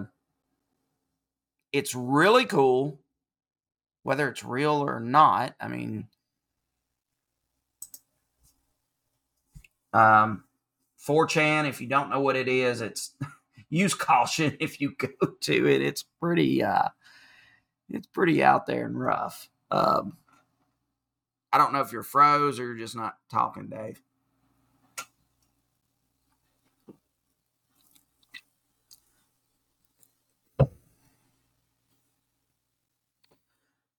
it's 1.74 1.95
really 1.95 2.45
cool, 2.45 2.99
whether 4.03 4.30
it's 4.30 4.43
real 4.43 4.76
or 4.76 4.99
not. 4.99 5.55
I 5.59 5.68
mean, 5.68 6.07
Um, 9.97 10.43
4chan, 11.05 11.67
if 11.67 11.81
you 11.81 11.87
don't 11.87 12.09
know 12.09 12.19
what 12.19 12.35
it 12.35 12.47
is, 12.47 12.81
it's 12.81 13.15
use 13.69 13.93
caution 13.93 14.55
if 14.59 14.79
you 14.79 14.93
go 14.97 15.07
to 15.41 15.67
it. 15.67 15.81
It's 15.81 16.03
pretty, 16.21 16.63
uh, 16.63 16.89
it's 17.89 18.07
pretty 18.07 18.43
out 18.43 18.67
there 18.67 18.85
and 18.85 18.99
rough. 18.99 19.49
Um, 19.71 20.17
I 21.51 21.57
don't 21.57 21.73
know 21.73 21.81
if 21.81 21.91
you're 21.91 22.03
froze 22.03 22.59
or 22.59 22.65
you're 22.65 22.77
just 22.77 22.95
not 22.95 23.17
talking, 23.31 23.69
Dave. 23.69 24.01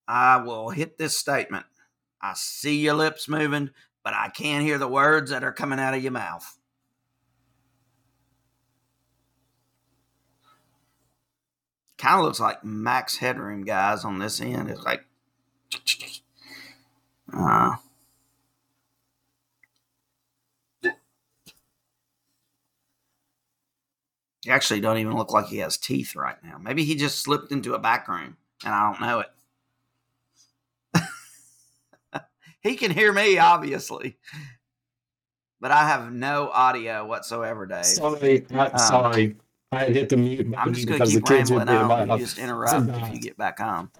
I 0.06 0.38
will 0.38 0.70
hit 0.70 0.96
this 0.96 1.16
statement. 1.18 1.66
I 2.22 2.32
see 2.34 2.78
your 2.78 2.94
lips 2.94 3.28
moving, 3.28 3.70
but 4.04 4.14
I 4.14 4.28
can't 4.28 4.64
hear 4.64 4.78
the 4.78 4.88
words 4.88 5.30
that 5.30 5.44
are 5.44 5.52
coming 5.52 5.78
out 5.78 5.94
of 5.94 6.02
your 6.02 6.12
mouth. 6.12 6.58
kind 11.98 12.20
of 12.20 12.24
looks 12.24 12.40
like 12.40 12.64
max 12.64 13.16
headroom 13.16 13.64
guys 13.64 14.04
on 14.04 14.18
this 14.18 14.40
end. 14.40 14.70
It's 14.70 14.84
like, 14.84 15.04
uh, 17.32 17.76
he 24.42 24.50
actually 24.50 24.80
don't 24.80 24.98
even 24.98 25.16
look 25.16 25.32
like 25.32 25.46
he 25.46 25.58
has 25.58 25.76
teeth 25.76 26.14
right 26.16 26.42
now. 26.42 26.56
Maybe 26.58 26.84
he 26.84 26.94
just 26.94 27.18
slipped 27.18 27.52
into 27.52 27.74
a 27.74 27.78
back 27.78 28.08
room 28.08 28.36
and 28.64 28.74
I 28.74 28.90
don't 28.90 29.00
know 29.00 29.20
it. 29.20 29.28
He 32.68 32.76
can 32.76 32.90
hear 32.90 33.12
me, 33.12 33.38
obviously, 33.38 34.16
but 35.60 35.70
I 35.70 35.88
have 35.88 36.12
no 36.12 36.50
audio 36.50 37.06
whatsoever, 37.06 37.66
Dave. 37.66 37.84
Sorry, 37.86 38.46
I, 38.50 38.66
Um, 38.66 38.78
sorry. 38.78 39.36
I 39.70 39.84
hit 39.86 40.08
the 40.08 40.16
mute 40.16 40.46
I'm 40.46 40.52
button 40.52 40.74
just 40.74 40.86
to 40.86 40.92
because 40.92 41.12
the 41.12 41.20
keep 41.20 41.26
kids 41.26 41.50
would 41.50 41.68
rambling 41.68 41.98
be 41.98 42.02
in 42.02 42.08
my. 42.08 42.14
You 42.14 42.20
just 42.20 42.38
interrupt 42.38 42.88
if 42.88 43.14
you 43.14 43.20
get 43.20 43.36
back 43.36 43.60
on. 43.60 43.90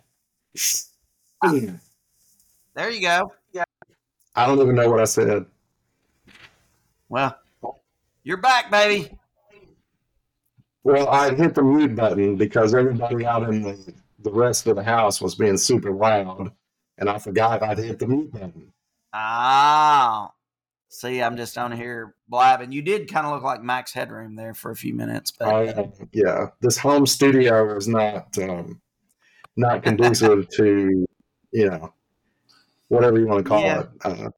Yeah. 1.52 1.72
There 2.74 2.90
you 2.90 3.02
go. 3.02 3.32
I 4.34 4.46
don't 4.46 4.60
even 4.60 4.76
know 4.76 4.88
what 4.88 5.00
I 5.00 5.04
said. 5.04 5.46
Well, 7.08 7.38
you're 8.22 8.36
back, 8.36 8.70
baby. 8.70 9.18
Well, 10.84 11.08
I 11.08 11.34
hit 11.34 11.54
the 11.54 11.62
mute 11.62 11.96
button 11.96 12.36
because 12.36 12.72
everybody 12.72 13.26
out 13.26 13.42
in 13.42 13.62
the, 13.62 13.94
the 14.20 14.30
rest 14.30 14.66
of 14.68 14.76
the 14.76 14.82
house 14.82 15.20
was 15.20 15.34
being 15.34 15.56
super 15.56 15.90
loud, 15.92 16.52
and 16.98 17.08
I 17.08 17.18
forgot 17.18 17.62
I'd 17.62 17.78
hit 17.78 17.98
the 17.98 18.06
mute 18.06 18.32
button. 18.32 18.72
Ah, 19.12 20.32
see, 20.88 21.22
I'm 21.22 21.36
just 21.36 21.56
on 21.56 21.72
here 21.72 22.14
blabbing. 22.28 22.72
You 22.72 22.82
did 22.82 23.10
kind 23.10 23.26
of 23.26 23.32
look 23.32 23.42
like 23.42 23.62
Max 23.62 23.92
Headroom 23.92 24.36
there 24.36 24.54
for 24.54 24.70
a 24.70 24.76
few 24.76 24.94
minutes, 24.94 25.30
but 25.30 25.48
I, 25.48 25.90
yeah, 26.12 26.48
this 26.60 26.76
home 26.78 27.06
studio 27.06 27.76
is 27.76 27.88
not 27.88 28.36
um, 28.38 28.80
not 29.56 29.82
conducive 29.84 30.48
to 30.50 31.06
you 31.52 31.70
know 31.70 31.92
whatever 32.88 33.18
you 33.18 33.26
want 33.26 33.44
to 33.44 33.48
call 33.48 33.60
Yeah. 33.62 33.80
it. 33.80 33.88
Uh, 34.04 34.30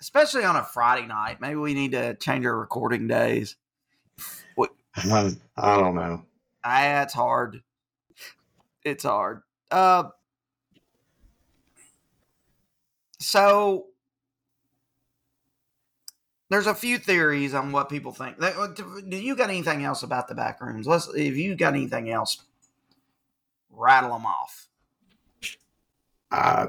especially 0.00 0.44
on 0.44 0.56
a 0.56 0.64
Friday 0.64 1.06
night, 1.06 1.40
maybe 1.40 1.56
we 1.56 1.74
need 1.74 1.92
to 1.92 2.14
change 2.14 2.44
our 2.44 2.58
recording 2.58 3.06
days. 3.08 3.56
I, 4.96 5.34
I 5.56 5.76
don't 5.78 5.94
know. 5.94 6.24
It's 6.64 7.14
hard. 7.14 7.62
It's 8.84 9.04
hard. 9.04 9.42
Uh, 9.70 10.10
so 13.22 13.86
there's 16.50 16.66
a 16.66 16.74
few 16.74 16.98
theories 16.98 17.54
on 17.54 17.72
what 17.72 17.88
people 17.88 18.12
think. 18.12 18.38
Do 18.38 19.16
you 19.16 19.36
got 19.36 19.48
anything 19.48 19.84
else 19.84 20.02
about 20.02 20.28
the 20.28 20.34
back 20.34 20.60
rooms? 20.60 20.86
Let's. 20.86 21.08
If 21.14 21.36
you 21.36 21.54
got 21.54 21.74
anything 21.74 22.10
else, 22.10 22.42
rattle 23.70 24.12
them 24.12 24.26
off. 24.26 24.68
Uh, 26.30 26.68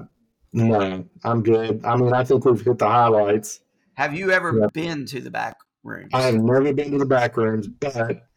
no, 0.53 1.05
I'm 1.23 1.43
good. 1.43 1.83
I 1.83 1.95
mean, 1.95 2.13
I 2.13 2.23
think 2.23 2.45
we've 2.45 2.61
hit 2.61 2.77
the 2.77 2.87
highlights. 2.87 3.61
Have 3.95 4.13
you 4.13 4.31
ever 4.31 4.57
Yeah. 4.57 4.67
been 4.73 5.05
to 5.07 5.21
the 5.21 5.31
back 5.31 5.57
rooms? 5.83 6.11
I 6.13 6.21
have 6.21 6.35
never 6.35 6.73
been 6.73 6.91
to 6.91 6.97
the 6.97 7.05
back 7.05 7.37
rooms, 7.37 7.67
but 7.67 8.27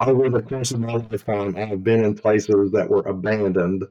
over 0.00 0.28
the 0.30 0.42
course 0.42 0.72
of 0.72 0.80
my 0.80 0.94
lifetime, 0.94 1.56
I 1.56 1.64
have 1.64 1.82
been 1.84 2.04
in 2.04 2.14
places 2.14 2.72
that 2.72 2.88
were 2.88 3.02
abandoned 3.02 3.84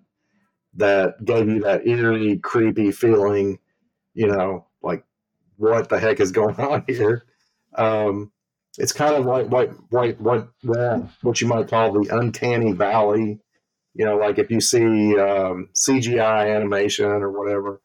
that 0.75 1.23
gave 1.23 1.47
you 1.47 1.61
that 1.61 1.87
eerie, 1.87 2.37
creepy 2.37 2.91
feeling, 2.91 3.59
you 4.13 4.27
know, 4.27 4.67
like 4.81 5.03
what 5.57 5.89
the 5.89 5.99
heck 5.99 6.19
is 6.19 6.31
going 6.31 6.55
on 6.59 6.83
here? 6.87 7.25
Um, 7.75 8.31
it's 8.77 8.93
kind 8.93 9.15
of 9.15 9.25
like 9.25 9.47
what 9.47 9.71
what 9.89 10.19
what 10.19 10.47
what 10.63 11.03
what 11.21 11.41
you 11.41 11.47
might 11.47 11.67
call 11.67 11.91
the 11.91 12.15
uncanny 12.15 12.71
valley. 12.71 13.39
You 13.93 14.05
know, 14.05 14.17
like 14.17 14.39
if 14.39 14.49
you 14.49 14.61
see 14.61 15.19
um, 15.19 15.69
CGI 15.73 16.55
animation 16.55 17.05
or 17.05 17.29
whatever, 17.29 17.81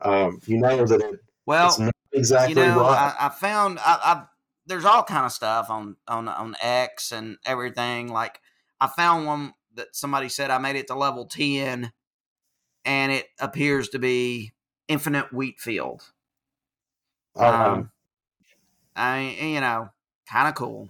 um, 0.00 0.40
you 0.46 0.58
know 0.58 0.86
that 0.86 1.00
it, 1.00 1.20
well, 1.46 1.66
it's 1.66 1.78
not 1.80 1.94
exactly 2.12 2.50
you 2.62 2.68
know, 2.68 2.80
right. 2.80 3.14
I, 3.18 3.26
I 3.26 3.28
found 3.30 3.80
I, 3.80 3.98
I 4.02 4.24
there's 4.66 4.84
all 4.84 5.02
kind 5.02 5.26
of 5.26 5.32
stuff 5.32 5.70
on 5.70 5.96
on 6.06 6.28
on 6.28 6.54
X 6.62 7.10
and 7.10 7.38
everything. 7.44 8.08
Like 8.08 8.40
I 8.80 8.86
found 8.86 9.26
one 9.26 9.54
that 9.74 9.96
somebody 9.96 10.28
said 10.28 10.50
I 10.50 10.58
made 10.58 10.76
it 10.76 10.86
to 10.86 10.94
level 10.94 11.26
ten, 11.26 11.92
and 12.88 13.12
it 13.12 13.26
appears 13.38 13.90
to 13.90 13.98
be 13.98 14.52
infinite 14.88 15.30
wheat 15.32 15.60
field. 15.60 16.02
Um, 17.36 17.54
Um, 17.54 17.90
I 18.96 19.36
you 19.40 19.60
know, 19.60 19.90
kind 20.28 20.48
of 20.48 20.54
cool. 20.54 20.88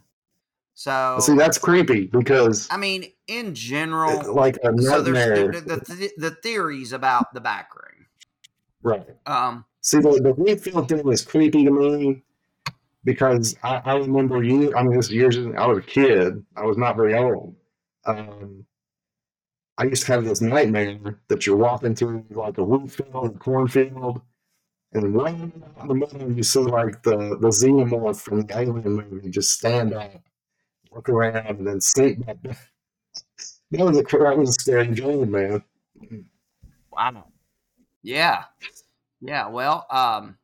So 0.75 1.19
see, 1.21 1.35
that's 1.35 1.59
creepy 1.59 2.07
because 2.07 2.69
I 2.71 2.77
mean, 2.77 3.11
in 3.27 3.55
general, 3.55 4.33
like 4.33 4.59
a 4.63 4.81
so 4.81 5.03
nightmare. 5.03 5.35
there's 5.51 5.63
the, 5.65 5.77
the, 5.77 5.95
the, 5.95 6.11
the 6.17 6.31
theories 6.31 6.93
about 6.93 7.35
the 7.35 7.41
back 7.41 7.71
room. 7.75 8.07
right. 8.83 9.07
Um, 9.27 9.65
See, 9.81 9.99
the, 9.99 10.21
the 10.23 10.33
Wheatfield 10.35 10.89
thing 10.89 11.03
was 11.05 11.25
creepy 11.25 11.65
to 11.65 11.71
me 11.71 12.23
because 13.05 13.57
I, 13.65 13.81
I 13.85 13.97
remember 13.97 14.43
you. 14.43 14.75
I 14.77 14.83
mean, 14.83 14.97
this 14.97 15.11
years. 15.11 15.37
I 15.37 15.67
was 15.67 15.79
a 15.79 15.83
kid. 15.83 16.45
I 16.57 16.63
was 16.63 16.77
not 16.77 16.95
very 16.95 17.15
old. 17.15 17.57
Um, 18.05 18.65
I 19.79 19.85
used 19.85 20.05
to 20.07 20.13
have 20.13 20.25
this 20.25 20.41
nightmare 20.41 20.99
that 21.29 21.47
you're 21.47 21.57
walking 21.57 21.95
through 21.95 22.25
like 22.31 22.59
a 22.59 22.65
wheat 22.65 22.91
field, 22.91 23.37
a 23.37 23.39
cornfield, 23.39 24.21
and 24.93 25.15
right 25.15 25.35
in 25.35 25.53
the 25.87 25.95
middle 25.95 26.33
you 26.33 26.43
see 26.43 26.59
like 26.59 27.03
the 27.05 27.17
the 27.41 27.49
xenomorph 27.49 28.21
from 28.21 28.43
the 28.43 28.59
Alien 28.59 28.93
movie 28.93 29.31
just 29.31 29.53
stand 29.53 29.95
up, 29.95 30.11
look 30.93 31.09
around, 31.09 31.47
and 31.47 31.67
then 31.67 31.81
sink 31.81 32.27
back. 32.27 32.43
down. 32.43 32.57
That 33.71 33.85
was 33.85 33.99
a 33.99 34.03
that 34.03 34.39
was 34.39 34.49
a 34.49 34.53
scary 34.53 34.87
dream, 34.87 35.31
man. 35.31 35.63
Wow. 36.91 37.27
Yeah. 38.03 38.45
Yeah. 39.21 39.49
Well, 39.49 39.85
um, 39.91 40.39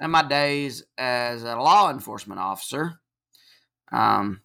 in 0.00 0.10
my 0.10 0.26
days 0.26 0.84
as 0.96 1.42
a 1.42 1.56
law 1.56 1.90
enforcement 1.90 2.40
officer, 2.40 2.98
um, 3.92 4.40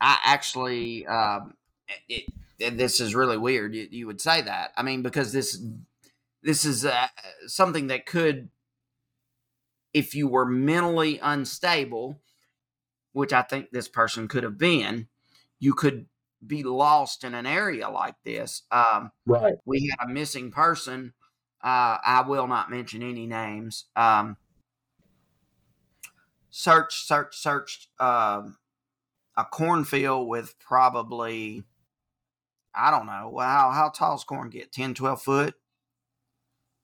I 0.00 0.18
actually, 0.24 1.06
um, 1.06 1.54
it, 2.08 2.24
it, 2.58 2.76
this 2.76 3.00
is 3.00 3.14
really 3.14 3.36
weird. 3.38 3.74
You, 3.74 3.88
you 3.90 4.06
would 4.06 4.20
say 4.20 4.42
that. 4.42 4.72
I 4.76 4.82
mean, 4.82 5.02
because 5.02 5.32
this, 5.32 5.62
this 6.42 6.64
is 6.64 6.84
uh, 6.84 7.08
something 7.46 7.88
that 7.88 8.06
could, 8.06 8.50
if 9.92 10.14
you 10.14 10.28
were 10.28 10.44
mentally 10.44 11.18
unstable, 11.22 12.20
which 13.12 13.32
I 13.32 13.42
think 13.42 13.70
this 13.70 13.88
person 13.88 14.28
could 14.28 14.44
have 14.44 14.58
been, 14.58 15.08
you 15.58 15.74
could 15.74 16.06
be 16.46 16.62
lost 16.62 17.24
in 17.24 17.34
an 17.34 17.46
area 17.46 17.88
like 17.88 18.14
this. 18.24 18.62
Um, 18.70 19.10
Right. 19.26 19.54
we 19.64 19.90
had 19.90 20.08
a 20.08 20.12
missing 20.12 20.52
person. 20.52 21.14
Uh, 21.62 21.98
I 22.04 22.24
will 22.26 22.46
not 22.46 22.70
mention 22.70 23.02
any 23.02 23.26
names. 23.26 23.86
Um, 23.96 24.36
search, 26.50 27.04
search, 27.04 27.36
searched 27.36 27.88
um, 27.98 28.57
a 29.38 29.44
cornfield 29.44 30.26
with 30.26 30.58
probably, 30.58 31.62
I 32.74 32.90
don't 32.90 33.06
know, 33.06 33.38
how, 33.38 33.70
how 33.70 33.88
tall's 33.88 34.24
corn 34.24 34.50
get? 34.50 34.72
10, 34.72 34.94
12 34.94 35.22
foot? 35.22 35.54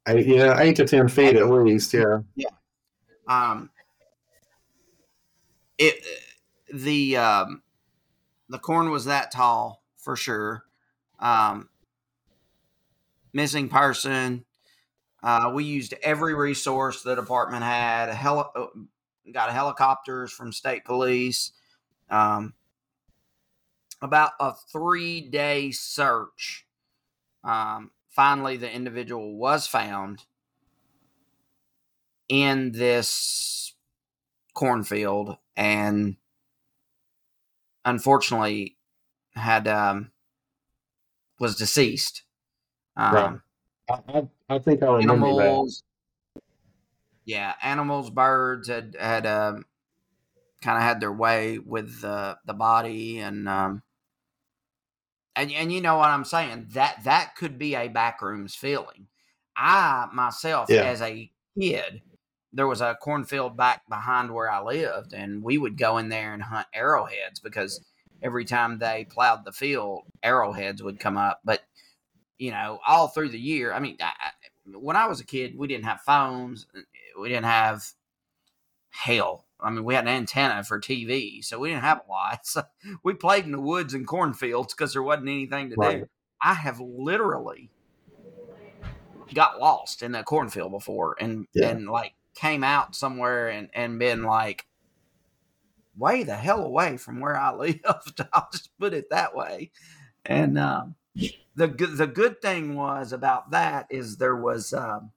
Eight, 0.07 0.27
yeah, 0.27 0.61
eight 0.61 0.77
to 0.77 0.87
ten 0.87 1.09
feet 1.09 1.35
at 1.35 1.51
least. 1.51 1.93
Yeah. 1.93 2.19
Yeah. 2.37 2.49
Um, 3.27 3.71
it, 5.79 5.95
the, 6.73 7.17
um, 7.17 7.63
the 8.49 8.59
corn 8.59 8.91
was 8.91 9.07
that 9.07 9.33
tall 9.33 9.83
for 9.97 10.15
sure. 10.15 10.63
Um, 11.19 11.71
missing 13.33 13.69
person. 13.69 14.45
Uh, 15.23 15.51
we 15.55 15.65
used 15.65 15.95
every 16.03 16.35
resource 16.35 17.03
the 17.03 17.17
department 17.17 17.65
had. 17.65 18.11
A 18.11 18.15
heli- 18.15 18.45
uh, 18.55 18.67
got 19.33 19.51
helicopters 19.51 20.31
from 20.31 20.53
state 20.53 20.85
police. 20.85 21.53
Um, 22.15 22.55
about 24.01 24.33
a 24.39 24.53
three 24.71 25.21
day 25.21 25.73
search. 25.73 26.67
Um, 27.43 27.91
finally, 28.09 28.57
the 28.57 28.71
individual 28.71 29.37
was 29.37 29.67
found 29.67 30.23
in 32.29 32.71
this 32.73 33.75
cornfield 34.55 35.37
and 35.57 36.17
unfortunately 37.85 38.77
had 39.35 39.67
um, 39.67 40.13
was 41.41 41.57
deceased. 41.57 42.23
Um, 42.97 43.15
Right. 43.15 43.41
I, 44.09 44.29
I, 44.49 44.59
think 44.61 44.83
I 44.83 44.87
remember 44.93 45.35
that. 45.35 45.43
animals. 45.43 45.83
Yeah, 47.25 47.55
animals, 47.61 48.11
birds 48.11 48.69
had 48.69 48.97
had 48.99 49.27
um, 49.27 49.67
kind 50.65 50.79
of 50.79 50.83
had 50.83 51.01
their 51.01 51.13
way 51.13 51.59
with 51.59 52.01
the 52.01 52.39
the 52.47 52.55
body, 52.55 53.19
and 53.21 53.49
um, 53.49 53.83
and 55.37 55.53
and 55.53 55.73
you 55.73 55.81
know 55.81 55.99
what 55.99 56.11
I'm 56.11 56.25
saying 56.25 56.69
that 56.71 57.05
that 57.05 57.35
could 57.37 57.59
be 57.59 57.75
a 57.75 57.89
backrooms 57.89 58.57
feeling. 58.57 59.07
I 59.57 60.09
myself, 60.13 60.71
Yeah. 60.71 60.83
as 60.83 61.01
a 61.03 61.31
kid, 61.61 62.03
there 62.53 62.67
was 62.67 62.81
a 62.81 62.97
cornfield 63.01 63.57
back 63.57 63.83
behind 63.89 64.33
where 64.33 64.51
I 64.51 64.63
lived, 64.63 65.13
and 65.13 65.43
we 65.43 65.59
would 65.59 65.77
go 65.79 65.99
in 65.99 66.09
there 66.09 66.33
and 66.35 66.43
hunt 66.43 66.67
arrowheads 66.75 67.41
because 67.41 67.85
every 68.23 68.45
time 68.45 68.79
they 68.79 69.07
plowed 69.11 69.45
the 69.45 69.53
field, 69.53 70.03
arrowheads 70.23 70.83
would 70.83 70.99
come 71.01 71.17
up. 71.17 71.41
But 71.45 71.63
you 72.39 72.51
know, 72.51 72.81
all 72.87 73.09
through 73.09 73.29
the 73.31 73.39
year, 73.39 73.73
I 73.73 73.81
mean, 73.81 73.97
I, 74.01 74.13
when 74.67 74.97
I 74.97 75.07
was 75.07 75.21
a 75.21 75.25
kid, 75.27 75.57
we 75.57 75.69
didn't 75.69 75.85
have 75.85 76.01
phones, 76.01 76.67
we 77.21 77.29
didn't 77.29 77.45
have 77.45 77.85
hell. 78.91 79.45
I 79.65 79.71
mean, 79.71 79.85
we 79.85 79.95
had 79.95 80.05
an 80.05 80.09
antenna 80.15 80.65
for 80.65 80.79
TV, 80.81 81.43
so 81.43 81.59
we 81.61 81.71
didn't 81.71 81.83
have 81.83 82.03
a 82.07 82.11
lot. 82.11 82.41
So 82.47 82.63
we 83.03 83.15
played 83.15 83.45
in 83.45 83.53
the 83.53 83.61
woods 83.61 83.95
and 83.95 84.07
cornfields 84.07 84.75
because 84.75 84.93
there 84.93 85.03
wasn't 85.03 85.29
anything 85.29 85.71
to 85.71 85.77
Right. 85.77 86.01
do. 86.01 86.09
I 86.43 86.55
have 86.55 86.81
literally 86.81 87.71
got 89.33 89.59
lost 89.59 90.03
in 90.03 90.13
that 90.13 90.27
cornfield 90.27 90.71
before 90.71 91.17
and 91.19 91.47
Yeah. 91.55 91.79
and 91.79 91.87
like 91.89 92.15
came 92.35 92.63
out 92.63 92.95
somewhere 92.95 93.49
and 93.49 93.71
and 93.75 93.99
been 93.99 94.23
like 94.23 94.67
way 95.97 96.23
the 96.25 96.37
hell 96.37 96.65
away 96.65 96.97
from 96.97 97.21
where 97.21 97.37
I 97.37 97.55
lived. 97.57 98.21
I'll 98.33 98.49
just 98.53 98.77
put 98.79 98.95
it 98.95 99.11
that 99.11 99.35
way. 99.35 99.71
And 100.25 100.59
um, 100.59 100.97
the 101.55 101.69
good 101.69 101.97
the 101.99 102.07
good 102.07 102.43
thing 102.43 102.75
was 102.77 103.13
about 103.13 103.51
that 103.53 103.87
is 103.91 104.17
there 104.19 104.37
was 104.37 104.73
um, 104.73 105.13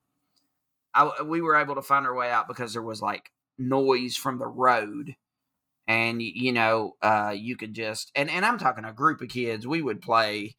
I, 0.94 1.22
we 1.22 1.40
were 1.40 1.56
able 1.56 1.74
to 1.76 1.82
find 1.82 2.06
our 2.06 2.14
way 2.14 2.30
out 2.30 2.48
because 2.48 2.72
there 2.72 2.82
was 2.82 3.02
like 3.02 3.32
noise 3.58 4.16
from 4.16 4.38
the 4.38 4.46
road. 4.46 5.16
And 5.86 6.20
you 6.20 6.52
know 6.52 6.96
uh 7.02 7.34
you 7.34 7.56
could 7.56 7.74
just 7.74 8.12
and 8.14 8.30
and 8.30 8.44
I'm 8.44 8.58
talking 8.58 8.84
a 8.84 8.92
group 8.92 9.22
of 9.22 9.28
kids. 9.28 9.66
We 9.66 9.82
would 9.82 10.02
play 10.02 10.54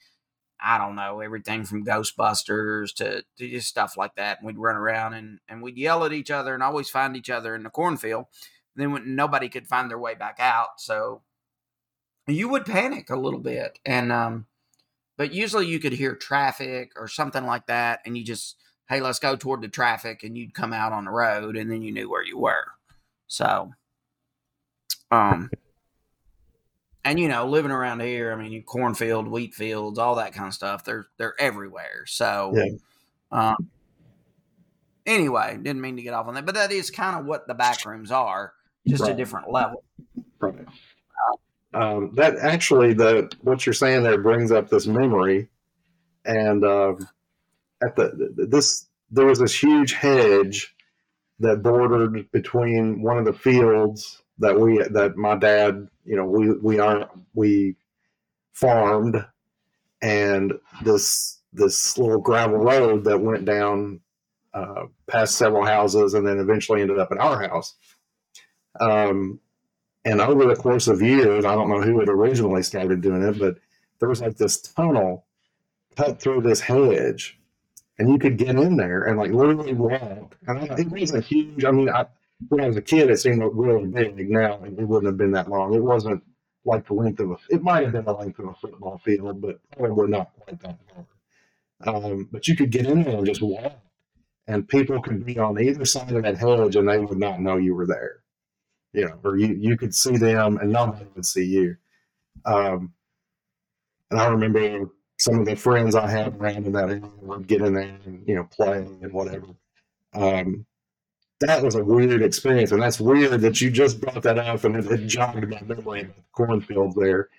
I 0.61 0.77
don't 0.77 0.95
know 0.95 1.21
everything 1.21 1.63
from 1.63 1.85
Ghostbusters 1.85 2.93
to, 2.95 3.23
to 3.37 3.49
just 3.49 3.69
stuff 3.69 3.95
like 3.95 4.15
that. 4.15 4.39
And 4.39 4.47
we'd 4.47 4.57
run 4.57 4.75
around 4.75 5.13
and 5.13 5.39
and 5.47 5.61
we'd 5.61 5.77
yell 5.77 6.03
at 6.03 6.13
each 6.13 6.31
other 6.31 6.53
and 6.53 6.63
always 6.63 6.89
find 6.89 7.15
each 7.15 7.29
other 7.29 7.55
in 7.55 7.63
the 7.63 7.69
cornfield. 7.69 8.25
Then 8.75 8.91
when 8.91 9.15
nobody 9.15 9.49
could 9.49 9.67
find 9.67 9.89
their 9.89 9.99
way 9.99 10.15
back 10.15 10.37
out. 10.39 10.79
So 10.79 11.21
you 12.27 12.49
would 12.49 12.65
panic 12.65 13.09
a 13.09 13.15
little 13.15 13.39
bit. 13.39 13.79
And 13.85 14.11
um 14.11 14.47
but 15.17 15.33
usually 15.33 15.67
you 15.67 15.79
could 15.79 15.93
hear 15.93 16.15
traffic 16.15 16.93
or 16.95 17.07
something 17.07 17.45
like 17.45 17.67
that. 17.67 18.01
And 18.05 18.17
you 18.17 18.23
just 18.23 18.55
hey 18.89 18.99
let's 18.99 19.19
go 19.19 19.35
toward 19.35 19.61
the 19.61 19.69
traffic 19.69 20.23
and 20.23 20.37
you'd 20.37 20.53
come 20.53 20.73
out 20.73 20.91
on 20.91 21.05
the 21.05 21.11
road 21.11 21.55
and 21.55 21.71
then 21.71 21.81
you 21.81 21.91
knew 21.91 22.09
where 22.09 22.23
you 22.23 22.37
were 22.37 22.65
so 23.29 23.71
um 25.11 25.49
and 27.05 27.17
you 27.17 27.29
know 27.29 27.47
living 27.47 27.71
around 27.71 28.01
here 28.01 28.33
i 28.33 28.35
mean 28.35 28.61
cornfield 28.63 29.27
wheat 29.29 29.53
fields 29.53 29.97
all 29.97 30.15
that 30.15 30.33
kind 30.33 30.47
of 30.47 30.53
stuff 30.53 30.83
they're 30.83 31.07
they're 31.17 31.39
everywhere 31.39 32.03
so 32.05 32.53
Yeah. 32.53 32.65
um 33.31 33.69
anyway 35.05 35.57
didn't 35.61 35.79
mean 35.81 35.95
to 35.95 36.01
get 36.01 36.13
off 36.13 36.27
on 36.27 36.33
that 36.33 36.45
but 36.45 36.55
that 36.55 36.71
is 36.73 36.91
kind 36.91 37.17
of 37.17 37.25
what 37.25 37.47
the 37.47 37.53
back 37.53 37.85
rooms 37.85 38.11
are 38.11 38.53
just 38.85 39.07
a 39.07 39.13
different 39.13 39.49
level 39.49 39.83
Right. 40.39 40.65
Um, 41.73 42.15
that 42.15 42.37
actually, 42.37 42.93
the 42.93 43.31
what 43.41 43.65
you're 43.65 43.73
saying 43.73 44.01
there 44.03 44.17
brings 44.17 44.51
up 44.51 44.69
this 44.69 44.87
memory, 44.87 45.49
and 46.25 46.63
um, 46.65 47.07
at 47.83 47.95
the 47.95 48.33
this 48.49 48.87
there 49.11 49.25
was 49.27 49.37
this 49.37 49.53
huge 49.61 49.93
hedge 49.93 50.73
that 51.39 51.63
bordered 51.63 52.29
between 52.31 53.01
one 53.01 53.17
of 53.17 53.25
the 53.25 53.33
fields 53.33 54.21
that 54.39 54.59
we 54.59 54.79
that 54.79 55.17
my 55.17 55.35
dad, 55.35 55.87
you 56.05 56.15
know, 56.15 56.25
we 56.25 56.51
we 56.53 56.79
aren't 56.79 57.09
we 57.33 57.75
farmed, 58.53 59.23
and 60.01 60.53
this 60.83 61.39
this 61.53 61.97
little 61.97 62.19
gravel 62.19 62.57
road 62.57 63.03
that 63.05 63.19
went 63.19 63.45
down 63.45 64.01
uh, 64.53 64.85
past 65.07 65.35
several 65.35 65.65
houses 65.65 66.13
and 66.13 66.25
then 66.25 66.39
eventually 66.39 66.81
ended 66.81 66.99
up 66.99 67.11
at 67.11 67.17
our 67.17 67.47
house. 67.47 67.75
Um, 68.79 69.39
and 70.05 70.21
over 70.21 70.45
the 70.45 70.55
course 70.55 70.87
of 70.87 71.01
years, 71.01 71.45
I 71.45 71.55
don't 71.55 71.69
know 71.69 71.81
who 71.81 71.99
had 71.99 72.09
originally 72.09 72.63
started 72.63 73.01
doing 73.01 73.23
it, 73.23 73.39
but 73.39 73.57
there 73.99 74.09
was 74.09 74.21
like 74.21 74.37
this 74.37 74.61
tunnel 74.61 75.25
cut 75.95 76.19
through 76.19 76.41
this 76.41 76.61
hedge, 76.61 77.38
and 77.99 78.09
you 78.09 78.17
could 78.17 78.37
get 78.37 78.55
in 78.55 78.77
there 78.77 79.03
and 79.03 79.17
like 79.17 79.31
literally 79.31 79.73
walk. 79.73 80.35
And 80.47 80.79
it 80.79 80.87
wasn't 80.89 81.25
huge. 81.25 81.65
I 81.65 81.71
mean, 81.71 81.89
I, 81.89 82.05
when 82.47 82.61
I 82.61 82.67
was 82.67 82.77
a 82.77 82.81
kid, 82.81 83.09
it 83.09 83.17
seemed 83.17 83.43
really 83.53 83.85
big. 83.85 84.29
Now 84.29 84.59
it 84.63 84.87
wouldn't 84.87 85.07
have 85.07 85.17
been 85.17 85.31
that 85.31 85.49
long. 85.49 85.73
It 85.73 85.83
wasn't 85.83 86.23
like 86.65 86.87
the 86.87 86.93
length 86.93 87.19
of 87.19 87.31
a. 87.31 87.37
It 87.49 87.61
might 87.61 87.83
have 87.83 87.91
been 87.91 88.05
the 88.05 88.13
length 88.13 88.39
of 88.39 88.45
a 88.45 88.53
football 88.55 88.99
field, 89.05 89.41
but 89.41 89.59
probably 89.71 89.91
we're 89.91 90.07
not 90.07 90.31
quite 90.39 90.59
that 90.61 90.79
long. 90.95 91.05
Um, 91.85 92.29
but 92.31 92.47
you 92.47 92.55
could 92.55 92.71
get 92.71 92.87
in 92.87 93.03
there 93.03 93.17
and 93.17 93.25
just 93.25 93.41
walk, 93.41 93.79
and 94.47 94.67
people 94.67 95.01
could 95.01 95.25
be 95.25 95.37
on 95.37 95.59
either 95.59 95.85
side 95.85 96.11
of 96.11 96.23
that 96.23 96.37
hedge, 96.37 96.75
and 96.75 96.89
they 96.89 96.97
would 96.99 97.19
not 97.19 97.39
know 97.39 97.57
you 97.57 97.75
were 97.75 97.87
there 97.87 98.23
you 98.93 99.05
know, 99.05 99.19
or 99.23 99.37
you, 99.37 99.55
you 99.59 99.77
could 99.77 99.93
see 99.93 100.17
them 100.17 100.57
and 100.57 100.71
nobody 100.71 101.05
would 101.15 101.25
see 101.25 101.45
you. 101.45 101.77
Um, 102.45 102.93
and 104.09 104.19
I 104.19 104.27
remember 104.27 104.89
some 105.19 105.39
of 105.39 105.45
the 105.45 105.55
friends 105.55 105.95
I 105.95 106.09
had 106.09 106.35
around 106.37 106.65
in 106.65 106.71
that 106.71 106.89
area 106.89 107.01
would 107.21 107.45
get 107.45 107.61
in 107.61 107.73
there 107.73 107.97
and, 108.05 108.23
you 108.25 108.35
know, 108.35 108.45
play 108.45 108.77
and 108.77 109.11
whatever. 109.11 109.47
Um, 110.13 110.65
that 111.41 111.61
was 111.61 111.75
a 111.75 111.83
weird 111.83 112.21
experience. 112.21 112.71
And 112.71 112.81
that's 112.81 113.01
weird 113.01 113.41
that 113.41 113.59
you 113.59 113.69
just 113.69 113.99
brought 113.99 114.23
that 114.23 114.39
up 114.39 114.63
and 114.63 114.77
it, 114.77 114.89
it 114.89 115.07
jogged 115.07 115.49
my 115.49 115.61
memory 115.61 116.01
about 116.01 116.15
the 116.15 116.23
cornfield 116.31 116.95
there. 116.95 117.29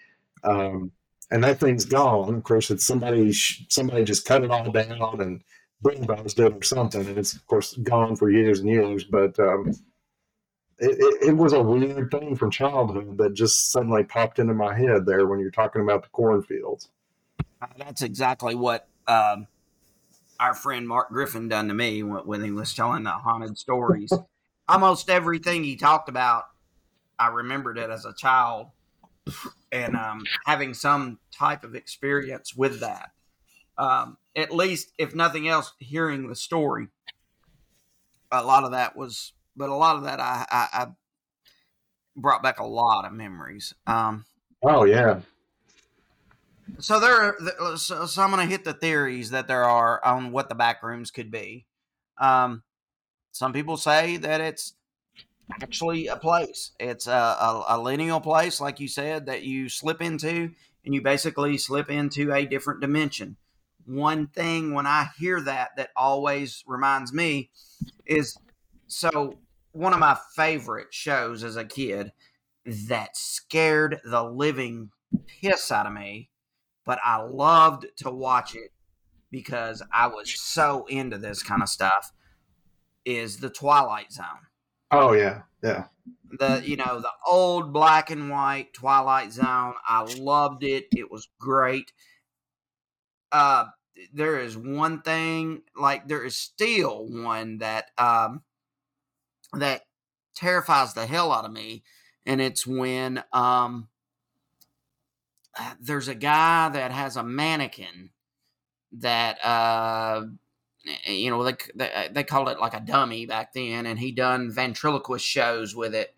Um, 0.44 0.92
and 1.30 1.42
that 1.42 1.58
thing's 1.58 1.86
gone. 1.86 2.34
Of 2.34 2.44
course, 2.44 2.70
it's 2.70 2.86
somebody, 2.86 3.32
somebody 3.32 4.04
just 4.04 4.26
cut 4.26 4.44
it 4.44 4.50
all 4.50 4.70
down 4.70 5.20
and 5.20 5.42
bulldozed 5.80 6.38
it 6.38 6.52
or 6.52 6.62
something. 6.62 7.06
And 7.06 7.16
it's, 7.16 7.34
of 7.34 7.46
course, 7.46 7.74
gone 7.78 8.14
for 8.14 8.30
years 8.30 8.60
and 8.60 8.68
years. 8.68 9.04
But, 9.04 9.38
um, 9.38 9.70
it, 10.78 10.96
it, 10.98 11.28
it 11.28 11.36
was 11.36 11.54
a 11.54 11.62
weird 11.62 12.10
thing 12.10 12.36
from 12.36 12.50
childhood 12.50 13.16
that 13.18 13.34
just 13.34 13.70
suddenly 13.70 14.04
popped 14.04 14.38
into 14.38 14.54
my 14.54 14.74
head 14.76 15.06
there 15.06 15.26
when 15.26 15.38
you're 15.38 15.50
talking 15.50 15.82
about 15.82 16.02
the 16.02 16.08
cornfields. 16.10 16.90
Uh, 17.60 17.66
That's 17.78 18.02
exactly 18.02 18.54
what 18.54 18.88
um, 19.06 19.46
our 20.38 20.54
friend 20.54 20.86
Mark 20.88 21.10
Griffin 21.10 21.48
done 21.48 21.68
to 21.68 21.74
me 21.74 22.02
when, 22.02 22.26
when 22.26 22.44
he 22.44 22.50
was 22.50 22.74
telling 22.74 23.04
the 23.04 23.10
haunted 23.10 23.58
stories. 23.58 24.12
Almost 24.68 25.10
everything 25.10 25.64
he 25.64 25.76
talked 25.76 26.08
about, 26.08 26.44
I 27.18 27.28
remembered 27.28 27.76
it 27.76 27.90
as 27.90 28.04
a 28.04 28.14
child, 28.14 28.68
and 29.72 29.96
um, 29.96 30.24
having 30.46 30.74
some 30.74 31.18
type 31.36 31.64
of 31.64 31.74
experience 31.74 32.54
with 32.54 32.80
that. 32.80 33.10
Um, 33.76 34.16
at 34.36 34.54
least, 34.54 34.92
if 34.96 35.14
nothing 35.14 35.48
else, 35.48 35.72
hearing 35.78 36.28
the 36.28 36.36
story. 36.36 36.88
A 38.30 38.44
lot 38.44 38.62
of 38.62 38.70
that 38.70 38.96
was, 38.96 39.32
but 39.56 39.70
a 39.70 39.74
lot 39.74 39.96
of 39.96 40.04
that 40.04 40.20
I, 40.20 40.46
I, 40.50 40.68
I 40.72 40.86
brought 42.16 42.42
back 42.42 42.60
a 42.60 42.66
lot 42.66 43.04
of 43.04 43.12
memories. 43.12 43.74
Um, 43.86 44.24
Oh 44.62 44.84
yeah, 44.84 45.20
so 46.80 47.00
there, 47.00 47.36
are, 47.60 47.76
so, 47.76 48.06
so 48.06 48.22
I'm 48.22 48.30
going 48.30 48.46
to 48.46 48.50
hit 48.50 48.64
the 48.64 48.72
theories 48.72 49.30
that 49.30 49.48
there 49.48 49.64
are 49.64 50.04
on 50.04 50.32
what 50.32 50.48
the 50.48 50.54
back 50.54 50.82
rooms 50.82 51.10
could 51.10 51.30
be. 51.30 51.66
Um, 52.18 52.62
some 53.32 53.52
people 53.52 53.76
say 53.76 54.16
that 54.18 54.40
it's 54.40 54.74
actually 55.62 56.06
a 56.06 56.16
place. 56.16 56.72
It's 56.78 57.06
a, 57.06 57.10
a, 57.10 57.64
a 57.68 57.78
liminal 57.78 58.22
place, 58.22 58.60
like 58.60 58.80
you 58.80 58.88
said, 58.88 59.26
that 59.26 59.42
you 59.42 59.68
slip 59.68 60.00
into, 60.02 60.50
and 60.84 60.94
you 60.94 61.02
basically 61.02 61.58
slip 61.58 61.90
into 61.90 62.32
a 62.32 62.46
different 62.46 62.80
dimension. 62.80 63.36
One 63.86 64.26
thing 64.28 64.74
when 64.74 64.86
I 64.86 65.08
hear 65.18 65.40
that 65.40 65.70
that 65.76 65.90
always 65.96 66.62
reminds 66.66 67.12
me 67.12 67.50
is 68.06 68.36
so 68.86 69.38
one 69.72 69.92
of 69.92 69.98
my 69.98 70.16
favorite 70.34 70.92
shows 70.92 71.44
as 71.44 71.56
a 71.56 71.64
kid 71.64 72.12
that 72.64 73.16
scared 73.16 74.00
the 74.04 74.22
living 74.22 74.90
piss 75.26 75.72
out 75.72 75.86
of 75.86 75.92
me, 75.92 76.29
but 76.90 76.98
I 77.04 77.18
loved 77.22 77.86
to 77.98 78.10
watch 78.10 78.56
it 78.56 78.72
because 79.30 79.80
I 79.92 80.08
was 80.08 80.28
so 80.28 80.86
into 80.86 81.18
this 81.18 81.40
kind 81.40 81.62
of 81.62 81.68
stuff. 81.68 82.10
Is 83.04 83.36
the 83.36 83.48
Twilight 83.48 84.10
Zone 84.10 84.48
oh 84.90 85.12
yeah, 85.12 85.42
yeah. 85.62 85.84
the 86.40 86.60
you 86.64 86.74
know 86.74 86.98
the 86.98 87.12
old 87.24 87.72
black 87.72 88.10
and 88.10 88.28
white 88.28 88.74
Twilight 88.74 89.32
Zone? 89.32 89.74
I 89.86 90.02
loved 90.18 90.64
it. 90.64 90.86
It 90.90 91.12
was 91.12 91.28
great. 91.38 91.92
Uh, 93.30 93.66
there 94.12 94.40
is 94.40 94.56
one 94.56 95.00
thing 95.02 95.62
like 95.76 96.08
there 96.08 96.24
is 96.24 96.34
still 96.34 97.06
one 97.08 97.58
that 97.58 97.92
um 97.98 98.42
that 99.52 99.82
terrifies 100.34 100.94
the 100.94 101.06
hell 101.06 101.30
out 101.30 101.44
of 101.44 101.52
me 101.52 101.84
and 102.26 102.40
it's 102.40 102.66
when 102.66 103.22
um 103.32 103.86
there's 105.80 106.08
a 106.08 106.14
guy 106.14 106.68
that 106.68 106.92
has 106.92 107.16
a 107.16 107.22
mannequin 107.22 108.10
that 108.92 109.44
uh 109.44 110.24
you 111.06 111.30
know 111.30 111.44
they 111.44 111.56
they, 111.74 112.08
they 112.12 112.24
called 112.24 112.48
it 112.48 112.58
like 112.58 112.74
a 112.74 112.80
dummy 112.80 113.26
back 113.26 113.52
then 113.52 113.86
and 113.86 113.98
he 113.98 114.12
done 114.12 114.50
ventriloquist 114.50 115.24
shows 115.24 115.74
with 115.74 115.94
it. 115.94 116.14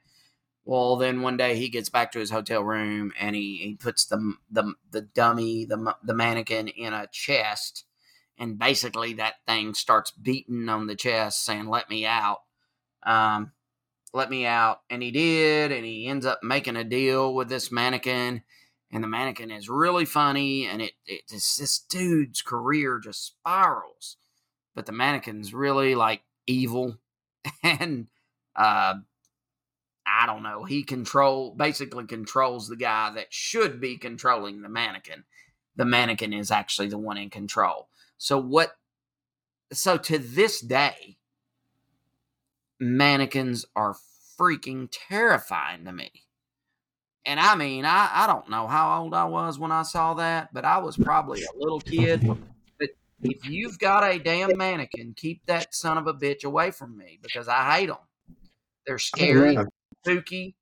Well 0.64 0.96
then 0.96 1.22
one 1.22 1.36
day 1.36 1.56
he 1.56 1.68
gets 1.68 1.88
back 1.88 2.12
to 2.12 2.20
his 2.20 2.30
hotel 2.30 2.62
room 2.62 3.12
and 3.18 3.34
he, 3.34 3.58
he 3.58 3.74
puts 3.74 4.04
the 4.04 4.34
the 4.50 4.74
the 4.90 5.02
dummy 5.02 5.64
the 5.64 5.94
the 6.02 6.14
mannequin 6.14 6.68
in 6.68 6.92
a 6.92 7.08
chest 7.08 7.84
and 8.38 8.58
basically 8.58 9.14
that 9.14 9.44
thing 9.46 9.74
starts 9.74 10.10
beating 10.10 10.68
on 10.68 10.86
the 10.86 10.96
chest 10.96 11.44
saying 11.44 11.66
let 11.66 11.90
me 11.90 12.06
out. 12.06 12.42
Um 13.02 13.52
let 14.14 14.30
me 14.30 14.46
out. 14.46 14.82
And 14.90 15.02
he 15.02 15.10
did 15.10 15.72
and 15.72 15.84
he 15.84 16.06
ends 16.06 16.26
up 16.26 16.40
making 16.42 16.76
a 16.76 16.84
deal 16.84 17.34
with 17.34 17.48
this 17.48 17.72
mannequin 17.72 18.42
and 18.92 19.02
the 19.02 19.08
mannequin 19.08 19.50
is 19.50 19.70
really 19.70 20.04
funny, 20.04 20.66
and 20.66 20.82
it, 20.82 20.92
it 21.06 21.28
just, 21.28 21.58
this 21.58 21.78
dude's 21.78 22.42
career 22.42 23.00
just 23.02 23.26
spirals, 23.26 24.18
but 24.74 24.84
the 24.84 24.92
mannequin's 24.92 25.54
really 25.54 25.94
like 25.94 26.22
evil, 26.46 26.98
and 27.62 28.08
uh, 28.54 28.94
I 30.06 30.26
don't 30.26 30.42
know. 30.42 30.64
He 30.64 30.82
control 30.82 31.54
basically 31.54 32.06
controls 32.06 32.68
the 32.68 32.76
guy 32.76 33.10
that 33.12 33.32
should 33.32 33.80
be 33.80 33.96
controlling 33.96 34.60
the 34.60 34.68
mannequin. 34.68 35.24
The 35.76 35.86
mannequin 35.86 36.34
is 36.34 36.50
actually 36.50 36.88
the 36.88 36.98
one 36.98 37.16
in 37.16 37.30
control. 37.30 37.88
So 38.18 38.38
what? 38.38 38.76
So 39.72 39.96
to 39.96 40.18
this 40.18 40.60
day, 40.60 41.16
mannequins 42.78 43.64
are 43.74 43.96
freaking 44.38 44.88
terrifying 44.90 45.86
to 45.86 45.92
me. 45.92 46.10
And 47.24 47.38
I 47.38 47.54
mean, 47.54 47.84
I, 47.84 48.10
I 48.12 48.26
don't 48.26 48.48
know 48.50 48.66
how 48.66 49.02
old 49.02 49.14
I 49.14 49.24
was 49.24 49.58
when 49.58 49.70
I 49.70 49.82
saw 49.82 50.14
that, 50.14 50.52
but 50.52 50.64
I 50.64 50.78
was 50.78 50.96
probably 50.96 51.42
a 51.42 51.58
little 51.58 51.80
kid. 51.80 52.26
But 52.78 52.90
if 53.30 53.48
you've 53.48 53.78
got 53.78 54.02
a 54.02 54.18
damn 54.18 54.56
mannequin, 54.56 55.14
keep 55.16 55.46
that 55.46 55.72
son 55.72 55.96
of 55.96 56.08
a 56.08 56.14
bitch 56.14 56.42
away 56.42 56.72
from 56.72 56.98
me 56.98 57.20
because 57.22 57.46
I 57.46 57.70
hate 57.70 57.86
them. 57.86 57.98
They're 58.84 58.98
scary, 58.98 59.54
yeah. 59.54 59.64
spooky, 60.00 60.56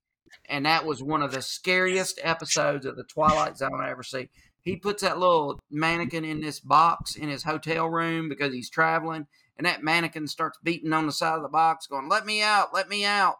and 0.47 0.67
that 0.67 0.85
was 0.85 1.01
one 1.01 1.23
of 1.23 1.31
the 1.31 1.41
scariest 1.41 2.19
episodes 2.21 2.85
of 2.85 2.95
the 2.95 3.03
Twilight 3.03 3.57
Zone 3.57 3.81
I 3.81 3.89
ever 3.89 4.03
see. 4.03 4.29
He 4.61 4.75
puts 4.75 5.01
that 5.01 5.17
little 5.17 5.59
mannequin 5.71 6.23
in 6.23 6.41
this 6.41 6.59
box 6.59 7.15
in 7.15 7.29
his 7.29 7.41
hotel 7.41 7.87
room 7.87 8.29
because 8.29 8.53
he's 8.53 8.69
traveling, 8.69 9.25
and 9.57 9.65
that 9.65 9.83
mannequin 9.83 10.27
starts 10.27 10.59
beating 10.63 10.93
on 10.93 11.07
the 11.07 11.11
side 11.11 11.37
of 11.37 11.41
the 11.41 11.49
box, 11.49 11.87
going, 11.87 12.09
"Let 12.09 12.27
me 12.27 12.43
out! 12.43 12.71
Let 12.71 12.87
me 12.87 13.03
out!" 13.03 13.37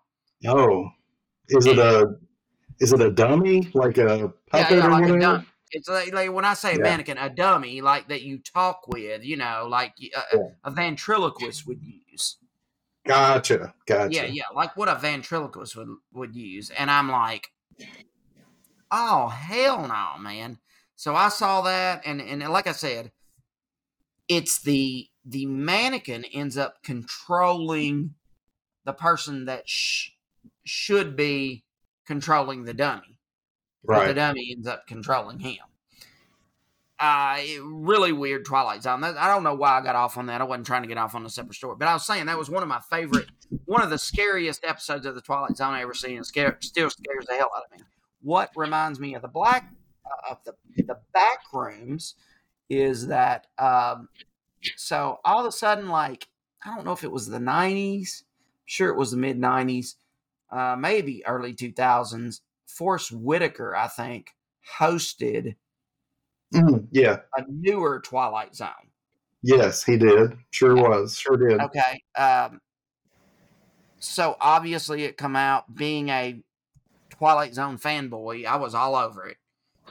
Oh, 0.47 0.89
is 1.49 1.67
it 1.67 1.77
a 1.77 2.15
is 2.81 2.91
it 2.93 3.01
a 3.01 3.11
dummy 3.11 3.69
like 3.73 3.97
a 3.97 4.33
Yeah, 4.53 4.69
puppet 4.69 4.77
yeah, 4.77 4.87
or 4.87 4.89
like 4.89 5.03
a 5.07 5.11
whatever? 5.11 5.19
dummy. 5.19 5.45
It's 5.71 5.87
like, 5.87 6.13
like 6.13 6.31
when 6.33 6.43
I 6.43 6.53
say 6.53 6.75
a 6.75 6.79
mannequin, 6.79 7.17
a 7.17 7.29
dummy, 7.29 7.81
like 7.81 8.09
that 8.09 8.23
you 8.23 8.39
talk 8.39 8.87
with, 8.87 9.23
you 9.23 9.37
know, 9.37 9.67
like 9.69 9.93
a, 10.01 10.19
uh, 10.19 10.23
Yeah. 10.33 10.49
a 10.65 10.71
ventriloquist 10.71 11.65
would 11.65 11.81
use. 11.81 12.37
Gotcha, 13.05 13.73
gotcha. 13.85 14.11
Yeah, 14.13 14.25
yeah, 14.25 14.43
like 14.53 14.75
what 14.75 14.89
a 14.89 14.95
ventriloquist 14.95 15.75
would 15.75 15.87
would 16.13 16.35
use. 16.35 16.69
And 16.71 16.91
I'm 16.91 17.09
like, 17.09 17.47
oh 18.91 19.29
hell 19.29 19.87
no, 19.87 20.21
man. 20.21 20.59
So 20.95 21.15
I 21.15 21.29
saw 21.29 21.61
that, 21.61 22.01
and 22.05 22.21
and 22.21 22.41
like 22.49 22.67
I 22.67 22.73
said, 22.73 23.11
it's 24.27 24.61
the 24.61 25.07
the 25.25 25.45
mannequin 25.45 26.25
ends 26.25 26.57
up 26.57 26.83
controlling 26.83 28.15
the 28.85 28.93
person 28.93 29.45
that 29.45 29.69
sh- 29.69 30.11
should 30.65 31.15
be 31.15 31.65
controlling 32.05 32.63
the 32.65 32.73
dummy 32.73 33.17
but 33.83 34.07
the 34.07 34.13
dummy 34.13 34.51
ends 34.55 34.67
up 34.67 34.85
controlling 34.87 35.39
him. 35.39 35.57
Uh, 36.99 37.37
it- 37.39 37.61
really 37.63 38.11
weird 38.11 38.45
Twilight 38.45 38.83
Zone. 38.83 39.01
That, 39.01 39.17
I 39.17 39.27
don't 39.27 39.43
know 39.43 39.55
why 39.55 39.79
I 39.79 39.81
got 39.81 39.95
off 39.95 40.17
on 40.17 40.27
that. 40.27 40.39
I 40.39 40.43
wasn't 40.43 40.67
trying 40.67 40.83
to 40.83 40.87
get 40.87 40.97
off 40.99 41.15
on 41.15 41.25
a 41.25 41.29
separate 41.29 41.55
story, 41.55 41.75
but 41.79 41.87
I 41.87 41.93
was 41.93 42.05
saying 42.05 42.27
that 42.27 42.37
was 42.37 42.49
one 42.49 42.61
of 42.61 42.69
my 42.69 42.79
favorite, 42.91 43.25
one 43.65 43.81
of 43.81 43.89
the 43.89 43.97
scariest 43.97 44.63
episodes 44.63 45.07
of 45.07 45.15
the 45.15 45.21
Twilight 45.21 45.57
Zone 45.57 45.73
I 45.73 45.81
ever 45.81 45.95
seen. 45.95 46.17
And 46.17 46.25
scare, 46.25 46.57
still 46.61 46.91
scares 46.91 47.25
the 47.27 47.33
hell 47.33 47.49
out 47.55 47.63
of 47.71 47.79
me. 47.79 47.83
What 48.21 48.51
reminds 48.55 48.99
me 48.99 49.15
of 49.15 49.23
the 49.23 49.27
black 49.27 49.73
uh, 50.05 50.31
of 50.31 50.43
the 50.43 50.53
the 50.83 50.99
back 51.11 51.39
rooms 51.51 52.13
is 52.69 53.07
that 53.07 53.47
um, 53.57 54.07
so 54.75 55.19
all 55.25 55.39
of 55.39 55.47
a 55.47 55.51
sudden, 55.51 55.89
like 55.89 56.27
I 56.63 56.75
don't 56.75 56.85
know 56.85 56.91
if 56.91 57.03
it 57.03 57.11
was 57.11 57.25
the 57.27 57.39
'90s, 57.39 58.21
sure 58.65 58.89
it 58.89 58.95
was 58.97 59.09
the 59.09 59.17
mid 59.17 59.39
'90s, 59.39 59.95
uh, 60.51 60.75
maybe 60.77 61.25
early 61.25 61.53
2000s. 61.53 62.41
Forest 62.67 63.11
Whitaker, 63.11 63.75
I 63.75 63.87
think, 63.87 64.31
hosted 64.77 65.55
Mhm, 66.53 66.87
Yeah. 66.91 67.21
a 67.37 67.43
newer 67.47 67.99
Twilight 68.01 68.55
Zone. 68.55 68.91
Yes, 69.41 69.83
he 69.83 69.97
did. 69.97 70.37
Sure 70.51 70.75
was. 70.75 71.17
Sure 71.17 71.35
did. 71.37 71.59
Okay. 71.59 72.03
Um, 72.15 72.61
so 73.99 74.35
obviously, 74.39 75.03
it 75.03 75.17
come 75.17 75.35
out 75.35 75.73
being 75.75 76.09
a 76.09 76.43
Twilight 77.09 77.53
Zone 77.53 77.77
fanboy. 77.77 78.45
I 78.45 78.55
was 78.57 78.73
all 78.73 78.95
over 78.95 79.27
it. 79.27 79.37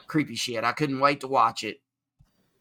Creepy 0.07 0.35
shit. 0.35 0.63
I 0.63 0.71
couldn't 0.71 0.99
wait 0.99 1.21
to 1.21 1.27
watch 1.27 1.63
it. 1.63 1.81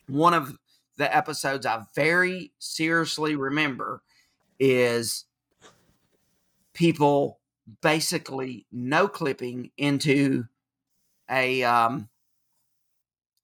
One 0.07 0.35
of 0.35 0.59
the 0.97 1.15
episodes 1.15 1.67
I 1.67 1.85
very 1.95 2.53
seriously 2.59 3.37
remember 3.37 4.03
is 4.59 5.25
people 6.73 7.40
basically 7.83 8.67
no 8.73 9.09
clipping 9.09 9.71
into 9.77 10.45
a 11.31 11.63
um, 11.63 12.09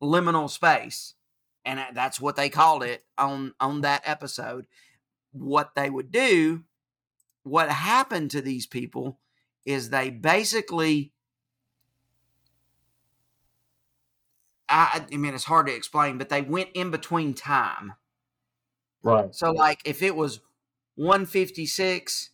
liminal 0.02 0.50
space 0.50 1.14
and 1.64 1.80
that's 1.94 2.20
what 2.20 2.36
they 2.36 2.48
called 2.48 2.82
it 2.82 3.04
on 3.18 3.54
on 3.60 3.80
that 3.80 4.02
episode 4.04 4.66
what 5.32 5.74
they 5.74 5.88
would 5.90 6.10
do 6.10 6.64
what 7.42 7.68
happened 7.70 8.30
to 8.30 8.40
these 8.40 8.66
people 8.66 9.18
is 9.64 9.90
they 9.90 10.10
basically 10.10 11.12
I, 14.68 15.06
I 15.12 15.16
mean 15.16 15.34
it's 15.34 15.44
hard 15.44 15.66
to 15.66 15.74
explain 15.74 16.18
but 16.18 16.28
they 16.28 16.42
went 16.42 16.70
in 16.74 16.90
between 16.90 17.34
time 17.34 17.94
Right. 19.02 19.34
so 19.34 19.52
like 19.52 19.80
if 19.84 20.02
it 20.02 20.16
was 20.16 20.40
156 20.96 22.30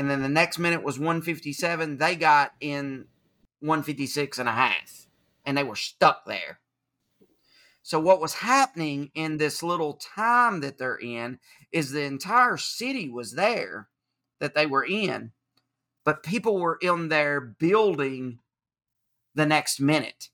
and 0.00 0.10
then 0.10 0.22
the 0.22 0.30
next 0.30 0.58
minute 0.58 0.82
was 0.82 0.98
157, 0.98 1.98
they 1.98 2.16
got 2.16 2.54
in 2.58 3.04
156 3.60 4.38
and 4.38 4.48
a 4.48 4.52
half 4.52 5.06
and 5.44 5.58
they 5.58 5.62
were 5.62 5.76
stuck 5.76 6.24
there. 6.24 6.58
So 7.82 8.00
what 8.00 8.18
was 8.18 8.32
happening 8.36 9.10
in 9.14 9.36
this 9.36 9.62
little 9.62 9.92
time 9.92 10.60
that 10.60 10.78
they're 10.78 10.96
in 10.96 11.38
is 11.70 11.90
the 11.90 12.04
entire 12.04 12.56
city 12.56 13.10
was 13.10 13.32
there 13.32 13.88
that 14.38 14.54
they 14.54 14.64
were 14.64 14.86
in, 14.86 15.32
but 16.02 16.22
people 16.22 16.58
were 16.58 16.78
in 16.80 17.10
there 17.10 17.38
building 17.38 18.38
the 19.34 19.44
next 19.44 19.80
minute. 19.80 20.30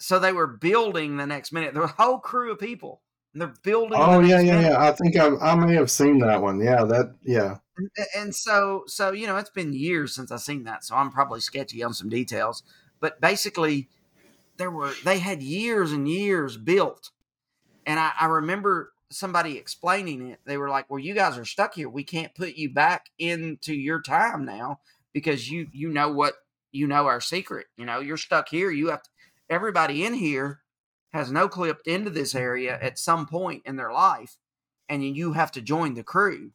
So 0.00 0.18
they 0.18 0.32
were 0.32 0.48
building 0.48 1.16
the 1.16 1.28
next 1.28 1.52
minute. 1.52 1.74
The 1.74 1.86
whole 1.86 2.18
crew 2.18 2.50
of 2.50 2.58
people. 2.58 3.02
And 3.32 3.42
they're 3.42 3.54
building. 3.62 3.98
Oh 4.00 4.20
yeah, 4.20 4.40
yeah, 4.40 4.60
yeah. 4.60 4.76
I 4.78 4.92
think 4.92 5.16
I, 5.16 5.28
I 5.36 5.54
may 5.54 5.74
have 5.74 5.90
seen 5.90 6.18
that 6.18 6.42
one. 6.42 6.60
Yeah, 6.60 6.84
that. 6.84 7.14
Yeah. 7.22 7.58
And- 7.76 7.90
and 8.14 8.34
so 8.34 8.84
so 8.86 9.10
you 9.12 9.26
know 9.26 9.38
it's 9.38 9.48
been 9.48 9.72
years 9.72 10.14
since 10.14 10.30
i've 10.30 10.40
seen 10.42 10.64
that 10.64 10.84
so 10.84 10.94
i'm 10.96 11.10
probably 11.10 11.40
sketchy 11.40 11.82
on 11.82 11.94
some 11.94 12.10
details 12.10 12.62
but 13.00 13.18
basically 13.22 13.88
there 14.58 14.70
were 14.70 14.92
they 15.02 15.18
had 15.18 15.42
years 15.42 15.90
and 15.92 16.06
years 16.06 16.58
built 16.58 17.10
and 17.86 17.98
i, 17.98 18.12
I 18.20 18.26
remember 18.26 18.92
somebody 19.10 19.56
explaining 19.56 20.28
it 20.28 20.40
they 20.44 20.58
were 20.58 20.68
like 20.68 20.90
well 20.90 20.98
you 20.98 21.14
guys 21.14 21.38
are 21.38 21.46
stuck 21.46 21.74
here 21.74 21.88
we 21.88 22.04
can't 22.04 22.34
put 22.34 22.56
you 22.56 22.68
back 22.68 23.06
into 23.18 23.72
your 23.74 24.02
time 24.02 24.44
now 24.44 24.80
because 25.14 25.50
you 25.50 25.68
you 25.72 25.88
know 25.88 26.12
what 26.12 26.34
you 26.72 26.86
know 26.86 27.06
our 27.06 27.20
secret 27.22 27.66
you 27.78 27.86
know 27.86 28.00
you're 28.00 28.18
stuck 28.18 28.50
here 28.50 28.70
you 28.70 28.88
have 28.90 29.02
to, 29.02 29.10
everybody 29.48 30.04
in 30.04 30.12
here 30.12 30.60
has 31.12 31.30
no 31.30 31.48
clipped 31.48 31.86
into 31.86 32.10
this 32.10 32.34
area 32.34 32.78
at 32.80 32.98
some 32.98 33.26
point 33.26 33.62
in 33.64 33.76
their 33.76 33.92
life 33.92 34.36
and 34.90 35.04
you 35.16 35.32
have 35.32 35.52
to 35.52 35.62
join 35.62 35.94
the 35.94 36.02
crew 36.02 36.50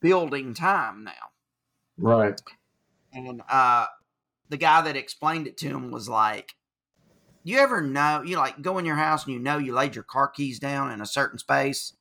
building 0.00 0.54
time 0.54 1.04
now. 1.04 1.30
Right. 1.98 2.40
And 3.12 3.42
uh, 3.48 3.86
the 4.48 4.56
guy 4.56 4.80
that 4.82 4.96
explained 4.96 5.46
it 5.46 5.58
to 5.58 5.68
him 5.68 5.90
was 5.90 6.08
like, 6.08 6.54
"You 7.44 7.58
ever 7.58 7.80
know? 7.80 8.22
You 8.22 8.36
like 8.36 8.60
go 8.62 8.78
in 8.78 8.84
your 8.84 8.96
house 8.96 9.24
and 9.24 9.34
you 9.34 9.38
know 9.38 9.58
you 9.58 9.74
laid 9.74 9.94
your 9.94 10.04
car 10.04 10.28
keys 10.28 10.58
down 10.58 10.90
in 10.90 11.00
a 11.00 11.06
certain 11.06 11.38
space." 11.38 11.94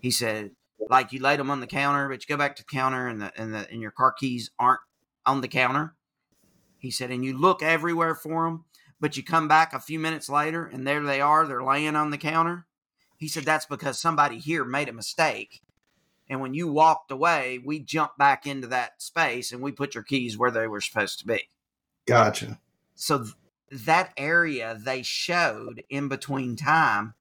He 0.00 0.10
said, 0.10 0.52
"Like 0.88 1.12
you 1.12 1.20
laid 1.20 1.38
them 1.38 1.50
on 1.50 1.60
the 1.60 1.66
counter, 1.66 2.08
but 2.08 2.22
you 2.22 2.34
go 2.34 2.38
back 2.38 2.56
to 2.56 2.62
the 2.62 2.76
counter 2.76 3.08
and 3.08 3.20
the 3.20 3.32
and 3.40 3.52
the 3.52 3.68
and 3.70 3.80
your 3.80 3.90
car 3.90 4.12
keys 4.12 4.50
aren't 4.58 4.80
on 5.26 5.40
the 5.40 5.48
counter." 5.48 5.94
He 6.78 6.90
said, 6.90 7.10
"And 7.10 7.24
you 7.24 7.36
look 7.36 7.62
everywhere 7.62 8.14
for 8.14 8.44
them, 8.44 8.64
but 9.04 9.18
you 9.18 9.22
come 9.22 9.48
back 9.48 9.74
a 9.74 9.78
few 9.78 9.98
minutes 9.98 10.30
later 10.30 10.64
and 10.64 10.86
there 10.86 11.02
they 11.02 11.20
are. 11.20 11.46
They're 11.46 11.62
laying 11.62 11.94
on 11.94 12.08
the 12.08 12.16
counter." 12.16 12.66
He 13.18 13.28
said, 13.28 13.44
"That's 13.44 13.66
because 13.66 14.00
somebody 14.00 14.38
here 14.38 14.64
made 14.64 14.88
a 14.88 14.94
mistake." 14.94 15.60
And 16.26 16.40
when 16.40 16.54
you 16.54 16.72
walked 16.72 17.10
away, 17.10 17.58
we 17.62 17.80
jumped 17.80 18.16
back 18.16 18.46
into 18.46 18.66
that 18.68 19.02
space 19.02 19.52
and 19.52 19.60
we 19.60 19.72
put 19.72 19.94
your 19.94 20.04
keys 20.04 20.38
where 20.38 20.50
they 20.50 20.66
were 20.66 20.80
supposed 20.80 21.18
to 21.18 21.26
be. 21.26 21.50
Gotcha. 22.06 22.58
So 22.94 23.24
th- 23.24 23.34
that 23.84 24.14
area 24.16 24.74
they 24.82 25.02
showed 25.02 25.84
in 25.90 26.08
between 26.08 26.56
time 26.56 27.12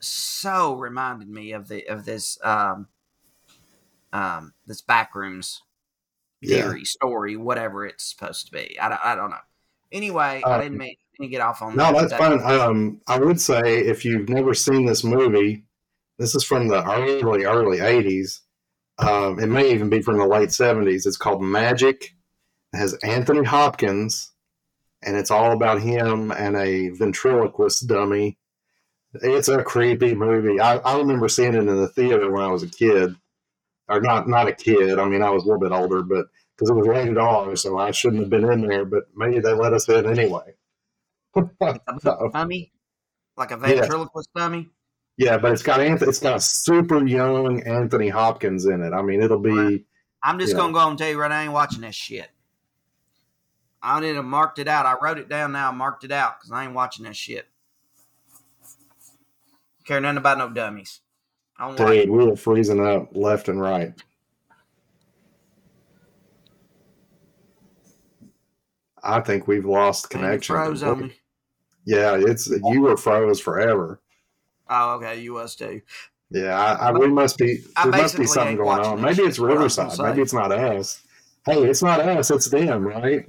so 0.00 0.74
reminded 0.74 1.28
me 1.28 1.52
of 1.52 1.68
the 1.68 1.86
of 1.86 2.06
this 2.06 2.38
um 2.42 2.88
um 4.12 4.52
this 4.66 4.82
backrooms 4.82 5.60
Yeah. 6.40 6.56
theory 6.56 6.84
story 6.84 7.36
whatever 7.36 7.86
it's 7.86 8.04
supposed 8.04 8.46
to 8.46 8.52
be 8.52 8.78
i 8.80 8.88
don't, 8.88 9.04
I 9.04 9.14
don't 9.14 9.30
know 9.30 9.36
anyway 9.92 10.42
i 10.44 10.50
Uh, 10.50 10.62
didn't 10.62 10.78
mean 10.78 10.96
to 11.20 11.28
get 11.28 11.40
off 11.40 11.62
on 11.62 11.76
No, 11.76 11.92
that 11.92 12.10
that's 12.10 12.14
fine. 12.14 12.40
Um, 12.42 13.00
I 13.08 13.18
would 13.18 13.40
say 13.40 13.78
if 13.78 14.04
you've 14.04 14.28
never 14.28 14.54
seen 14.54 14.86
this 14.86 15.02
movie, 15.02 15.64
this 16.18 16.34
is 16.36 16.44
from 16.44 16.68
the 16.68 16.88
early, 16.88 17.44
early 17.44 17.78
'80s. 17.78 18.40
Um, 18.98 19.40
it 19.40 19.48
may 19.48 19.72
even 19.72 19.90
be 19.90 20.00
from 20.00 20.18
the 20.18 20.26
late 20.26 20.50
'70s. 20.50 21.06
It's 21.06 21.16
called 21.16 21.42
Magic. 21.42 22.14
It 22.72 22.78
has 22.78 22.94
Anthony 23.02 23.44
Hopkins 23.44 24.32
and 25.02 25.16
it's 25.16 25.30
all 25.30 25.52
about 25.52 25.80
him 25.80 26.32
and 26.32 26.56
a 26.56 26.88
ventriloquist 26.90 27.86
dummy. 27.86 28.38
It's 29.14 29.48
a 29.48 29.62
creepy 29.62 30.14
movie. 30.14 30.60
I, 30.60 30.76
I 30.78 30.98
remember 30.98 31.28
seeing 31.28 31.54
it 31.54 31.58
in 31.58 31.66
the 31.66 31.88
theater 31.88 32.30
when 32.30 32.42
I 32.42 32.48
was 32.48 32.62
a 32.62 32.68
kid, 32.68 33.14
or 33.88 34.00
not 34.00 34.28
not 34.28 34.48
a 34.48 34.52
kid. 34.52 34.98
I 34.98 35.08
mean, 35.08 35.22
I 35.22 35.30
was 35.30 35.44
a 35.44 35.46
little 35.46 35.60
bit 35.60 35.72
older, 35.72 36.02
but 36.02 36.26
because 36.58 36.70
it 36.70 36.74
was 36.74 36.88
rated 36.88 37.16
R, 37.18 37.54
so 37.54 37.78
I 37.78 37.92
shouldn't 37.92 38.22
have 38.22 38.30
been 38.30 38.50
in 38.50 38.66
there. 38.66 38.84
But 38.84 39.04
maybe 39.14 39.38
they 39.38 39.52
let 39.52 39.72
us 39.72 39.88
in 39.88 40.06
anyway. 40.06 40.54
Dummy, 42.32 42.72
like 43.36 43.52
a 43.52 43.54
Yeah. 43.54 43.58
ventriloquist 43.58 44.28
dummy. 44.34 44.68
yeah, 45.16 45.38
but 45.38 45.52
it's 45.52 45.62
got 45.62 45.78
Anth- 45.78 46.06
it's 46.08 46.18
got 46.18 46.36
a 46.36 46.40
super 46.40 47.06
young 47.06 47.62
Anthony 47.62 48.08
Hopkins 48.08 48.66
in 48.66 48.82
it. 48.82 48.92
I 48.92 49.02
mean, 49.02 49.22
it'll 49.22 49.38
be. 49.38 49.84
I'm 50.22 50.38
just 50.40 50.56
gonna 50.56 50.72
go 50.72 50.88
and 50.88 50.98
tell 50.98 51.08
you 51.08 51.20
right 51.20 51.28
now, 51.28 51.38
I 51.38 51.42
ain't 51.44 51.52
watching 51.52 51.82
this 51.82 51.94
shit. 51.94 52.28
I 53.80 54.00
didn't 54.00 54.26
marked 54.26 54.58
it 54.58 54.66
out. 54.66 54.84
I 54.86 54.96
wrote 55.00 55.18
it 55.18 55.28
down 55.28 55.52
now, 55.52 55.70
marked 55.70 56.02
it 56.02 56.10
out 56.10 56.40
because 56.40 56.50
I 56.50 56.64
ain't 56.64 56.74
watching 56.74 57.04
this 57.04 57.16
shit. 57.16 57.46
Care 59.84 60.00
nothing 60.00 60.18
about 60.18 60.38
no 60.38 60.48
dummies. 60.50 61.00
I 61.56 61.74
dude. 61.74 62.10
We 62.10 62.24
were 62.24 62.36
freezing 62.36 62.84
up 62.84 63.10
left 63.16 63.48
and 63.48 63.60
right. 63.60 63.92
I 69.08 69.20
think 69.20 69.48
we've 69.48 69.64
lost 69.64 70.10
connection. 70.10 70.54
froze 70.54 70.82
on 70.82 71.00
me. 71.00 71.12
Yeah, 71.84 72.16
it's 72.20 72.48
you 72.48 72.82
were 72.82 72.96
froze 72.96 73.40
forever. 73.40 74.00
Oh, 74.68 74.96
okay, 74.96 75.20
you 75.20 75.32
was 75.32 75.56
too. 75.56 75.80
Yeah, 76.30 76.60
I, 76.60 76.88
I, 76.88 76.92
we 76.92 77.08
must 77.08 77.38
be. 77.38 77.64
There 77.82 77.92
must 77.92 78.18
be 78.18 78.26
something 78.26 78.56
going 78.56 78.80
on. 78.80 79.00
Maybe 79.00 79.22
it's 79.22 79.36
is 79.36 79.40
what 79.40 79.50
I 79.52 79.62
was 79.62 79.76
gonna 79.76 79.88
Riverside. 79.88 80.08
Maybe 80.10 80.22
it's 80.22 80.34
not 80.34 80.52
us. 80.52 81.02
Hey, 81.46 81.64
it's 81.64 81.82
not 81.82 82.00
us. 82.00 82.30
It's 82.30 82.50
them, 82.50 82.86
right? 82.86 83.24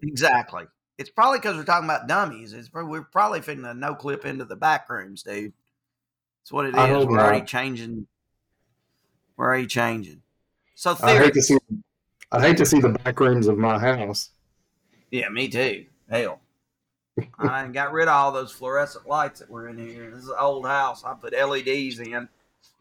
Exactly. 0.00 0.64
It's 0.96 1.10
probably 1.10 1.38
because 1.38 1.56
we're 1.56 1.64
talking 1.64 1.88
about 1.88 2.06
dummies. 2.06 2.52
It's 2.52 2.68
prob- 2.68 2.88
we're 2.88 3.02
probably 3.02 3.40
fitting 3.40 3.64
a 3.64 3.74
no 3.74 3.94
clip 3.94 4.24
into 4.24 4.44
the 4.44 4.56
back 4.56 4.88
rooms, 4.88 5.24
dude. 5.24 5.52
That's 6.42 6.52
what 6.52 6.66
it 6.66 6.68
is. 6.68 7.06
We're 7.06 7.18
already 7.18 7.40
not. 7.40 7.46
Changing. 9.38 9.46
We're 9.46 9.56
you 9.58 9.66
changing. 9.66 10.22
So 10.74 10.96
I 11.02 11.18
hate 11.18 11.34
to 11.34 11.42
see. 11.42 11.58
I 12.30 12.40
hate 12.40 12.56
to 12.58 12.66
see 12.66 12.80
the 12.80 12.90
back 12.90 13.18
rooms 13.20 13.46
of 13.46 13.56
my 13.56 13.78
house. 13.78 14.30
Yeah, 15.10 15.28
me 15.30 15.48
too. 15.48 15.86
Hell. 16.10 16.40
I 17.38 17.66
got 17.68 17.92
rid 17.92 18.06
of 18.06 18.14
all 18.14 18.32
those 18.32 18.52
fluorescent 18.52 19.08
lights 19.08 19.40
that 19.40 19.50
were 19.50 19.68
in 19.68 19.78
here. 19.78 20.10
This 20.10 20.24
is 20.24 20.28
an 20.28 20.36
old 20.38 20.66
house. 20.66 21.02
I 21.04 21.14
put 21.14 21.32
LEDs 21.32 21.98
in, 21.98 22.28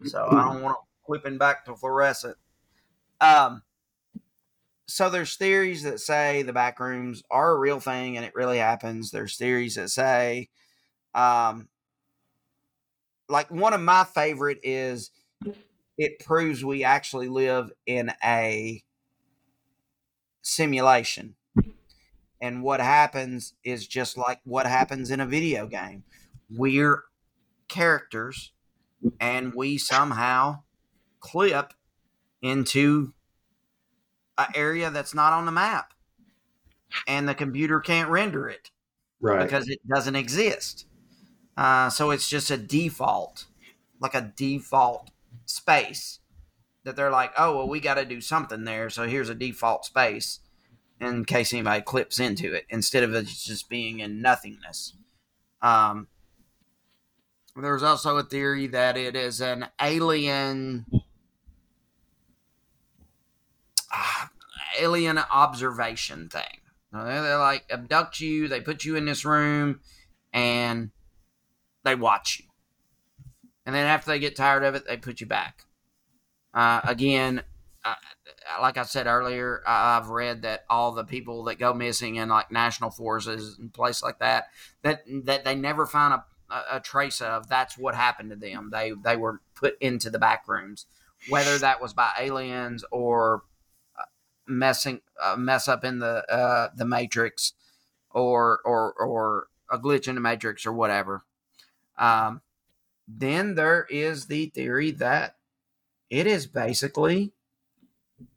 so 0.06 0.28
I 0.30 0.44
don't 0.44 0.62
want 0.62 0.76
to 0.76 1.06
flipping 1.08 1.38
back 1.38 1.66
to 1.66 1.76
fluorescent. 1.76 2.36
Um, 3.20 3.64
so 4.88 5.10
there's 5.10 5.36
theories 5.36 5.84
that 5.84 6.00
say 6.00 6.44
the 6.44 6.54
back 6.54 6.80
rooms 6.80 7.24
are 7.32 7.52
a 7.52 7.60
real 7.60 7.80
thing 7.80 8.16
and 8.16 8.26
it 8.26 8.36
really 8.36 8.60
happens. 8.60 9.10
There's 9.12 9.38
theories 9.38 9.76
that 9.76 9.90
say, 9.90 10.50
um, 11.16 11.68
like 13.28 13.50
one 13.50 13.74
of 13.74 13.82
my 13.82 14.04
favorite 14.04 14.60
is 14.64 15.12
it 15.98 16.20
proves 16.20 16.64
we 16.64 16.84
actually 16.84 17.28
live 17.30 17.72
in 17.86 18.12
a 18.24 18.84
simulation 20.42 21.36
and 22.42 22.62
what 22.64 22.80
happens 22.80 23.54
is 23.64 23.88
just 23.88 24.18
like 24.18 24.40
what 24.44 24.66
happens 24.68 25.10
in 25.10 25.20
a 25.20 25.26
video 25.26 25.66
game. 25.68 26.04
We're 26.50 27.04
characters 27.68 28.54
and 29.20 29.54
we 29.56 29.78
somehow 29.78 30.64
clip 31.20 31.74
into 32.42 33.14
an 34.38 34.48
area 34.56 34.90
that's 34.92 35.14
not 35.14 35.34
on 35.34 35.46
the 35.46 35.52
map. 35.52 35.94
And 37.08 37.28
the 37.28 37.36
computer 37.36 37.80
can't 37.80 38.10
render 38.10 38.48
it 38.48 38.72
Right. 39.20 39.44
because 39.44 39.68
it 39.68 39.80
doesn't 39.88 40.16
exist. 40.16 40.86
Uh, 41.58 41.90
so 41.90 42.12
it's 42.12 42.30
just 42.30 42.52
a 42.52 42.58
default, 42.58 43.48
like 44.00 44.16
a 44.16 44.34
default 44.36 45.12
space 45.48 46.20
that 46.84 46.96
they're 46.96 47.12
like, 47.12 47.34
oh, 47.38 47.58
well, 47.58 47.68
we 47.68 47.80
got 47.80 47.96
to 47.96 48.06
do 48.06 48.22
something 48.22 48.64
there. 48.64 48.90
So 48.90 49.08
here's 49.08 49.30
a 49.30 49.36
default 49.36 49.86
space 49.86 50.40
in 51.00 51.26
case 51.26 51.54
anybody 51.54 51.82
clips 51.82 52.20
into 52.20 52.54
it 52.54 52.66
instead 52.70 53.04
of 53.04 53.14
it 53.14 53.28
just 53.28 53.70
being 53.70 54.00
in 54.00 54.22
nothingness. 54.22 54.94
Um, 55.62 56.08
there's 57.56 57.84
also 57.84 58.18
a 58.18 58.24
theory 58.24 58.68
that 58.68 58.98
it 58.98 59.16
is 59.16 59.42
an 59.42 59.68
alien 59.82 60.86
ah, 63.92 64.30
alien 64.80 65.18
observation 65.18 66.30
thing. 66.30 66.62
They're, 66.92 67.22
they're 67.22 67.38
like 67.38 67.66
abduct 67.70 68.20
you, 68.20 68.48
they 68.48 68.62
put 68.62 68.86
you 68.86 68.96
in 68.96 69.06
this 69.06 69.26
room, 69.26 69.82
and 70.32 70.92
they 71.84 71.96
watch 71.96 72.40
you. 72.40 72.47
And 73.68 73.76
then 73.76 73.86
after 73.86 74.10
they 74.10 74.20
get 74.20 74.38
tired 74.38 74.64
of 74.64 74.76
it, 74.76 74.88
they 74.88 74.96
put 74.96 75.20
you 75.20 75.28
back. 75.28 75.66
Uh, 76.54 76.80
again, 76.86 77.44
uh, 77.84 77.96
like 78.62 78.78
I 78.78 78.84
said 78.84 79.08
earlier, 79.08 79.62
I've 79.68 80.08
read 80.08 80.44
that 80.44 80.64
all 80.70 80.94
the 80.94 81.04
people 81.04 81.44
that 81.44 81.60
go 81.60 81.74
missing 81.74 82.16
in 82.16 82.30
like 82.30 82.50
national 82.50 82.92
forces 82.92 83.58
and 83.60 83.74
places 83.74 84.04
like 84.04 84.20
that, 84.20 84.46
that 84.84 85.04
that 85.26 85.44
they 85.44 85.54
never 85.54 85.86
find 85.86 86.14
a, 86.14 86.26
a, 86.50 86.78
a 86.78 86.80
trace 86.80 87.20
of. 87.20 87.50
That's 87.50 87.78
what 87.78 87.94
happened 87.94 88.30
to 88.30 88.38
them. 88.38 88.70
They 88.72 88.94
they 89.04 89.18
were 89.18 89.42
put 89.54 89.78
into 89.82 90.10
the 90.10 90.18
back 90.18 90.48
rooms, 90.48 90.86
whether 91.28 91.58
that 91.58 91.82
was 91.82 91.94
by 91.94 92.14
aliens 92.18 92.86
or 92.90 93.44
uh, 94.00 94.06
messing 94.48 95.02
uh, 95.22 95.36
mess 95.36 95.68
up 95.68 95.84
in 95.84 96.00
the 96.00 96.24
uh, 96.34 96.70
the 96.74 96.86
matrix, 96.86 97.52
or 98.12 98.62
or 98.64 98.94
or 98.94 99.48
a 99.70 99.78
glitch 99.78 100.08
in 100.08 100.16
the 100.16 100.22
matrix 100.22 100.66
or 100.66 100.72
whatever. 100.72 101.24
Um, 101.98 102.42
then 103.08 103.56
there 103.56 103.86
is 103.90 104.26
the 104.26 104.48
theory 104.48 104.92
that 104.92 105.36
it 106.10 106.28
is 106.28 106.46
basically 106.46 107.34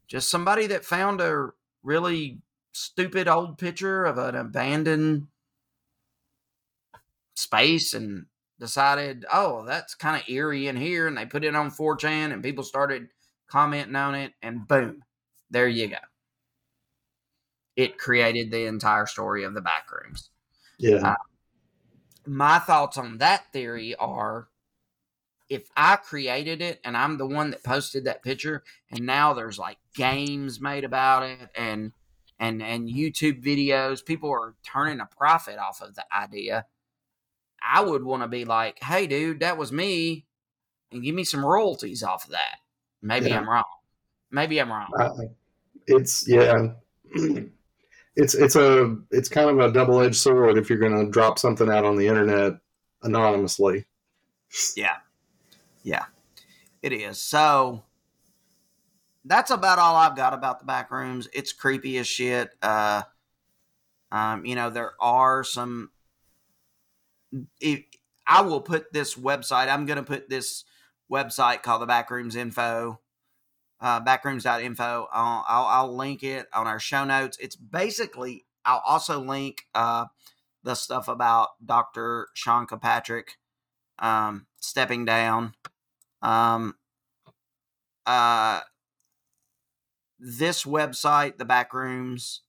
just 0.06 0.28
somebody 0.30 0.66
that 0.68 0.84
found 0.84 1.20
a 1.20 1.50
really 1.82 2.40
stupid 2.72 3.28
old 3.28 3.58
picture 3.58 4.04
of 4.04 4.18
an 4.18 4.34
abandoned 4.34 5.26
space 7.34 7.94
and 7.94 8.26
decided, 8.58 9.24
oh, 9.32 9.64
that's 9.64 9.94
kind 9.94 10.16
of 10.16 10.28
eerie 10.28 10.68
in 10.68 10.76
here. 10.76 11.06
And 11.06 11.16
they 11.16 11.26
put 11.26 11.44
it 11.44 11.56
on 11.56 11.70
4chan 11.70 12.32
and 12.32 12.42
people 12.42 12.64
started 12.64 13.08
commenting 13.48 13.96
on 13.96 14.14
it, 14.14 14.32
and 14.42 14.66
boom, 14.68 15.02
there 15.50 15.68
you 15.68 15.88
go. 15.88 15.96
It 17.76 17.98
created 17.98 18.50
the 18.50 18.66
entire 18.66 19.06
story 19.06 19.44
of 19.44 19.54
the 19.54 19.62
backrooms 19.62 20.28
Yeah. 20.78 21.12
Uh, 21.12 21.14
my 22.26 22.58
thoughts 22.58 22.98
on 22.98 23.18
that 23.18 23.52
theory 23.52 23.94
are 23.96 24.48
if 25.51 25.68
I 25.76 25.96
created 25.96 26.62
it 26.62 26.80
and 26.84 26.96
I'm 26.96 27.18
the 27.18 27.26
one 27.26 27.51
that 27.51 27.64
posted 27.64 28.05
that 28.05 28.22
picture 28.22 28.62
and 28.90 29.05
now 29.05 29.34
there's 29.34 29.59
like 29.59 29.78
games 29.94 30.61
made 30.61 30.84
about 30.84 31.24
it 31.24 31.51
and 31.57 31.92
and 32.38 32.62
and 32.62 32.88
YouTube 32.88 33.44
videos, 33.44 34.03
people 34.03 34.30
are 34.30 34.55
turning 34.64 35.01
a 35.01 35.07
profit 35.07 35.59
off 35.59 35.82
of 35.82 35.94
the 35.96 36.05
idea. 36.16 36.64
I 37.62 37.82
would 37.82 38.03
want 38.03 38.22
to 38.22 38.28
be 38.28 38.46
like, 38.46 38.82
"Hey 38.82 39.07
dude, 39.07 39.40
that 39.40 39.59
was 39.59 39.70
me." 39.70 40.24
And 40.90 41.03
give 41.03 41.14
me 41.14 41.24
some 41.24 41.44
royalties 41.44 42.03
off 42.03 42.24
of 42.24 42.30
that. 42.30 42.57
Maybe 43.03 43.28
Yeah. 43.28 43.40
I'm 43.40 43.48
wrong. 43.48 43.64
Maybe 44.30 44.61
I'm 44.61 44.72
wrong. 44.72 44.90
Uh, 44.98 45.11
it's 45.86 46.26
yeah. 46.26 46.68
It's 48.16 48.34
it's 48.34 48.57
a 48.57 48.96
it's 49.12 49.28
kind 49.28 49.48
of 49.48 49.61
a 49.61 49.72
double 49.72 50.01
edged 50.01 50.16
sword 50.16 50.59
if 50.59 50.68
you're 50.68 50.80
going 50.80 51.07
to 51.07 51.11
drop 51.11 51.38
something 51.38 51.70
out 51.70 51.84
on 51.84 51.96
the 51.96 52.09
internet 52.09 52.55
anonymously. 53.03 53.86
Yeah. 54.76 54.96
Yeah. 55.82 56.04
It 56.82 56.92
is. 56.92 57.20
So 57.20 57.82
that's 59.24 59.50
about 59.50 59.78
all 59.78 59.96
I've 59.96 60.16
got 60.16 60.34
about 60.34 60.60
the 60.60 60.66
back 60.66 60.90
rooms. 60.90 61.28
It's 61.32 61.52
creepy 61.52 61.98
as 61.98 62.06
shit. 62.06 62.50
Uh 62.62 63.02
um, 64.12 64.44
you 64.44 64.56
know, 64.56 64.70
there 64.70 64.94
are 65.00 65.44
some 65.44 65.90
if, 67.60 67.84
I 68.26 68.42
will 68.42 68.60
put 68.60 68.92
this 68.92 69.14
website, 69.14 69.68
I'm 69.68 69.86
gonna 69.86 70.02
put 70.02 70.28
this 70.28 70.64
website 71.10 71.62
called 71.62 71.82
the 71.82 71.86
Backrooms 71.86 72.36
Info. 72.36 73.00
Uh, 73.80 73.98
backrooms.info. 73.98 75.08
I'll, 75.10 75.44
I'll, 75.48 75.64
I'll 75.64 75.96
link 75.96 76.22
it 76.22 76.46
on 76.52 76.66
our 76.66 76.78
show 76.78 77.04
notes. 77.04 77.38
It's 77.40 77.56
basically, 77.56 78.44
I'll 78.62 78.82
also 78.86 79.20
link 79.20 79.62
uh, 79.74 80.04
the 80.62 80.74
stuff 80.74 81.08
about 81.08 81.48
Dr. 81.64 82.28
Sean 82.34 82.66
Kirkpatrick 82.66 83.38
um, 83.98 84.46
stepping 84.60 85.06
down. 85.06 85.54
Um, 86.22 86.74
uh, 88.06 88.60
this 90.18 90.64
website, 90.64 91.38
the 91.38 91.46
backrooms 91.46 92.40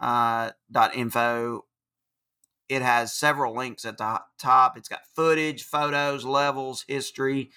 uh, 0.00 0.50
dot 0.70 0.94
info, 0.94 1.64
it 2.68 2.82
has 2.82 3.12
several 3.12 3.56
links 3.56 3.84
at 3.84 3.98
the 3.98 4.20
top. 4.38 4.76
It's 4.76 4.88
got 4.88 5.02
footage, 5.14 5.62
photos, 5.62 6.24
levels, 6.24 6.84
history, 6.88 7.50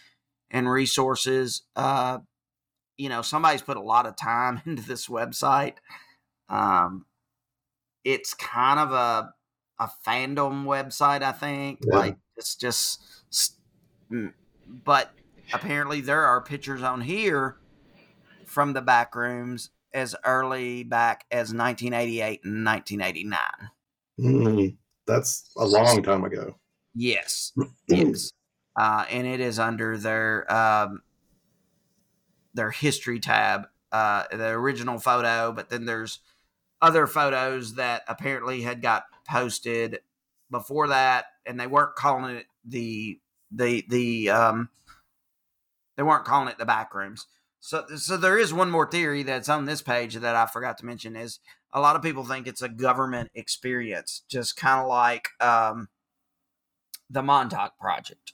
and 0.52 0.70
resources. 0.70 1.64
Uh, 1.76 2.20
you 2.98 3.10
know, 3.10 3.22
somebody's 3.22 3.62
put 3.62 3.78
a 3.78 3.82
lot 3.82 4.06
of 4.06 4.16
time 4.16 4.62
into 4.66 4.84
this 4.84 5.08
website. 5.08 5.76
Um, 6.48 7.06
it's 8.04 8.34
kind 8.34 8.80
of 8.80 8.92
a 8.92 9.34
a 9.80 9.90
fandom 10.06 10.66
website, 10.66 11.24
I 11.24 11.32
think. 11.32 11.80
Yeah. 11.90 11.98
Like 11.98 12.18
it's 12.36 12.56
just, 12.56 13.02
mm, 14.12 14.34
but 14.68 15.14
apparently 15.54 16.02
there 16.02 16.26
are 16.26 16.42
pictures 16.42 16.82
on 16.82 17.02
here 17.02 17.58
from 18.46 18.74
the 18.74 18.82
back 18.82 19.16
rooms 19.16 19.70
as 19.94 20.16
early 20.26 20.84
back 20.84 21.26
as 21.32 21.54
1988 21.54 22.42
and 22.44 22.66
1989. 22.66 23.40
Mm, 24.20 24.76
that's 25.08 25.52
a 25.58 25.66
long 25.66 26.04
time 26.04 26.24
ago. 26.24 26.56
Yes, 26.96 27.54
yes, 27.88 28.32
uh, 28.76 29.06
and 29.10 29.26
it 29.26 29.40
is 29.40 29.60
under 29.60 29.98
their 29.98 30.52
um, 30.54 31.02
their 32.54 32.72
history 32.72 33.20
tab, 33.20 33.68
uh, 33.92 34.24
the 34.32 34.50
original 34.50 35.00
photo. 35.00 35.52
But 35.52 35.70
then 35.70 35.86
there's 35.86 36.20
other 36.82 37.08
photos 37.08 37.76
that 37.76 38.04
apparently 38.08 38.62
had 38.62 38.82
got 38.82 39.06
posted 39.28 40.00
before 40.52 40.88
that, 40.90 41.26
and 41.46 41.60
they 41.60 41.68
weren't 41.68 41.96
calling 41.96 42.36
it 42.36 42.46
the 42.66 43.20
the 43.52 43.86
the 43.90 44.30
um, 44.30 44.70
they 46.00 46.04
weren't 46.04 46.24
calling 46.24 46.48
it 46.48 46.58
the 46.58 46.64
back 46.64 46.96
rooms. 46.96 47.28
So, 47.60 47.84
so 47.98 48.16
there 48.16 48.38
is 48.38 48.54
one 48.54 48.72
more 48.72 48.90
theory 48.90 49.22
that's 49.22 49.50
on 49.50 49.66
this 49.66 49.82
page 49.82 50.16
that 50.16 50.34
I 50.34 50.46
forgot 50.46 50.78
to 50.78 50.86
mention 50.86 51.18
is 51.18 51.40
a 51.74 51.82
lot 51.82 51.98
of 51.98 52.02
people 52.02 52.24
think 52.24 52.48
it's 52.48 52.62
a 52.62 52.70
government 52.70 53.32
experience, 53.36 54.24
just 54.30 54.56
kind 54.56 54.80
of 54.80 54.88
like 54.88 55.28
um, 55.42 55.90
the 57.10 57.22
Montauk 57.22 57.78
Project, 57.78 58.32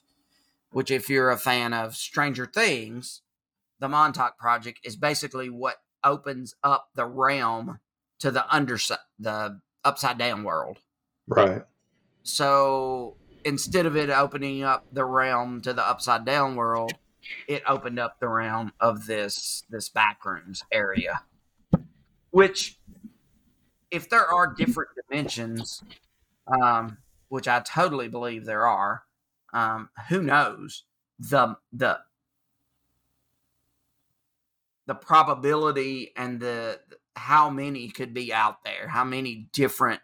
which, 0.70 0.92
if 0.92 1.10
you're 1.10 1.32
a 1.32 1.36
fan 1.36 1.72
of 1.72 1.96
Stranger 1.96 2.46
Things, 2.46 3.22
the 3.80 3.88
Montauk 3.88 4.38
Project 4.38 4.78
is 4.84 4.94
basically 4.94 5.50
what 5.50 5.78
opens 6.04 6.54
up 6.62 6.90
the 6.94 7.04
realm 7.04 7.80
to 8.20 8.30
the 8.30 8.48
underside, 8.54 8.98
the 9.18 9.58
upside 9.84 10.18
down 10.18 10.44
world. 10.44 10.78
Right. 11.26 11.62
So 12.22 13.16
instead 13.44 13.86
of 13.86 13.96
it 13.96 14.08
opening 14.08 14.62
up 14.62 14.86
the 14.92 15.04
realm 15.04 15.62
to 15.62 15.72
the 15.72 15.84
upside 15.84 16.24
down 16.24 16.54
world, 16.54 16.92
it 17.48 17.62
opened 17.66 17.98
up 17.98 18.18
the 18.18 18.28
realm 18.28 18.72
of 18.80 19.06
this 19.06 19.64
this 19.70 19.88
backrooms 19.88 20.62
area. 20.72 21.22
Which, 22.30 22.78
if 23.90 24.08
there 24.08 24.26
are 24.26 24.54
different 24.54 24.90
dimensions, 25.08 25.82
um, 26.46 26.98
which 27.28 27.48
I 27.48 27.60
totally 27.60 28.08
believe 28.08 28.44
there 28.44 28.66
are, 28.66 29.04
um, 29.52 29.90
who 30.08 30.22
knows 30.22 30.84
the 31.18 31.56
the 31.72 32.00
the 34.86 34.94
probability 34.94 36.12
and 36.16 36.40
the 36.40 36.80
how 37.16 37.50
many 37.50 37.88
could 37.88 38.12
be 38.12 38.32
out 38.32 38.62
there, 38.64 38.88
how 38.88 39.04
many 39.04 39.48
different 39.52 40.00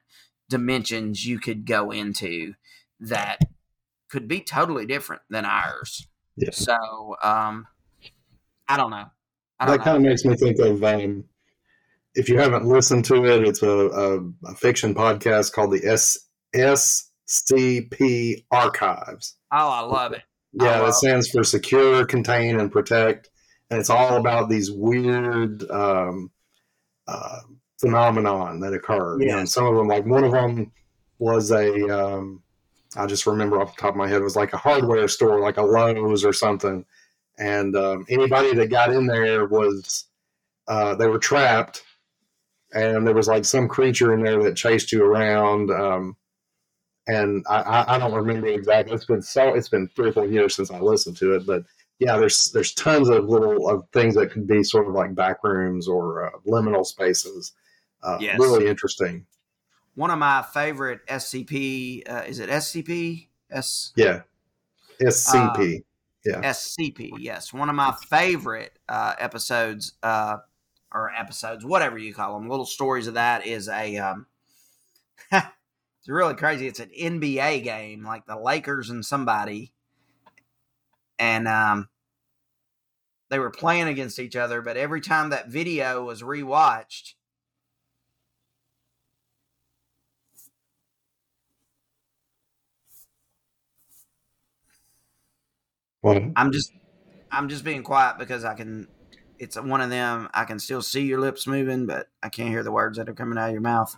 dimensions 0.48 1.24
you 1.26 1.38
could 1.38 1.66
go 1.66 1.90
into 1.90 2.54
that 3.00 3.38
could 4.08 4.28
be 4.28 4.40
totally 4.40 4.86
different 4.86 5.22
than 5.30 5.44
ours. 5.44 6.06
Yeah. 6.36 6.50
So, 6.52 6.76
um, 7.22 7.66
I 8.68 8.76
don't 8.76 8.90
know. 8.90 9.06
I 9.60 9.66
don't 9.66 9.76
That 9.76 9.84
kind 9.84 9.96
of 9.96 10.02
makes 10.02 10.24
me 10.24 10.34
think 10.36 10.58
of 10.58 10.82
um, 10.82 11.24
if 12.14 12.28
you 12.28 12.38
haven't 12.38 12.66
listened 12.66 13.04
to 13.06 13.24
it, 13.24 13.46
it's 13.46 13.62
a, 13.62 13.68
a, 13.68 14.18
a 14.46 14.54
fiction 14.54 14.94
podcast 14.94 15.52
called 15.52 15.72
the 15.72 15.86
S 15.86 16.18
SCP 16.54 18.44
Archives. 18.50 19.36
oh, 19.50 19.68
I 19.68 19.80
love 19.80 20.12
it. 20.12 20.22
Yeah, 20.52 20.80
that 20.80 20.94
stands 20.94 21.30
for 21.30 21.42
Secure, 21.44 22.04
Contain, 22.04 22.60
and 22.60 22.70
Protect, 22.70 23.30
and 23.70 23.80
it's 23.80 23.88
all 23.88 24.16
about 24.18 24.50
these 24.50 24.70
weird 24.70 25.68
um, 25.70 26.30
uh, 27.08 27.38
phenomenon 27.80 28.60
that 28.60 28.74
occur. 28.74 29.18
You 29.18 29.28
know, 29.28 29.38
and 29.38 29.48
some 29.48 29.64
of 29.64 29.74
them, 29.74 29.88
like 29.88 30.04
one 30.04 30.24
of 30.24 30.32
them, 30.32 30.72
was 31.18 31.50
a 31.50 31.88
um, 31.88 32.42
I 32.96 33.06
just 33.06 33.26
remember 33.26 33.60
off 33.60 33.74
the 33.74 33.80
top 33.80 33.90
of 33.90 33.96
my 33.96 34.08
head 34.08 34.20
it 34.20 34.24
was 34.24 34.36
like 34.36 34.52
a 34.52 34.58
hardware 34.58 35.08
store, 35.08 35.40
like 35.40 35.56
a 35.56 35.62
Lowe's 35.62 36.24
or 36.24 36.32
something, 36.32 36.84
and 37.38 37.74
um, 37.76 38.04
anybody 38.08 38.54
that 38.54 38.70
got 38.70 38.92
in 38.92 39.06
there 39.06 39.46
was 39.46 40.06
uh, 40.68 40.94
they 40.94 41.06
were 41.06 41.18
trapped, 41.18 41.82
and 42.72 43.06
there 43.06 43.14
was 43.14 43.28
like 43.28 43.44
some 43.44 43.68
creature 43.68 44.12
in 44.12 44.22
there 44.22 44.42
that 44.42 44.56
chased 44.56 44.92
you 44.92 45.04
around. 45.04 45.70
Um, 45.70 46.16
and 47.06 47.44
I, 47.48 47.84
I, 47.88 47.98
don't 47.98 48.14
remember 48.14 48.46
exactly. 48.46 48.94
It's 48.94 49.06
been 49.06 49.22
so 49.22 49.54
it's 49.54 49.68
been 49.68 49.88
three 49.88 50.10
or 50.10 50.12
four 50.12 50.26
years 50.26 50.54
since 50.54 50.70
I 50.70 50.78
listened 50.78 51.16
to 51.16 51.34
it, 51.34 51.46
but 51.46 51.64
yeah, 51.98 52.16
there's 52.16 52.50
there's 52.52 52.74
tons 52.74 53.08
of 53.08 53.28
little 53.28 53.68
of 53.68 53.88
things 53.92 54.14
that 54.14 54.30
could 54.30 54.46
be 54.46 54.62
sort 54.62 54.86
of 54.86 54.94
like 54.94 55.14
back 55.14 55.42
rooms 55.42 55.88
or 55.88 56.26
uh, 56.26 56.30
liminal 56.46 56.86
spaces. 56.86 57.52
Uh, 58.02 58.18
Yes. 58.20 58.38
Really 58.38 58.66
interesting. 58.66 59.26
One 59.94 60.10
of 60.10 60.18
my 60.18 60.42
favorite 60.42 61.06
SCP 61.06 62.08
uh, 62.10 62.22
is 62.26 62.38
it 62.38 62.48
SCP 62.48 63.28
S 63.50 63.92
Yeah. 63.96 64.22
SCP. 65.00 65.82
yeah. 66.24 66.40
SCP. 66.42 67.10
Yes, 67.18 67.52
one 67.52 67.68
of 67.68 67.74
my 67.74 67.92
favorite 68.08 68.78
uh, 68.88 69.14
episodes 69.18 69.94
uh, 70.02 70.38
or 70.92 71.10
episodes, 71.10 71.64
whatever 71.64 71.98
you 71.98 72.14
call 72.14 72.38
them, 72.38 72.48
little 72.48 72.66
stories 72.66 73.06
of 73.06 73.14
that 73.14 73.46
is 73.46 73.68
a. 73.68 73.96
Um, 73.98 74.26
it's 75.32 76.08
really 76.08 76.34
crazy. 76.34 76.66
It's 76.66 76.80
an 76.80 76.90
NBA 76.98 77.64
game, 77.64 78.04
like 78.04 78.26
the 78.26 78.38
Lakers 78.38 78.90
and 78.90 79.04
somebody, 79.04 79.72
and 81.18 81.48
um, 81.48 81.88
they 83.28 83.38
were 83.38 83.50
playing 83.50 83.88
against 83.88 84.18
each 84.18 84.36
other. 84.36 84.62
But 84.62 84.76
every 84.76 85.00
time 85.00 85.30
that 85.30 85.48
video 85.48 86.04
was 86.04 86.22
rewatched, 86.22 87.14
Well, 96.02 96.36
I'm 96.36 96.52
just 96.52 96.72
I'm 97.30 97.48
just 97.48 97.64
being 97.64 97.82
quiet 97.82 98.18
because 98.18 98.44
I 98.44 98.54
can 98.54 98.88
it's 99.38 99.60
one 99.60 99.80
of 99.80 99.90
them 99.90 100.28
I 100.34 100.44
can 100.44 100.58
still 100.58 100.82
see 100.82 101.02
your 101.06 101.20
lips 101.20 101.46
moving, 101.46 101.86
but 101.86 102.08
I 102.22 102.28
can't 102.28 102.50
hear 102.50 102.62
the 102.62 102.72
words 102.72 102.98
that 102.98 103.08
are 103.08 103.14
coming 103.14 103.38
out 103.38 103.48
of 103.48 103.52
your 103.52 103.62
mouth. 103.62 103.96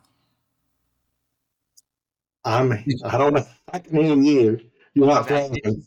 I'm. 2.44 2.72
I 2.72 3.18
don't 3.18 3.34
know. 3.34 3.46
I 3.72 3.78
can 3.78 3.96
hear 3.96 4.16
you. 4.16 4.70
You're 4.94 5.06
not 5.06 5.22
Okay. 5.22 5.26
playing. 5.26 5.86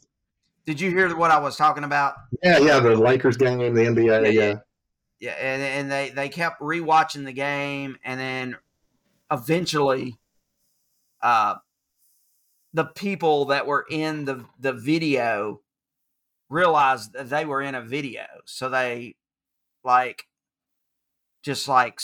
Did 0.66 0.82
you 0.82 0.90
hear 0.92 1.16
what 1.16 1.32
I 1.32 1.40
was 1.40 1.56
talking 1.56 1.84
about? 1.84 2.16
Yeah, 2.44 2.60
yeah. 2.60 2.80
The 2.80 2.96
Lakers 2.96 3.38
game, 3.38 3.74
the 3.74 3.86
NBA. 3.86 4.22
Yeah, 4.24 4.30
Yeah, 4.30 4.30
yeah. 4.30 4.60
Yeah, 5.20 5.32
and, 5.34 5.62
and 5.64 5.92
they 5.92 6.10
they 6.12 6.30
kept 6.30 6.62
rewatching 6.62 7.26
the 7.26 7.34
game 7.34 7.98
and 8.04 8.20
then 8.20 8.58
eventually 9.32 10.18
uh 11.22 11.56
the 12.74 12.86
people 12.86 13.46
that 13.46 13.66
were 13.68 13.86
in 13.90 14.26
the 14.26 14.46
the 14.60 14.74
video 14.74 15.62
realized 16.50 17.14
that 17.14 17.30
they 17.30 17.46
were 17.46 17.62
in 17.62 17.76
a 17.76 17.82
video. 17.82 18.26
So 18.46 18.70
they 18.70 19.16
like 19.84 20.26
just 21.44 21.68
like 21.68 22.00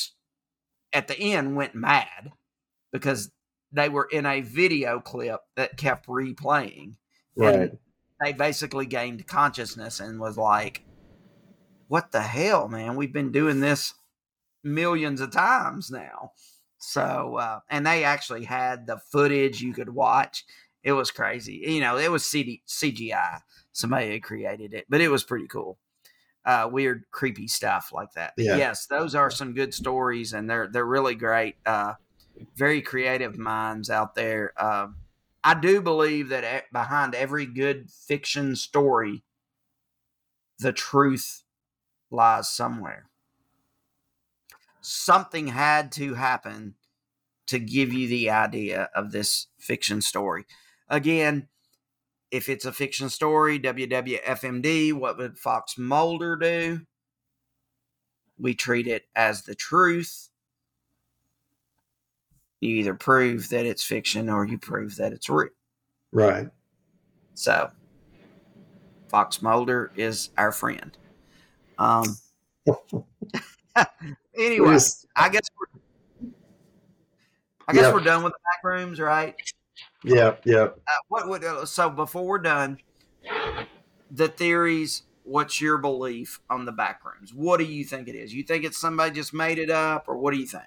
at 0.92 1.08
the 1.08 1.20
end 1.20 1.56
went 1.56 1.76
mad 1.76 2.32
because 2.92 3.32
they 3.72 3.90
were 3.90 4.08
in 4.12 4.26
a 4.26 4.42
video 4.42 5.00
clip 5.00 5.42
that 5.56 5.78
kept 5.78 6.08
replaying. 6.08 6.94
right. 7.36 7.56
And 7.56 7.78
they 8.22 8.34
basically 8.34 8.86
gained 8.86 9.28
consciousness 9.28 10.00
and 10.00 10.20
was 10.20 10.38
like, 10.38 10.84
what 11.88 12.12
the 12.12 12.22
hell, 12.22 12.68
man? 12.68 12.96
We've 12.96 13.12
been 13.12 13.32
doing 13.32 13.60
this 13.60 13.94
millions 14.64 15.20
of 15.20 15.32
times 15.32 15.92
now. 15.92 16.32
So, 16.78 17.38
uh, 17.38 17.60
and 17.70 17.86
they 17.86 18.04
actually 18.04 18.46
had 18.46 18.88
the 18.88 19.00
footage 19.12 19.62
you 19.62 19.74
could 19.74 19.90
watch. 19.90 20.46
It 20.84 20.92
was 20.94 21.12
crazy. 21.12 21.64
You 21.66 21.82
know, 21.82 21.98
it 21.98 22.12
was 22.12 22.26
CD, 22.26 22.62
CGI. 22.68 23.42
Somebody 23.74 24.12
had 24.12 24.24
created 24.24 24.74
it, 24.74 24.86
but 24.88 25.02
it 25.02 25.10
was 25.10 25.24
pretty 25.24 25.48
cool. 25.48 25.78
Uh, 26.46 26.70
weird, 26.72 27.06
creepy 27.12 27.48
stuff 27.48 27.92
like 27.94 28.12
that. 28.14 28.34
Yeah. 28.38 28.58
Yes, 28.58 28.86
those 28.86 29.16
are 29.16 29.32
some 29.32 29.54
good 29.54 29.74
stories, 29.74 30.34
and 30.34 30.50
they're 30.50 30.68
they're 30.68 30.86
really 30.86 31.16
great. 31.16 31.56
Uh, 31.66 31.94
very 32.56 32.82
creative 32.82 33.38
minds 33.38 33.90
out 33.90 34.16
there. 34.16 34.54
Um, 34.62 34.98
I 35.44 35.54
do 35.60 35.82
believe 35.82 36.30
that 36.30 36.72
behind 36.72 37.16
every 37.16 37.46
good 37.46 37.90
fiction 37.92 38.56
story, 38.56 39.24
the 40.60 40.74
truth 40.74 41.44
lies 42.12 42.50
somewhere. 42.50 43.10
Something 44.82 45.48
had 45.48 45.92
to 45.94 46.16
happen 46.16 46.76
to 47.48 47.60
give 47.60 47.94
you 47.94 48.08
the 48.08 48.30
idea 48.30 48.90
of 48.96 49.12
this 49.12 49.48
fiction 49.58 50.02
story. 50.02 50.46
Again, 50.88 51.48
if 52.34 52.50
it's 52.50 52.66
a 52.66 52.74
fiction 52.74 53.10
story, 53.10 53.60
WWFMD, 53.60 54.92
what 54.94 55.20
would 55.20 55.38
Fox 55.38 55.78
Mulder 55.78 56.36
do? 56.36 56.82
We 58.40 58.56
treat 58.56 58.88
it 58.88 59.06
as 59.16 59.44
the 59.44 59.54
truth. 59.54 60.30
You 62.60 62.78
either 62.78 62.96
prove 62.96 63.50
that 63.50 63.68
it's 63.68 63.84
fiction 63.84 64.32
or 64.32 64.48
you 64.48 64.58
prove 64.58 64.96
that 64.96 65.14
it's 65.14 65.30
real. 65.30 65.50
Right. 66.12 66.48
So, 67.36 67.70
Fox 69.10 69.44
Mulder 69.44 69.92
is 69.96 70.32
our 70.36 70.52
friend. 70.52 70.98
Um, 71.78 72.18
anyway, 74.36 74.78
I 75.16 75.30
guess 75.30 75.48
we're 75.60 75.68
I 77.68 77.74
guess 77.74 77.84
Yeah. 77.84 77.94
we're 77.94 78.00
done 78.00 78.24
with 78.24 78.34
the 78.34 78.40
back 78.40 78.64
rooms, 78.64 79.00
right? 79.00 79.36
Yeah, 80.04 80.36
yeah. 80.44 80.70
Uh, 80.88 80.92
what 81.08 81.28
would 81.30 81.44
uh, 81.44 81.66
so 81.66 81.90
before 81.90 82.26
we're 82.26 82.40
done, 82.40 82.80
the 84.12 84.28
theories. 84.28 85.04
What's 85.26 85.62
your 85.62 85.78
belief 85.78 86.42
on 86.50 86.66
the 86.66 86.74
back 86.74 87.00
rooms? 87.06 87.34
What 87.34 87.58
do 87.58 87.64
you 87.64 87.86
think 87.86 88.10
it 88.10 88.16
is? 88.16 88.34
You 88.34 88.44
think 88.44 88.66
it's 88.66 88.78
somebody 88.78 89.16
just 89.16 89.34
made 89.34 89.58
it 89.58 89.70
up, 89.70 90.10
or 90.10 90.18
what 90.18 90.34
do 90.34 90.40
you 90.40 90.46
think? 90.46 90.66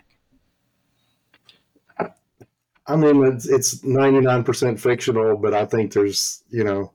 I 2.87 2.97
mean, 2.97 3.22
it's 3.24 3.47
it's 3.47 3.84
ninety 3.84 4.20
nine 4.20 4.45
percent 4.45 4.80
fictional, 4.80 5.37
but 5.37 5.53
I 5.53 5.66
think 5.66 5.93
there's 5.93 6.43
you 6.49 6.64
know, 6.64 6.93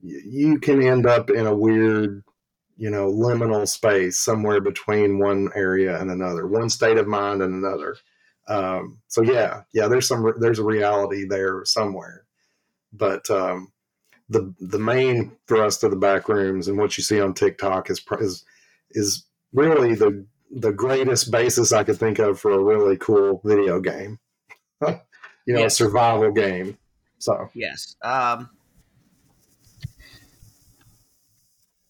you 0.00 0.58
can 0.58 0.82
end 0.82 1.06
up 1.06 1.30
in 1.30 1.46
a 1.46 1.54
weird, 1.54 2.24
you 2.76 2.90
know, 2.90 3.06
liminal 3.06 3.68
space 3.68 4.18
somewhere 4.18 4.60
between 4.60 5.20
one 5.20 5.50
area 5.54 6.00
and 6.00 6.10
another, 6.10 6.46
one 6.46 6.70
state 6.70 6.98
of 6.98 7.06
mind 7.06 7.40
and 7.42 7.54
another. 7.54 7.96
Um, 8.48 8.98
so 9.08 9.22
yeah, 9.22 9.62
yeah, 9.72 9.88
there's 9.88 10.06
some 10.06 10.32
there's 10.38 10.58
a 10.60 10.64
reality 10.64 11.24
there 11.26 11.64
somewhere, 11.64 12.24
but 12.92 13.28
um, 13.30 13.72
the 14.28 14.54
the 14.60 14.78
main 14.78 15.32
thrust 15.48 15.82
of 15.84 15.90
the 15.90 15.96
back 15.96 16.28
rooms 16.28 16.68
and 16.68 16.78
what 16.78 16.96
you 16.96 17.02
see 17.02 17.20
on 17.20 17.34
TikTok 17.34 17.90
is 17.90 18.02
is 18.20 18.44
is 18.92 19.24
really 19.52 19.94
the 19.94 20.24
the 20.50 20.72
greatest 20.72 21.30
basis 21.30 21.72
I 21.72 21.82
could 21.84 21.98
think 21.98 22.18
of 22.20 22.38
for 22.38 22.52
a 22.52 22.62
really 22.62 22.96
cool 22.96 23.40
video 23.44 23.80
game. 23.80 24.18
you 24.86 24.94
know, 25.54 25.60
Yes. 25.60 25.72
a 25.74 25.76
survival 25.76 26.30
game. 26.32 26.78
So 27.18 27.48
Yes. 27.54 27.96
Um, 28.02 28.50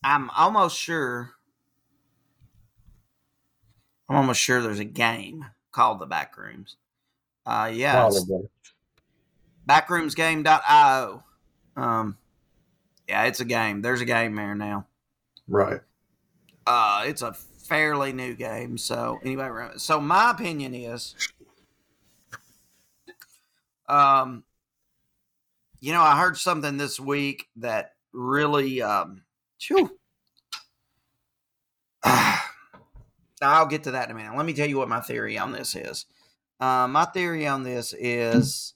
I'm 0.02 0.30
almost 0.30 0.78
sure. 0.78 1.32
I'm 4.08 4.16
almost 4.16 4.40
sure 4.40 4.62
there's 4.62 4.78
a 4.78 4.84
game 4.84 5.46
called 5.76 6.00
the 6.00 6.06
Backrooms. 6.06 6.76
Uh, 7.44 7.70
yeah, 7.72 8.08
backroomsgame.io. 9.68 11.22
Um, 11.76 12.16
yeah, 13.06 13.24
it's 13.24 13.40
a 13.40 13.44
game. 13.44 13.82
There's 13.82 14.00
a 14.00 14.06
game 14.06 14.34
there 14.34 14.54
now. 14.54 14.86
Right. 15.46 15.80
Uh, 16.66 17.04
it's 17.06 17.20
a 17.20 17.34
fairly 17.34 18.14
new 18.14 18.34
game. 18.34 18.78
So 18.78 19.20
anyway, 19.22 19.50
so 19.76 20.00
my 20.00 20.30
opinion 20.30 20.74
is, 20.74 21.14
um, 23.86 24.44
you 25.80 25.92
know, 25.92 26.02
I 26.02 26.18
heard 26.18 26.38
something 26.38 26.78
this 26.78 26.98
week 26.98 27.48
that 27.56 27.92
really, 28.12 28.80
um, 28.80 29.22
phew. 29.60 29.90
I'll 33.42 33.66
get 33.66 33.84
to 33.84 33.90
that 33.92 34.08
in 34.08 34.16
a 34.16 34.18
minute. 34.18 34.36
Let 34.36 34.46
me 34.46 34.54
tell 34.54 34.68
you 34.68 34.78
what 34.78 34.88
my 34.88 35.00
theory 35.00 35.38
on 35.38 35.52
this 35.52 35.74
is. 35.74 36.06
Uh, 36.58 36.88
my 36.88 37.04
theory 37.04 37.46
on 37.46 37.62
this 37.64 37.94
is, 37.98 38.74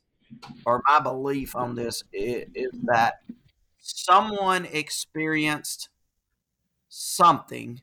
or 0.66 0.82
my 0.86 1.00
belief 1.00 1.56
on 1.56 1.74
this 1.74 2.04
is, 2.12 2.46
is 2.54 2.70
that 2.84 3.22
someone 3.78 4.66
experienced 4.66 5.88
something 6.88 7.80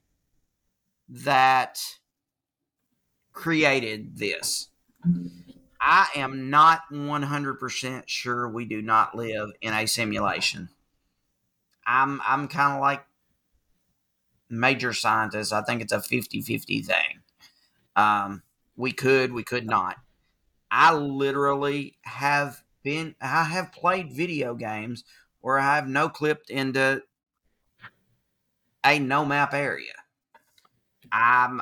that 1.10 1.80
created 3.34 4.18
this. 4.18 4.70
I 5.80 6.08
am 6.16 6.50
not 6.50 6.82
100% 6.92 8.04
sure 8.08 8.50
we 8.50 8.66
do 8.66 8.82
not 8.82 9.16
live 9.16 9.52
in 9.62 9.74
a 9.74 9.86
simulation. 9.88 10.70
I'm 11.86 12.22
I'm 12.28 12.50
kind 12.50 12.74
of 12.74 12.82
like 12.82 13.06
major 14.50 14.93
scientists. 14.93 15.52
I 15.52 15.62
think 15.62 15.82
it's 15.82 15.93
a 15.93 15.98
50-50 15.98 16.86
thing. 16.86 17.22
Um, 17.95 18.43
we 18.76 18.91
could, 18.91 19.34
we 19.34 19.43
could 19.43 19.66
not. 19.66 19.98
I 20.70 20.93
literally 20.93 21.98
have 22.04 22.64
been 22.84 23.16
I 23.22 23.45
have 23.45 23.72
played 23.72 24.14
video 24.14 24.54
games 24.54 25.04
where 25.41 25.60
I 25.60 25.76
have 25.76 25.88
no 25.88 26.10
clipped 26.10 26.50
into 26.50 27.02
a 28.86 29.00
no 29.00 29.26
map 29.26 29.54
area. 29.54 29.93
I'm 31.12 31.62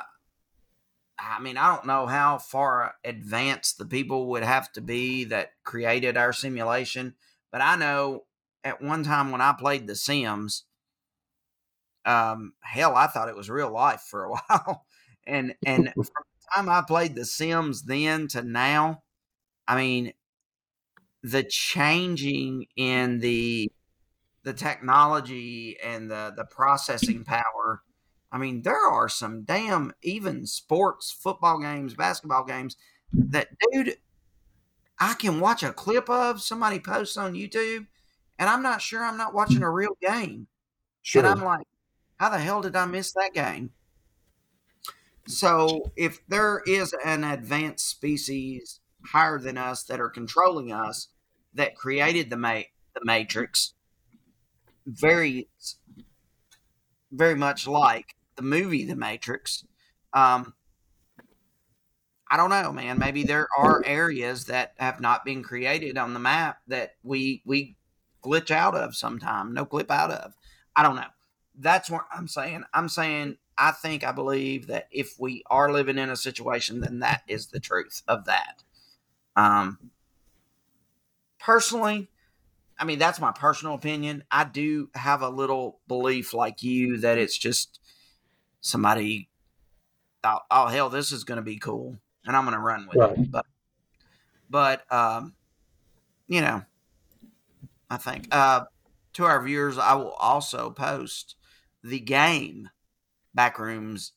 I 1.17 1.39
mean, 1.39 1.57
I 1.57 1.73
don't 1.73 1.87
know 1.87 2.05
how 2.07 2.37
far 2.37 2.95
advanced 3.03 3.77
the 3.77 3.85
people 3.85 4.27
would 4.27 4.43
have 4.43 4.71
to 4.73 4.81
be 4.81 5.23
that 5.25 5.53
created 5.63 6.17
our 6.17 6.33
simulation, 6.33 7.15
but 7.51 7.61
I 7.61 7.75
know 7.75 8.25
at 8.63 8.81
one 8.81 9.03
time 9.03 9.31
when 9.31 9.41
I 9.41 9.53
played 9.57 9.87
The 9.87 9.95
Sims, 9.95 10.63
um, 12.05 12.53
hell, 12.61 12.95
I 12.95 13.07
thought 13.07 13.29
it 13.29 13.35
was 13.35 13.49
real 13.49 13.71
life 13.71 14.01
for 14.01 14.25
a 14.25 14.29
while. 14.49 14.85
And 15.27 15.55
and 15.65 15.89
from 15.93 16.05
the 16.05 16.55
time 16.55 16.69
I 16.69 16.83
played 16.87 17.15
The 17.15 17.25
Sims 17.25 17.83
then 17.83 18.27
to 18.29 18.43
now, 18.43 19.03
I 19.67 19.75
mean, 19.75 20.13
the 21.23 21.43
changing 21.43 22.67
in 22.75 23.19
the 23.19 23.71
the 24.43 24.53
technology 24.53 25.77
and 25.83 26.09
the 26.09 26.33
the 26.35 26.45
processing 26.45 27.23
power. 27.25 27.81
I 28.31 28.37
mean, 28.37 28.63
there 28.63 28.75
are 28.89 29.07
some 29.07 29.43
damn 29.43 29.93
even 30.03 30.45
sports, 30.45 31.09
football 31.11 31.59
games, 31.59 31.93
basketball 31.93 32.43
games 32.43 32.75
that 33.13 33.47
dude 33.71 33.97
I 34.99 35.13
can 35.13 35.39
watch 35.39 35.63
a 35.63 35.73
clip 35.73 36.09
of 36.09 36.41
somebody 36.41 36.79
posts 36.79 37.17
on 37.17 37.33
YouTube 37.33 37.87
and 38.39 38.49
I'm 38.49 38.61
not 38.61 38.81
sure 38.81 39.03
I'm 39.03 39.17
not 39.17 39.33
watching 39.33 39.63
a 39.63 39.69
real 39.69 39.97
game. 40.01 40.47
Sure. 41.01 41.25
And 41.25 41.27
I'm 41.29 41.45
like, 41.45 41.67
how 42.17 42.29
the 42.29 42.39
hell 42.39 42.61
did 42.61 42.75
I 42.75 42.85
miss 42.85 43.13
that 43.13 43.33
game? 43.33 43.71
So 45.27 45.91
if 45.95 46.25
there 46.27 46.61
is 46.65 46.93
an 47.03 47.23
advanced 47.23 47.87
species 47.87 48.79
higher 49.07 49.39
than 49.39 49.57
us 49.57 49.83
that 49.83 49.99
are 49.99 50.09
controlling 50.09 50.71
us 50.71 51.07
that 51.53 51.75
created 51.75 52.29
the 52.29 52.37
ma- 52.37 52.61
the 52.93 53.01
matrix 53.03 53.73
very 54.85 55.49
very 57.11 57.35
much 57.35 57.67
like 57.67 58.15
the 58.35 58.41
movie 58.41 58.85
the 58.85 58.95
matrix 58.95 59.63
um 60.13 60.53
i 62.29 62.37
don't 62.37 62.49
know 62.49 62.71
man. 62.71 62.97
Maybe 62.97 63.23
there 63.23 63.47
are 63.57 63.81
areas 63.85 64.45
that 64.45 64.73
have 64.77 64.99
not 64.99 65.25
been 65.25 65.43
created 65.43 65.97
on 65.97 66.13
the 66.13 66.19
map 66.19 66.59
that 66.67 66.95
we 67.03 67.41
we 67.45 67.77
glitch 68.23 68.51
out 68.51 68.75
of 68.75 68.95
sometime 68.95 69.53
no 69.53 69.65
clip 69.65 69.91
out 69.91 70.11
of. 70.11 70.33
I 70.75 70.83
don't 70.83 70.95
know 70.95 71.03
that's 71.59 71.89
what 71.89 72.05
i'm 72.13 72.27
saying 72.27 72.63
i'm 72.73 72.89
saying 72.89 73.37
i 73.57 73.71
think 73.71 74.03
i 74.03 74.11
believe 74.11 74.67
that 74.67 74.87
if 74.91 75.15
we 75.19 75.43
are 75.49 75.71
living 75.71 75.97
in 75.97 76.09
a 76.09 76.15
situation 76.15 76.81
then 76.81 76.99
that 76.99 77.21
is 77.27 77.47
the 77.47 77.59
truth 77.59 78.01
of 78.07 78.25
that 78.25 78.63
um 79.35 79.91
personally 81.39 82.09
I 82.77 82.83
mean, 82.83 82.99
that's 82.99 83.21
my 83.21 83.31
personal 83.31 83.73
opinion. 83.73 84.23
I 84.29 84.43
do 84.43 84.89
have 84.95 85.21
a 85.21 85.29
little 85.29 85.79
belief 85.87 86.33
like 86.33 86.61
you 86.61 86.97
that 86.97 87.17
it's 87.17 87.37
just 87.37 87.79
somebody 88.61 89.29
thought, 90.21 90.45
oh, 90.51 90.67
hell, 90.67 90.89
this 90.89 91.11
is 91.11 91.23
going 91.23 91.37
to 91.37 91.41
be 91.41 91.57
cool. 91.57 91.97
And 92.25 92.35
I'm 92.35 92.43
going 92.43 92.55
to 92.55 92.61
run 92.61 92.87
with 92.87 92.99
Right. 92.99 93.17
it. 93.17 93.31
But, 93.31 93.45
but, 94.49 94.91
um, 94.91 95.35
you 96.27 96.41
know, 96.41 96.63
I 97.89 97.97
think, 97.97 98.27
uh, 98.31 98.65
to 99.13 99.23
our 99.23 99.41
viewers, 99.41 99.77
I 99.77 99.93
will 99.95 100.11
also 100.13 100.71
post 100.71 101.35
the 101.85 101.99
game 101.99 102.69
backrooms, 103.37 104.11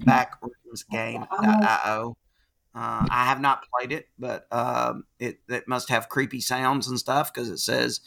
backroomsgame.io. 0.00 2.16
Uh, 2.74 3.06
I 3.10 3.24
have 3.26 3.40
not 3.40 3.64
played 3.74 3.92
it, 3.92 4.08
but 4.18 4.46
um, 4.52 5.04
it 5.18 5.40
it 5.48 5.66
must 5.68 5.88
have 5.88 6.08
creepy 6.08 6.40
sounds 6.40 6.88
and 6.88 6.98
stuff 6.98 7.32
because 7.32 7.50
it 7.50 7.58
says 7.58 8.00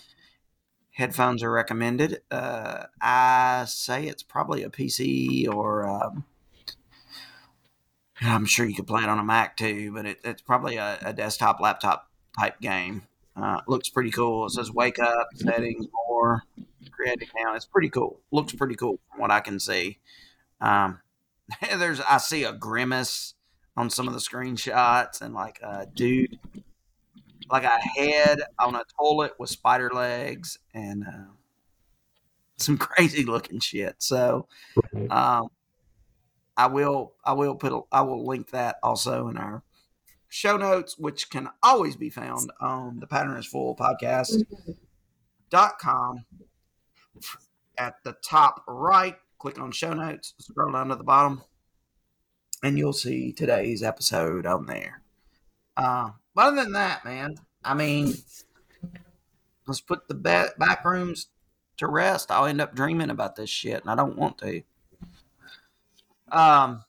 headphones 0.92 1.44
are 1.44 1.52
recommended. 1.52 2.22
Uh, 2.30 2.86
I 3.02 3.66
say 3.68 4.08
it's 4.08 4.24
probably 4.24 4.64
a 4.64 4.70
PC 4.70 5.54
or 5.54 5.88
um, 5.88 6.26
I'm 8.22 8.46
sure 8.46 8.66
you 8.66 8.76
could 8.76 8.88
play 8.88 9.04
it 9.04 9.10
on 9.10 9.20
a 9.20 9.24
Mac 9.24 9.58
too, 9.58 9.92
but 9.94 10.06
it, 10.06 10.20
it's 10.24 10.42
probably 10.42 10.78
a, 10.78 10.98
a 11.02 11.14
desktop 11.14 11.60
laptop 11.60 12.10
type 12.40 12.62
game. 12.62 13.04
Uh, 13.36 13.60
looks 13.68 13.90
pretty 13.90 14.12
cool. 14.12 14.46
It 14.46 14.52
says 14.52 14.72
wake 14.72 15.00
up, 15.00 15.28
settings, 15.36 15.88
more, 16.08 16.44
creating 17.02 17.30
now. 17.44 17.56
It's 17.56 17.66
pretty 17.66 17.90
cool. 17.90 18.22
Looks 18.32 18.54
pretty 18.54 18.76
cool 18.76 19.00
from 19.10 19.22
what 19.22 19.32
I 19.32 19.40
can 19.40 19.60
see. 19.60 20.00
Um, 20.60 21.00
there's 21.62 22.00
I 22.02 22.18
see 22.18 22.44
a 22.44 22.54
grimace 22.54 23.34
on 23.76 23.90
some 23.90 24.08
of 24.08 24.14
the 24.14 24.20
screenshots 24.20 25.22
and 25.22 25.34
like 25.34 25.60
a 25.62 25.88
dude 25.94 26.40
like 27.50 27.64
a 27.64 27.80
head 28.00 28.42
on 28.60 28.76
a 28.76 28.84
toilet 28.98 29.34
with 29.38 29.50
spider 29.50 29.90
legs 29.94 30.58
and 30.74 31.04
uh, 31.04 31.32
some 32.58 32.78
crazy 32.78 33.26
looking 33.26 33.60
shit 33.60 33.96
so 33.98 34.48
um, 35.10 35.48
i 36.56 36.68
will 36.68 37.14
i 37.26 37.34
will 37.34 37.56
put 37.56 37.72
a, 37.72 37.82
i 37.92 38.02
will 38.02 38.26
link 38.26 38.52
that 38.52 38.78
also 38.84 39.28
in 39.28 39.38
our 39.38 39.64
show 40.30 40.58
notes 40.58 40.98
which 40.98 41.30
can 41.30 41.50
always 41.64 41.96
be 41.96 42.10
found 42.10 42.52
on 42.60 43.00
the 43.00 43.08
pattern 43.08 43.38
is 43.38 43.46
full 43.46 43.76
podcast 43.76 44.44
dot 45.50 45.80
com 45.80 46.26
at 47.78 47.96
the 48.04 48.16
top 48.24 48.64
right 48.68 49.16
click 49.42 49.60
on 49.60 49.72
show 49.72 49.94
notes, 49.94 50.36
scroll 50.38 50.72
down 50.72 50.90
to 50.90 50.96
the 50.96 51.04
bottom, 51.04 51.42
and 52.64 52.78
you'll 52.78 52.94
see 52.94 53.34
today's 53.34 53.82
episode 53.82 54.46
on 54.46 54.68
there. 54.68 55.02
Uh, 55.76 56.12
but 56.36 56.48
other 56.48 56.64
than 56.64 56.74
that, 56.74 57.04
man, 57.04 57.36
I 57.64 57.74
mean, 57.74 58.14
let's 59.66 59.82
put 59.82 60.08
the 60.08 60.14
ba- 60.14 60.52
back 60.60 60.86
rooms 60.86 61.28
to 61.78 61.88
rest. 61.88 62.30
I'll 62.30 62.46
end 62.46 62.62
up 62.62 62.76
dreaming 62.76 63.10
about 63.10 63.36
this 63.36 63.50
shit, 63.50 63.82
and 63.82 63.90
I 63.90 63.96
don't 63.96 64.16
want 64.16 64.38
to. 64.40 64.62
Um, 66.32 66.84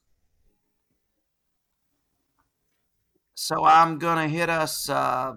so 3.34 3.64
I'm 3.64 3.98
gonna 3.98 4.28
hit 4.28 4.50
us. 4.50 4.90
Uh, 4.90 5.36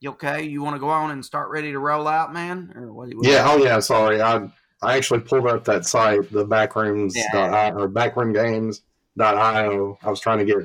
you 0.00 0.10
okay? 0.10 0.42
You 0.42 0.62
want 0.62 0.76
to 0.76 0.80
go 0.80 0.88
on 0.88 1.10
and 1.10 1.24
start 1.24 1.50
ready 1.50 1.72
to 1.72 1.78
roll 1.78 2.06
out, 2.08 2.32
man? 2.32 2.72
Or 2.76 2.92
what? 2.92 3.12
what 3.14 3.26
Yeah. 3.26 3.44
Oh, 3.48 3.56
yeah. 3.56 3.80
Sorry, 3.80 4.20
I 4.22 4.48
I 4.82 4.96
actually 4.96 5.20
pulled 5.20 5.46
up 5.46 5.64
that 5.64 5.86
site, 5.86 6.30
the 6.30 6.44
backrooms 6.44 7.12
Yeah. 7.14 7.72
or 7.74 7.88
backroomgames.io. 7.88 9.98
I 10.02 10.10
was 10.10 10.20
trying 10.20 10.38
to 10.38 10.44
get 10.44 10.56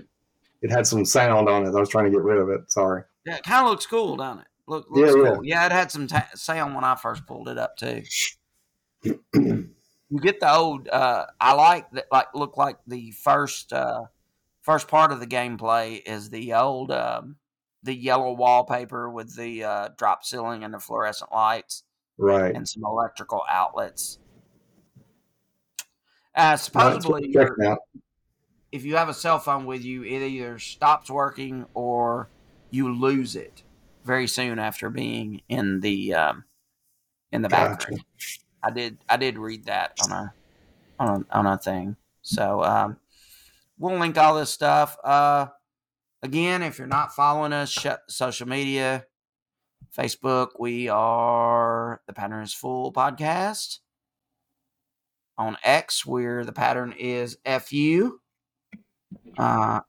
it 0.62 0.70
had 0.72 0.86
some 0.86 1.06
sound 1.06 1.50
on 1.50 1.66
it. 1.66 1.70
I 1.76 1.80
was 1.80 1.90
trying 1.90 2.06
to 2.06 2.12
get 2.12 2.22
rid 2.22 2.38
of 2.38 2.50
it. 2.50 2.72
Sorry. 2.72 3.04
Yeah, 3.26 3.38
it 3.38 3.44
kind 3.44 3.66
of 3.66 3.72
looks 3.72 3.86
cool, 3.88 4.18
doesn't 4.18 4.42
it? 4.42 4.48
Look, 4.68 4.86
Yeah, 4.94 5.06
looks 5.06 5.16
yeah. 5.16 5.34
cool. 5.34 5.46
Yeah, 5.46 5.66
it 5.66 5.72
had 5.72 5.92
some 5.92 6.08
ta- 6.08 6.30
sound 6.36 6.76
when 6.76 6.84
I 6.84 6.96
first 6.96 7.26
pulled 7.26 7.50
it 7.50 7.58
up 7.58 7.78
too. 7.78 8.04
you 9.34 10.20
get 10.22 10.40
the 10.40 10.54
old. 10.54 10.88
Uh, 10.88 11.26
I 11.40 11.54
like 11.54 11.90
that. 11.92 12.06
Like 12.12 12.28
look 12.36 12.58
like 12.58 12.78
the 12.86 13.12
first 13.12 13.74
uh, 13.74 14.04
first 14.62 14.88
part 14.88 15.12
of 15.12 15.20
the 15.20 15.26
gameplay 15.28 16.02
is 16.06 16.30
the 16.30 16.54
old 16.54 16.92
um, 16.92 17.38
the 17.84 17.96
yellow 17.96 18.34
wallpaper 18.34 19.10
with 19.10 19.36
the 19.36 19.64
uh, 19.64 19.90
drop 19.98 20.24
ceiling 20.24 20.64
and 20.64 20.74
the 20.74 20.80
fluorescent 20.80 21.32
lights 21.32 21.84
Right. 22.18 22.56
and 22.56 22.68
some 22.68 22.84
electrical 22.86 23.44
outlets. 23.50 24.20
Uh, 26.36 26.56
No, 26.74 26.96
it's 26.96 27.08
worth 27.08 27.22
supposedly, 27.24 27.70
if 28.72 28.84
you 28.86 28.96
have 28.96 29.10
a 29.10 29.14
cell 29.14 29.40
phone 29.40 29.66
with 29.66 29.84
you, 29.84 30.04
it 30.04 30.22
either 30.22 30.58
stops 30.60 31.10
working 31.10 31.66
or 31.74 32.30
you 32.70 32.94
lose 32.94 33.36
it 33.36 33.64
very 34.04 34.28
soon 34.28 34.60
after 34.60 34.90
being 34.90 35.42
in 35.50 35.82
the 35.82 36.14
um, 36.14 36.46
in 37.32 37.42
the 37.42 37.50
Gotcha. 37.50 37.92
room. 37.92 38.02
I 38.64 38.72
did 38.72 39.00
I 39.10 39.18
did 39.18 39.38
read 39.38 39.66
that 39.66 39.96
on 40.02 40.12
a 40.12 40.34
on 41.00 41.26
a, 41.30 41.38
on 41.38 41.48
a 41.48 41.58
thing. 41.58 41.98
So 42.22 42.64
um, 42.64 43.00
we'll 43.78 43.98
link 44.00 44.18
all 44.18 44.36
this 44.36 44.52
stuff. 44.52 44.98
Uh, 45.04 45.48
again, 46.24 46.62
if 46.64 46.78
you're 46.78 46.88
not 46.88 47.16
following 47.16 47.54
us, 47.54 47.78
social 48.08 48.48
media, 48.48 49.06
Facebook, 49.96 50.50
we 50.60 50.88
are 50.90 52.02
the 52.08 52.14
Pattern 52.14 52.44
is 52.44 52.54
Full 52.54 52.94
podcast. 52.94 53.80
On 55.38 55.58
X, 55.64 56.06
where 56.06 56.46
the 56.46 56.54
pattern 56.54 56.94
is 56.98 57.38
FU. 57.62 58.20
Uh, 59.38 59.80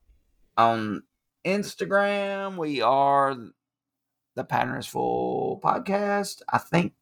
on 0.57 1.03
Instagram, 1.45 2.57
we 2.57 2.81
are 2.81 3.37
the 4.35 4.45
Pattern 4.45 4.79
is 4.79 4.87
Full 4.87 5.61
podcast. 5.63 6.43
I 6.49 6.59
think 6.59 6.95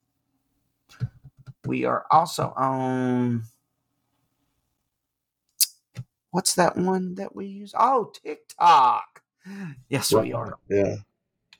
we 1.64 1.84
are 1.84 2.06
also 2.10 2.52
on. 2.56 3.44
What's 6.30 6.54
that 6.54 6.76
one 6.76 7.16
that 7.16 7.34
we 7.34 7.46
use? 7.46 7.74
Oh, 7.78 8.12
TikTok. 8.22 9.09
Yes, 9.88 10.12
we 10.12 10.32
are. 10.32 10.54
Yeah. 10.68 10.96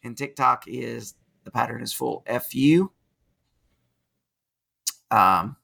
And 0.03 0.17
TikTok 0.17 0.65
is 0.67 1.15
the 1.45 1.51
pattern 1.51 1.83
is 1.83 1.93
full 1.93 2.25
FU. 2.27 2.91
Um, 5.11 5.57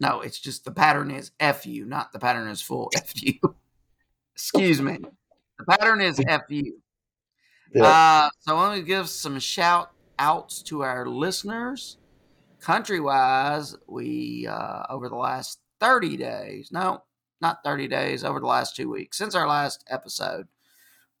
no, 0.00 0.20
it's 0.20 0.38
just 0.38 0.64
the 0.64 0.70
pattern 0.70 1.10
is 1.10 1.32
FU, 1.40 1.84
not 1.84 2.12
the 2.12 2.18
pattern 2.18 2.48
is 2.48 2.62
full 2.62 2.90
FU. 3.04 3.54
Excuse 4.34 4.80
me. 4.80 4.98
The 5.58 5.64
pattern 5.76 6.00
is 6.00 6.18
FU. 6.18 6.62
Yeah. 7.74 7.82
Uh, 7.84 8.30
so 8.40 8.52
I 8.52 8.54
want 8.54 8.76
to 8.80 8.82
give 8.82 9.08
some 9.08 9.38
shout 9.38 9.90
outs 10.18 10.62
to 10.64 10.82
our 10.82 11.06
listeners. 11.06 11.98
Country 12.60 13.00
wise, 13.00 13.76
we, 13.86 14.46
uh, 14.46 14.84
over 14.88 15.08
the 15.08 15.16
last 15.16 15.60
30 15.80 16.16
days, 16.16 16.70
no, 16.72 17.02
not 17.40 17.64
30 17.64 17.88
days, 17.88 18.24
over 18.24 18.40
the 18.40 18.46
last 18.46 18.76
two 18.76 18.90
weeks, 18.90 19.18
since 19.18 19.34
our 19.34 19.46
last 19.48 19.84
episode, 19.88 20.46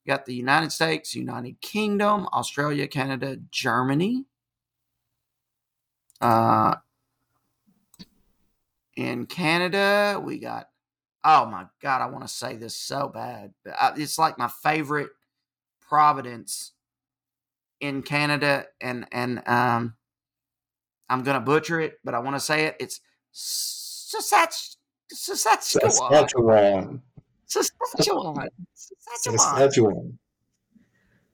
we 0.04 0.10
got 0.10 0.26
the 0.26 0.34
United 0.34 0.72
States, 0.72 1.14
United 1.14 1.60
Kingdom, 1.60 2.26
Australia, 2.32 2.86
Canada, 2.86 3.36
Germany. 3.50 4.24
Uh, 6.20 6.76
in 8.96 9.26
Canada, 9.26 10.20
we 10.22 10.38
got, 10.38 10.68
oh 11.24 11.46
my 11.46 11.66
God, 11.80 12.02
I 12.02 12.06
want 12.06 12.24
to 12.24 12.28
say 12.28 12.56
this 12.56 12.74
so 12.76 13.08
bad. 13.08 13.54
but 13.64 13.98
It's 13.98 14.18
like 14.18 14.38
my 14.38 14.48
favorite 14.48 15.10
Providence 15.80 16.72
in 17.80 18.02
Canada, 18.02 18.66
and 18.80 19.06
and 19.10 19.42
um, 19.48 19.94
I'm 21.08 21.22
gonna 21.24 21.40
butcher 21.40 21.80
it, 21.80 21.98
but 22.04 22.14
I 22.14 22.20
want 22.20 22.36
to 22.36 22.40
say 22.40 22.66
it. 22.66 22.76
It's 22.78 23.00
Saskatch- 23.34 24.76
Saskatchewan. 25.10 25.90
Saskatchewan. 25.96 27.02
Saskatchewan. 27.46 28.48
Saskatchewan. 28.74 29.38
Saskatchewan. 29.38 30.18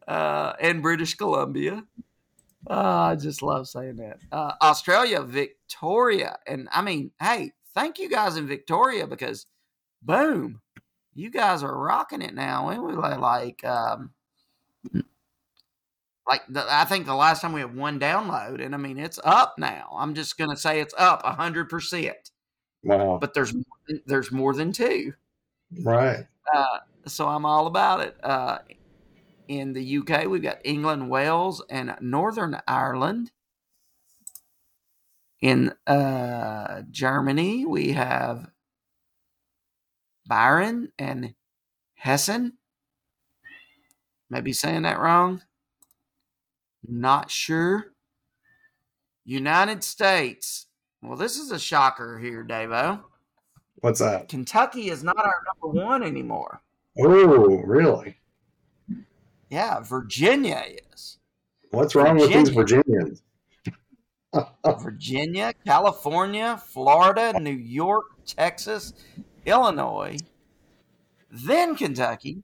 Uh, 0.08 0.52
and 0.60 0.82
British 0.82 1.14
Columbia. 1.14 1.84
Uh, 2.68 3.10
I 3.12 3.16
just 3.16 3.42
love 3.42 3.68
saying 3.68 3.96
that. 3.96 4.18
Uh, 4.32 4.52
Australia, 4.60 5.22
Victoria, 5.22 6.36
and 6.46 6.68
I 6.72 6.82
mean, 6.82 7.12
hey, 7.20 7.52
thank 7.74 7.98
you 7.98 8.08
guys 8.08 8.36
in 8.36 8.48
Victoria 8.48 9.06
because, 9.06 9.46
boom, 10.02 10.60
you 11.14 11.30
guys 11.30 11.62
are 11.62 11.78
rocking 11.78 12.22
it 12.22 12.34
now. 12.34 12.68
And 12.70 12.82
we 12.82 12.92
like, 12.94 13.20
like, 13.20 13.64
um, 13.64 14.10
like 16.28 16.42
the, 16.48 16.64
I 16.68 16.84
think 16.86 17.06
the 17.06 17.14
last 17.14 17.40
time 17.40 17.52
we 17.52 17.60
had 17.60 17.76
one 17.76 18.00
download, 18.00 18.64
and 18.64 18.74
I 18.74 18.78
mean, 18.78 18.98
it's 18.98 19.20
up 19.22 19.54
now. 19.58 19.96
I'm 19.96 20.14
just 20.14 20.36
gonna 20.36 20.56
say 20.56 20.80
it's 20.80 20.94
up 20.98 21.22
a 21.24 21.32
hundred 21.32 21.68
percent, 21.68 22.30
Wow. 22.86 23.18
but 23.20 23.34
there's 23.34 23.52
more 23.52 23.64
than- 23.88 24.02
there's 24.06 24.30
more 24.32 24.54
than 24.54 24.72
two. 24.72 25.14
Right. 25.82 26.26
Uh, 26.52 26.78
so 27.06 27.28
I'm 27.28 27.44
all 27.44 27.66
about 27.66 28.00
it. 28.00 28.16
Uh, 28.22 28.58
in 29.48 29.72
the 29.72 29.98
UK, 29.98 30.26
we've 30.26 30.42
got 30.42 30.58
England, 30.64 31.10
Wales, 31.10 31.62
and 31.70 31.96
Northern 32.00 32.60
Ireland. 32.66 33.30
In 35.40 35.72
uh, 35.86 36.82
Germany, 36.90 37.64
we 37.66 37.92
have 37.92 38.50
Byron 40.26 40.92
and 40.98 41.34
Hessen. 41.94 42.54
Maybe 44.30 44.52
saying 44.52 44.82
that 44.82 44.98
wrong. 44.98 45.42
Not 46.88 47.30
sure. 47.30 47.92
United 49.24 49.84
States. 49.84 50.65
Well, 51.06 51.16
this 51.16 51.38
is 51.38 51.52
a 51.52 51.58
shocker 51.58 52.18
here, 52.18 52.44
Davo. 52.44 53.00
What's 53.76 54.00
that? 54.00 54.28
Kentucky 54.28 54.90
is 54.90 55.04
not 55.04 55.16
our 55.16 55.40
number 55.46 55.80
one 55.86 56.02
anymore. 56.02 56.60
Oh, 56.98 57.62
really? 57.62 58.16
Yeah, 59.48 59.78
Virginia 59.80 60.64
is. 60.92 61.18
What's 61.70 61.94
wrong 61.94 62.16
with 62.16 62.32
these 62.32 62.48
Virginians? 62.48 63.22
Virginia, 64.80 65.54
California, 65.64 66.60
Florida, 66.66 67.38
New 67.38 67.52
York, 67.52 68.06
Texas, 68.26 68.92
Illinois, 69.44 70.16
then 71.30 71.76
Kentucky, 71.76 72.42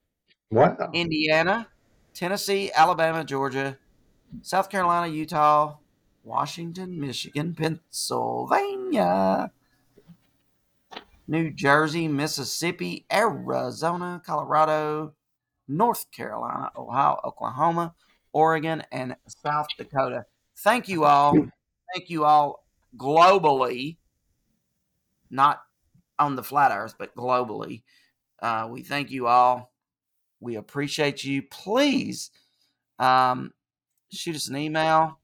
Wow. 0.53 0.77
Indiana, 0.93 1.67
Tennessee, 2.15 2.71
Alabama, 2.77 3.25
Georgia, 3.25 3.77
South 4.43 4.71
Carolina, 4.71 5.13
Utah, 5.13 5.79
Washington, 6.25 7.01
Michigan, 7.01 7.55
Pennsylvania, 7.55 9.51
New 11.27 11.51
Jersey, 11.51 12.09
Mississippi, 12.09 13.07
Arizona, 13.13 14.23
Colorado, 14.25 15.15
North 15.69 16.11
Carolina, 16.11 16.71
Ohio, 16.77 17.21
Oklahoma, 17.25 17.95
Oregon, 18.33 18.83
and 18.93 19.17
South 19.27 19.67
Dakota. 19.79 20.27
Thank 20.59 20.89
you 20.89 21.05
all. 21.05 21.35
Thank 21.95 22.11
you 22.11 22.25
all 22.25 22.65
globally, 22.97 23.97
not 25.31 25.63
on 26.19 26.37
the 26.37 26.43
flat 26.43 26.73
earth, 26.73 26.95
but 26.99 27.15
globally. 27.17 27.83
Uh, 28.41 28.69
we 28.71 28.83
thank 28.83 29.11
you 29.11 29.27
all. 29.27 29.73
We 30.41 30.57
appreciate 30.57 31.25
you. 31.25 31.43
Please 31.43 32.31
um, 32.99 33.53
shoot 34.11 34.37
us 34.37 34.49
an 34.49 34.57
email, 34.57 35.19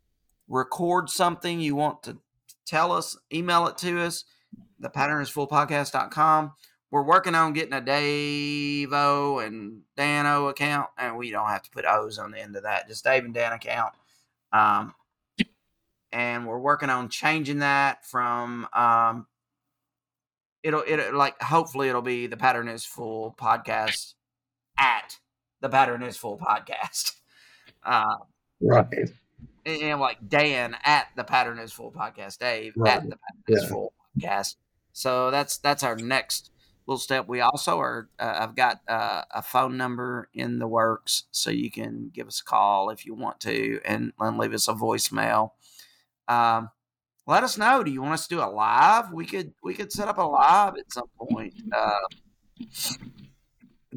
record 0.48 1.08
something 1.08 1.60
you 1.60 1.76
want 1.76 2.02
to 2.04 2.18
tell 2.66 2.92
us, 2.92 3.16
email 3.32 3.66
it 3.66 3.78
to 3.78 4.00
us, 4.00 4.24
the 4.78 4.90
pattern 4.90 5.22
is 5.22 5.30
fullpodcast.com. 5.30 6.52
We're 6.90 7.02
working 7.02 7.34
on 7.34 7.52
getting 7.52 7.74
a 7.74 7.80
Dave 7.82 8.92
O 8.92 9.40
and 9.40 9.82
Dan 9.96 10.26
O 10.26 10.46
account, 10.46 10.88
and 10.96 11.16
we 11.18 11.30
don't 11.30 11.48
have 11.48 11.62
to 11.62 11.70
put 11.70 11.84
O's 11.84 12.18
on 12.18 12.30
the 12.30 12.40
end 12.40 12.56
of 12.56 12.62
that, 12.62 12.88
just 12.88 13.04
Dave 13.04 13.24
and 13.24 13.34
Dan 13.34 13.52
account. 13.52 13.92
Um, 14.52 14.94
and 16.12 16.46
we're 16.46 16.58
working 16.58 16.88
on 16.88 17.10
changing 17.10 17.58
that 17.58 18.06
from 18.06 18.66
um, 18.72 19.26
it'll 20.62 20.82
it 20.86 21.12
like 21.12 21.40
hopefully 21.42 21.88
it'll 21.88 22.00
be 22.00 22.26
the 22.26 22.36
pattern 22.36 22.68
is 22.68 22.84
full 22.84 23.34
podcast 23.38 24.14
at 24.78 25.18
the 25.60 25.68
pattern 25.68 26.02
is 26.02 26.16
full 26.16 26.38
podcast. 26.38 27.12
Uh, 27.84 28.16
Right. 28.60 28.88
And, 29.68 29.82
and 29.82 30.00
like 30.00 30.18
Dan 30.28 30.76
at 30.84 31.08
the 31.16 31.24
pattern 31.24 31.58
is 31.58 31.72
full 31.72 31.92
podcast, 31.92 32.38
Dave 32.38 32.72
Right. 32.76 32.94
at 32.96 33.02
the 33.02 33.16
pattern 33.16 33.42
is 33.48 33.64
full 33.68 33.92
podcast. 34.18 34.56
So 34.92 35.30
that's 35.30 35.58
that's 35.58 35.82
our 35.82 35.96
next 35.96 36.50
little 36.86 36.98
step. 36.98 37.28
We 37.28 37.40
also 37.40 37.78
are. 37.78 38.08
Uh, 38.18 38.38
I've 38.40 38.56
got 38.56 38.80
uh, 38.88 39.22
a 39.30 39.42
phone 39.42 39.76
number 39.76 40.28
in 40.32 40.58
the 40.58 40.66
works, 40.66 41.24
so 41.30 41.50
you 41.50 41.70
can 41.70 42.10
give 42.12 42.26
us 42.26 42.40
a 42.40 42.44
call 42.44 42.90
if 42.90 43.04
you 43.06 43.14
want 43.14 43.40
to, 43.40 43.80
and, 43.84 44.12
and 44.18 44.38
leave 44.38 44.54
us 44.54 44.66
a 44.68 44.72
voicemail. 44.72 45.52
Um, 46.26 46.70
let 47.26 47.44
us 47.44 47.58
know. 47.58 47.84
Do 47.84 47.90
you 47.90 48.00
want 48.00 48.14
us 48.14 48.26
to 48.26 48.36
do 48.36 48.40
a 48.40 48.48
live? 48.48 49.12
We 49.12 49.26
could 49.26 49.52
we 49.62 49.74
could 49.74 49.92
set 49.92 50.08
up 50.08 50.18
a 50.18 50.22
live 50.22 50.76
at 50.78 50.90
some 50.90 51.08
point. 51.18 51.54
Uh, 51.72 51.90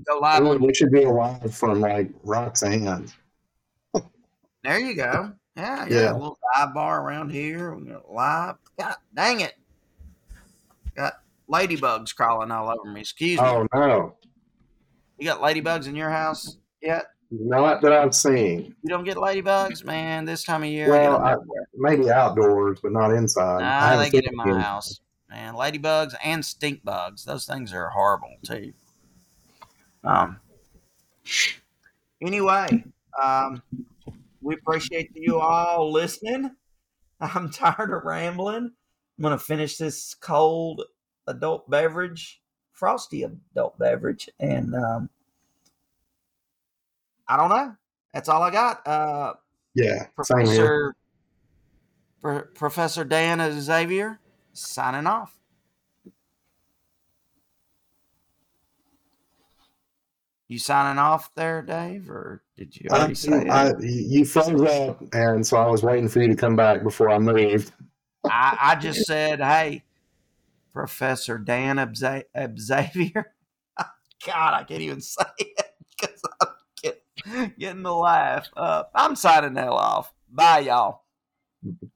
go 0.06 0.20
live. 0.20 0.44
Ooh, 0.44 0.58
we 0.58 0.74
should 0.74 0.92
be 0.92 1.04
alive 1.04 1.56
from 1.56 1.80
like 1.80 2.12
Roxanne. 2.24 3.08
There 4.64 4.80
you 4.80 4.94
go. 4.96 5.34
Yeah, 5.56 5.86
yeah. 5.86 5.96
Yeah. 6.02 6.12
A 6.12 6.14
little 6.14 6.40
dive 6.56 6.74
bar 6.74 7.06
around 7.06 7.30
here. 7.32 7.74
We 7.76 7.86
got 7.92 8.10
live. 8.12 8.56
God 8.80 8.96
dang 9.14 9.42
it. 9.42 9.54
Got 10.96 11.14
ladybugs 11.50 12.16
crawling 12.16 12.52
all 12.52 12.70
over 12.70 12.90
me. 12.92 13.02
Excuse 13.02 13.40
me. 13.40 13.46
Oh 13.46 13.68
no, 13.74 14.16
You 15.18 15.26
got 15.26 15.42
ladybugs 15.42 15.88
in 15.88 15.96
your 15.96 16.10
house 16.10 16.58
yet? 16.82 17.06
not 17.34 17.82
that 17.82 17.94
I've 17.94 18.14
seen. 18.14 18.76
You 18.84 18.90
don't 18.90 19.06
get 19.06 19.16
ladybugs, 19.18 19.86
man. 19.86 20.26
This 20.26 20.44
time 20.44 20.64
of 20.64 20.70
year, 20.70 20.90
Well, 20.90 21.18
I 21.18 21.32
I- 21.32 21.34
get 21.34 21.34
'em 21.34 21.40
everywhere. 21.40 21.68
Maybe 21.76 22.12
outdoors, 22.12 22.80
but 22.82 22.92
not 22.92 23.12
inside. 23.14 23.62
I 23.62 23.96
Nah, 23.96 24.02
they 24.04 24.10
get 24.10 24.26
in 24.26 24.36
my 24.36 24.50
them. 24.50 24.60
house, 24.60 25.00
man. 25.30 25.54
Ladybugs 25.54 26.14
and 26.24 26.44
stink 26.44 26.84
bugs. 26.84 27.24
Those 27.26 27.46
things 27.46 27.74
are 27.74 27.90
horrible 27.90 28.36
too. 28.44 28.74
Um. 30.04 30.40
Anyway, 32.22 32.84
um, 33.22 33.62
we 34.42 34.56
appreciate 34.56 35.12
you 35.16 35.40
all 35.40 35.92
listening. 35.92 36.52
I'm 37.22 37.50
tired 37.52 37.92
of 37.92 38.04
rambling. 38.04 38.72
I'm 39.18 39.22
gonna 39.24 39.38
finish 39.38 39.78
this 39.78 40.14
cold 40.16 40.82
adult 41.28 41.70
beverage, 41.70 42.42
frosty 42.72 43.24
adult 43.24 43.78
beverage, 43.78 44.30
and 44.40 44.76
um, 44.76 45.10
I 47.28 47.38
don't 47.38 47.50
know. 47.50 47.76
That's 48.14 48.28
all 48.30 48.42
I 48.42 48.52
got. 48.52 48.86
Uh, 48.88 49.34
Yeah. 49.76 50.08
Professor 50.16 50.96
Pro- 52.22 52.42
Professor 52.56 53.04
Dan 53.04 53.62
Xavier 53.62 54.20
signing 54.54 55.08
off. 55.08 55.38
You 60.52 60.60
signing 60.60 61.00
off 61.00 61.34
there, 61.34 61.62
Dave, 61.62 62.10
or 62.10 62.44
did 62.58 62.76
you 62.76 62.90
already 62.90 63.12
I, 63.12 63.14
say 63.14 63.48
I, 63.48 63.70
it? 63.70 63.76
you 63.80 64.26
froze 64.26 64.62
up, 64.70 65.02
and 65.14 65.48
so 65.48 65.56
I 65.56 65.66
was 65.68 65.82
waiting 65.82 66.10
for 66.10 66.22
you 66.22 66.28
to 66.28 66.36
come 66.36 66.58
back 66.58 66.84
before 66.84 67.10
I 67.10 67.20
moved. 67.20 67.72
I, 68.26 68.58
I 68.60 68.76
just 68.76 69.06
said, 69.06 69.40
"Hey, 69.40 69.86
Professor 70.74 71.38
Dan 71.38 71.96
Xavier." 71.96 73.34
God, 74.28 74.54
I 74.54 74.66
can't 74.68 74.82
even 74.82 75.00
say 75.00 75.24
it 75.40 75.74
because 75.98 76.22
I'm 76.42 76.48
get, 76.82 77.02
getting 77.58 77.84
the 77.84 77.96
laugh. 77.96 78.50
Uh, 78.58 78.84
I'm 78.94 79.16
signing 79.16 79.54
the 79.54 79.62
hell 79.62 79.76
off. 79.76 80.14
Bye, 80.30 80.60
y'all. 80.60 81.06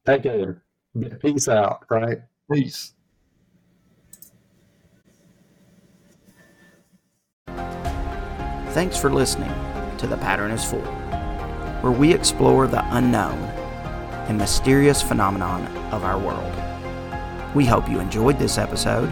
Take 0.06 0.22
care. 0.22 0.62
Peace 1.20 1.48
out. 1.48 1.84
Right. 1.90 2.20
Peace. 2.50 2.94
Thanks 8.76 8.98
for 8.98 9.10
listening 9.10 9.54
to 9.96 10.06
The 10.06 10.18
Pattern 10.18 10.50
is 10.50 10.62
Full, 10.62 10.82
where 11.80 11.92
we 11.92 12.12
explore 12.12 12.66
the 12.66 12.84
unknown 12.94 13.38
and 14.28 14.36
mysterious 14.36 15.00
phenomenon 15.00 15.66
of 15.94 16.04
our 16.04 16.18
world. 16.18 16.52
We 17.54 17.64
hope 17.64 17.88
you 17.88 18.00
enjoyed 18.00 18.38
this 18.38 18.58
episode 18.58 19.10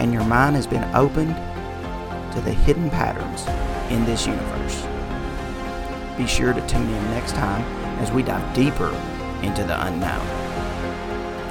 and 0.00 0.12
your 0.12 0.24
mind 0.24 0.56
has 0.56 0.66
been 0.66 0.82
opened 0.96 1.36
to 2.32 2.40
the 2.40 2.50
hidden 2.50 2.90
patterns 2.90 3.46
in 3.92 4.04
this 4.04 4.26
universe. 4.26 4.84
Be 6.18 6.26
sure 6.26 6.52
to 6.52 6.66
tune 6.66 6.82
in 6.82 7.04
next 7.12 7.36
time 7.36 7.62
as 8.00 8.10
we 8.10 8.24
dive 8.24 8.52
deeper 8.52 8.90
into 9.44 9.62
the 9.62 9.80
unknown. 9.86 10.26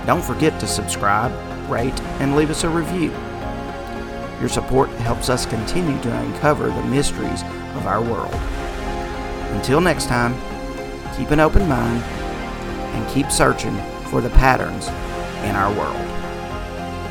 Don't 0.06 0.22
forget 0.22 0.60
to 0.60 0.68
subscribe, 0.68 1.32
rate, 1.72 1.98
and 2.20 2.36
leave 2.36 2.50
us 2.50 2.66
a 2.66 2.70
review. 2.70 3.14
Your 4.42 4.50
support 4.50 4.90
helps 4.90 5.30
us 5.30 5.46
continue 5.46 6.02
to 6.02 6.18
uncover 6.18 6.68
the 6.70 6.84
mysteries 6.84 7.44
of 7.76 7.86
our 7.86 8.02
world. 8.02 8.34
Until 9.54 9.80
next 9.80 10.08
time, 10.08 10.34
keep 11.16 11.30
an 11.30 11.40
open 11.40 11.70
mind 11.70 12.02
and 12.02 13.10
keep 13.10 13.32
searching 13.32 13.78
for 14.10 14.20
the 14.20 14.32
patterns 14.32 14.88
in 15.48 15.56
our 15.56 15.72
world. 15.78 16.08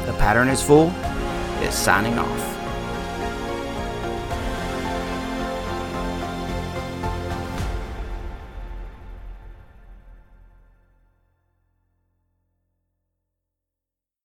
The 0.07 0.19
pattern 0.19 0.49
is 0.49 0.61
full 0.61 0.91
is 1.63 1.75
signing 1.75 2.19
off. 2.19 2.50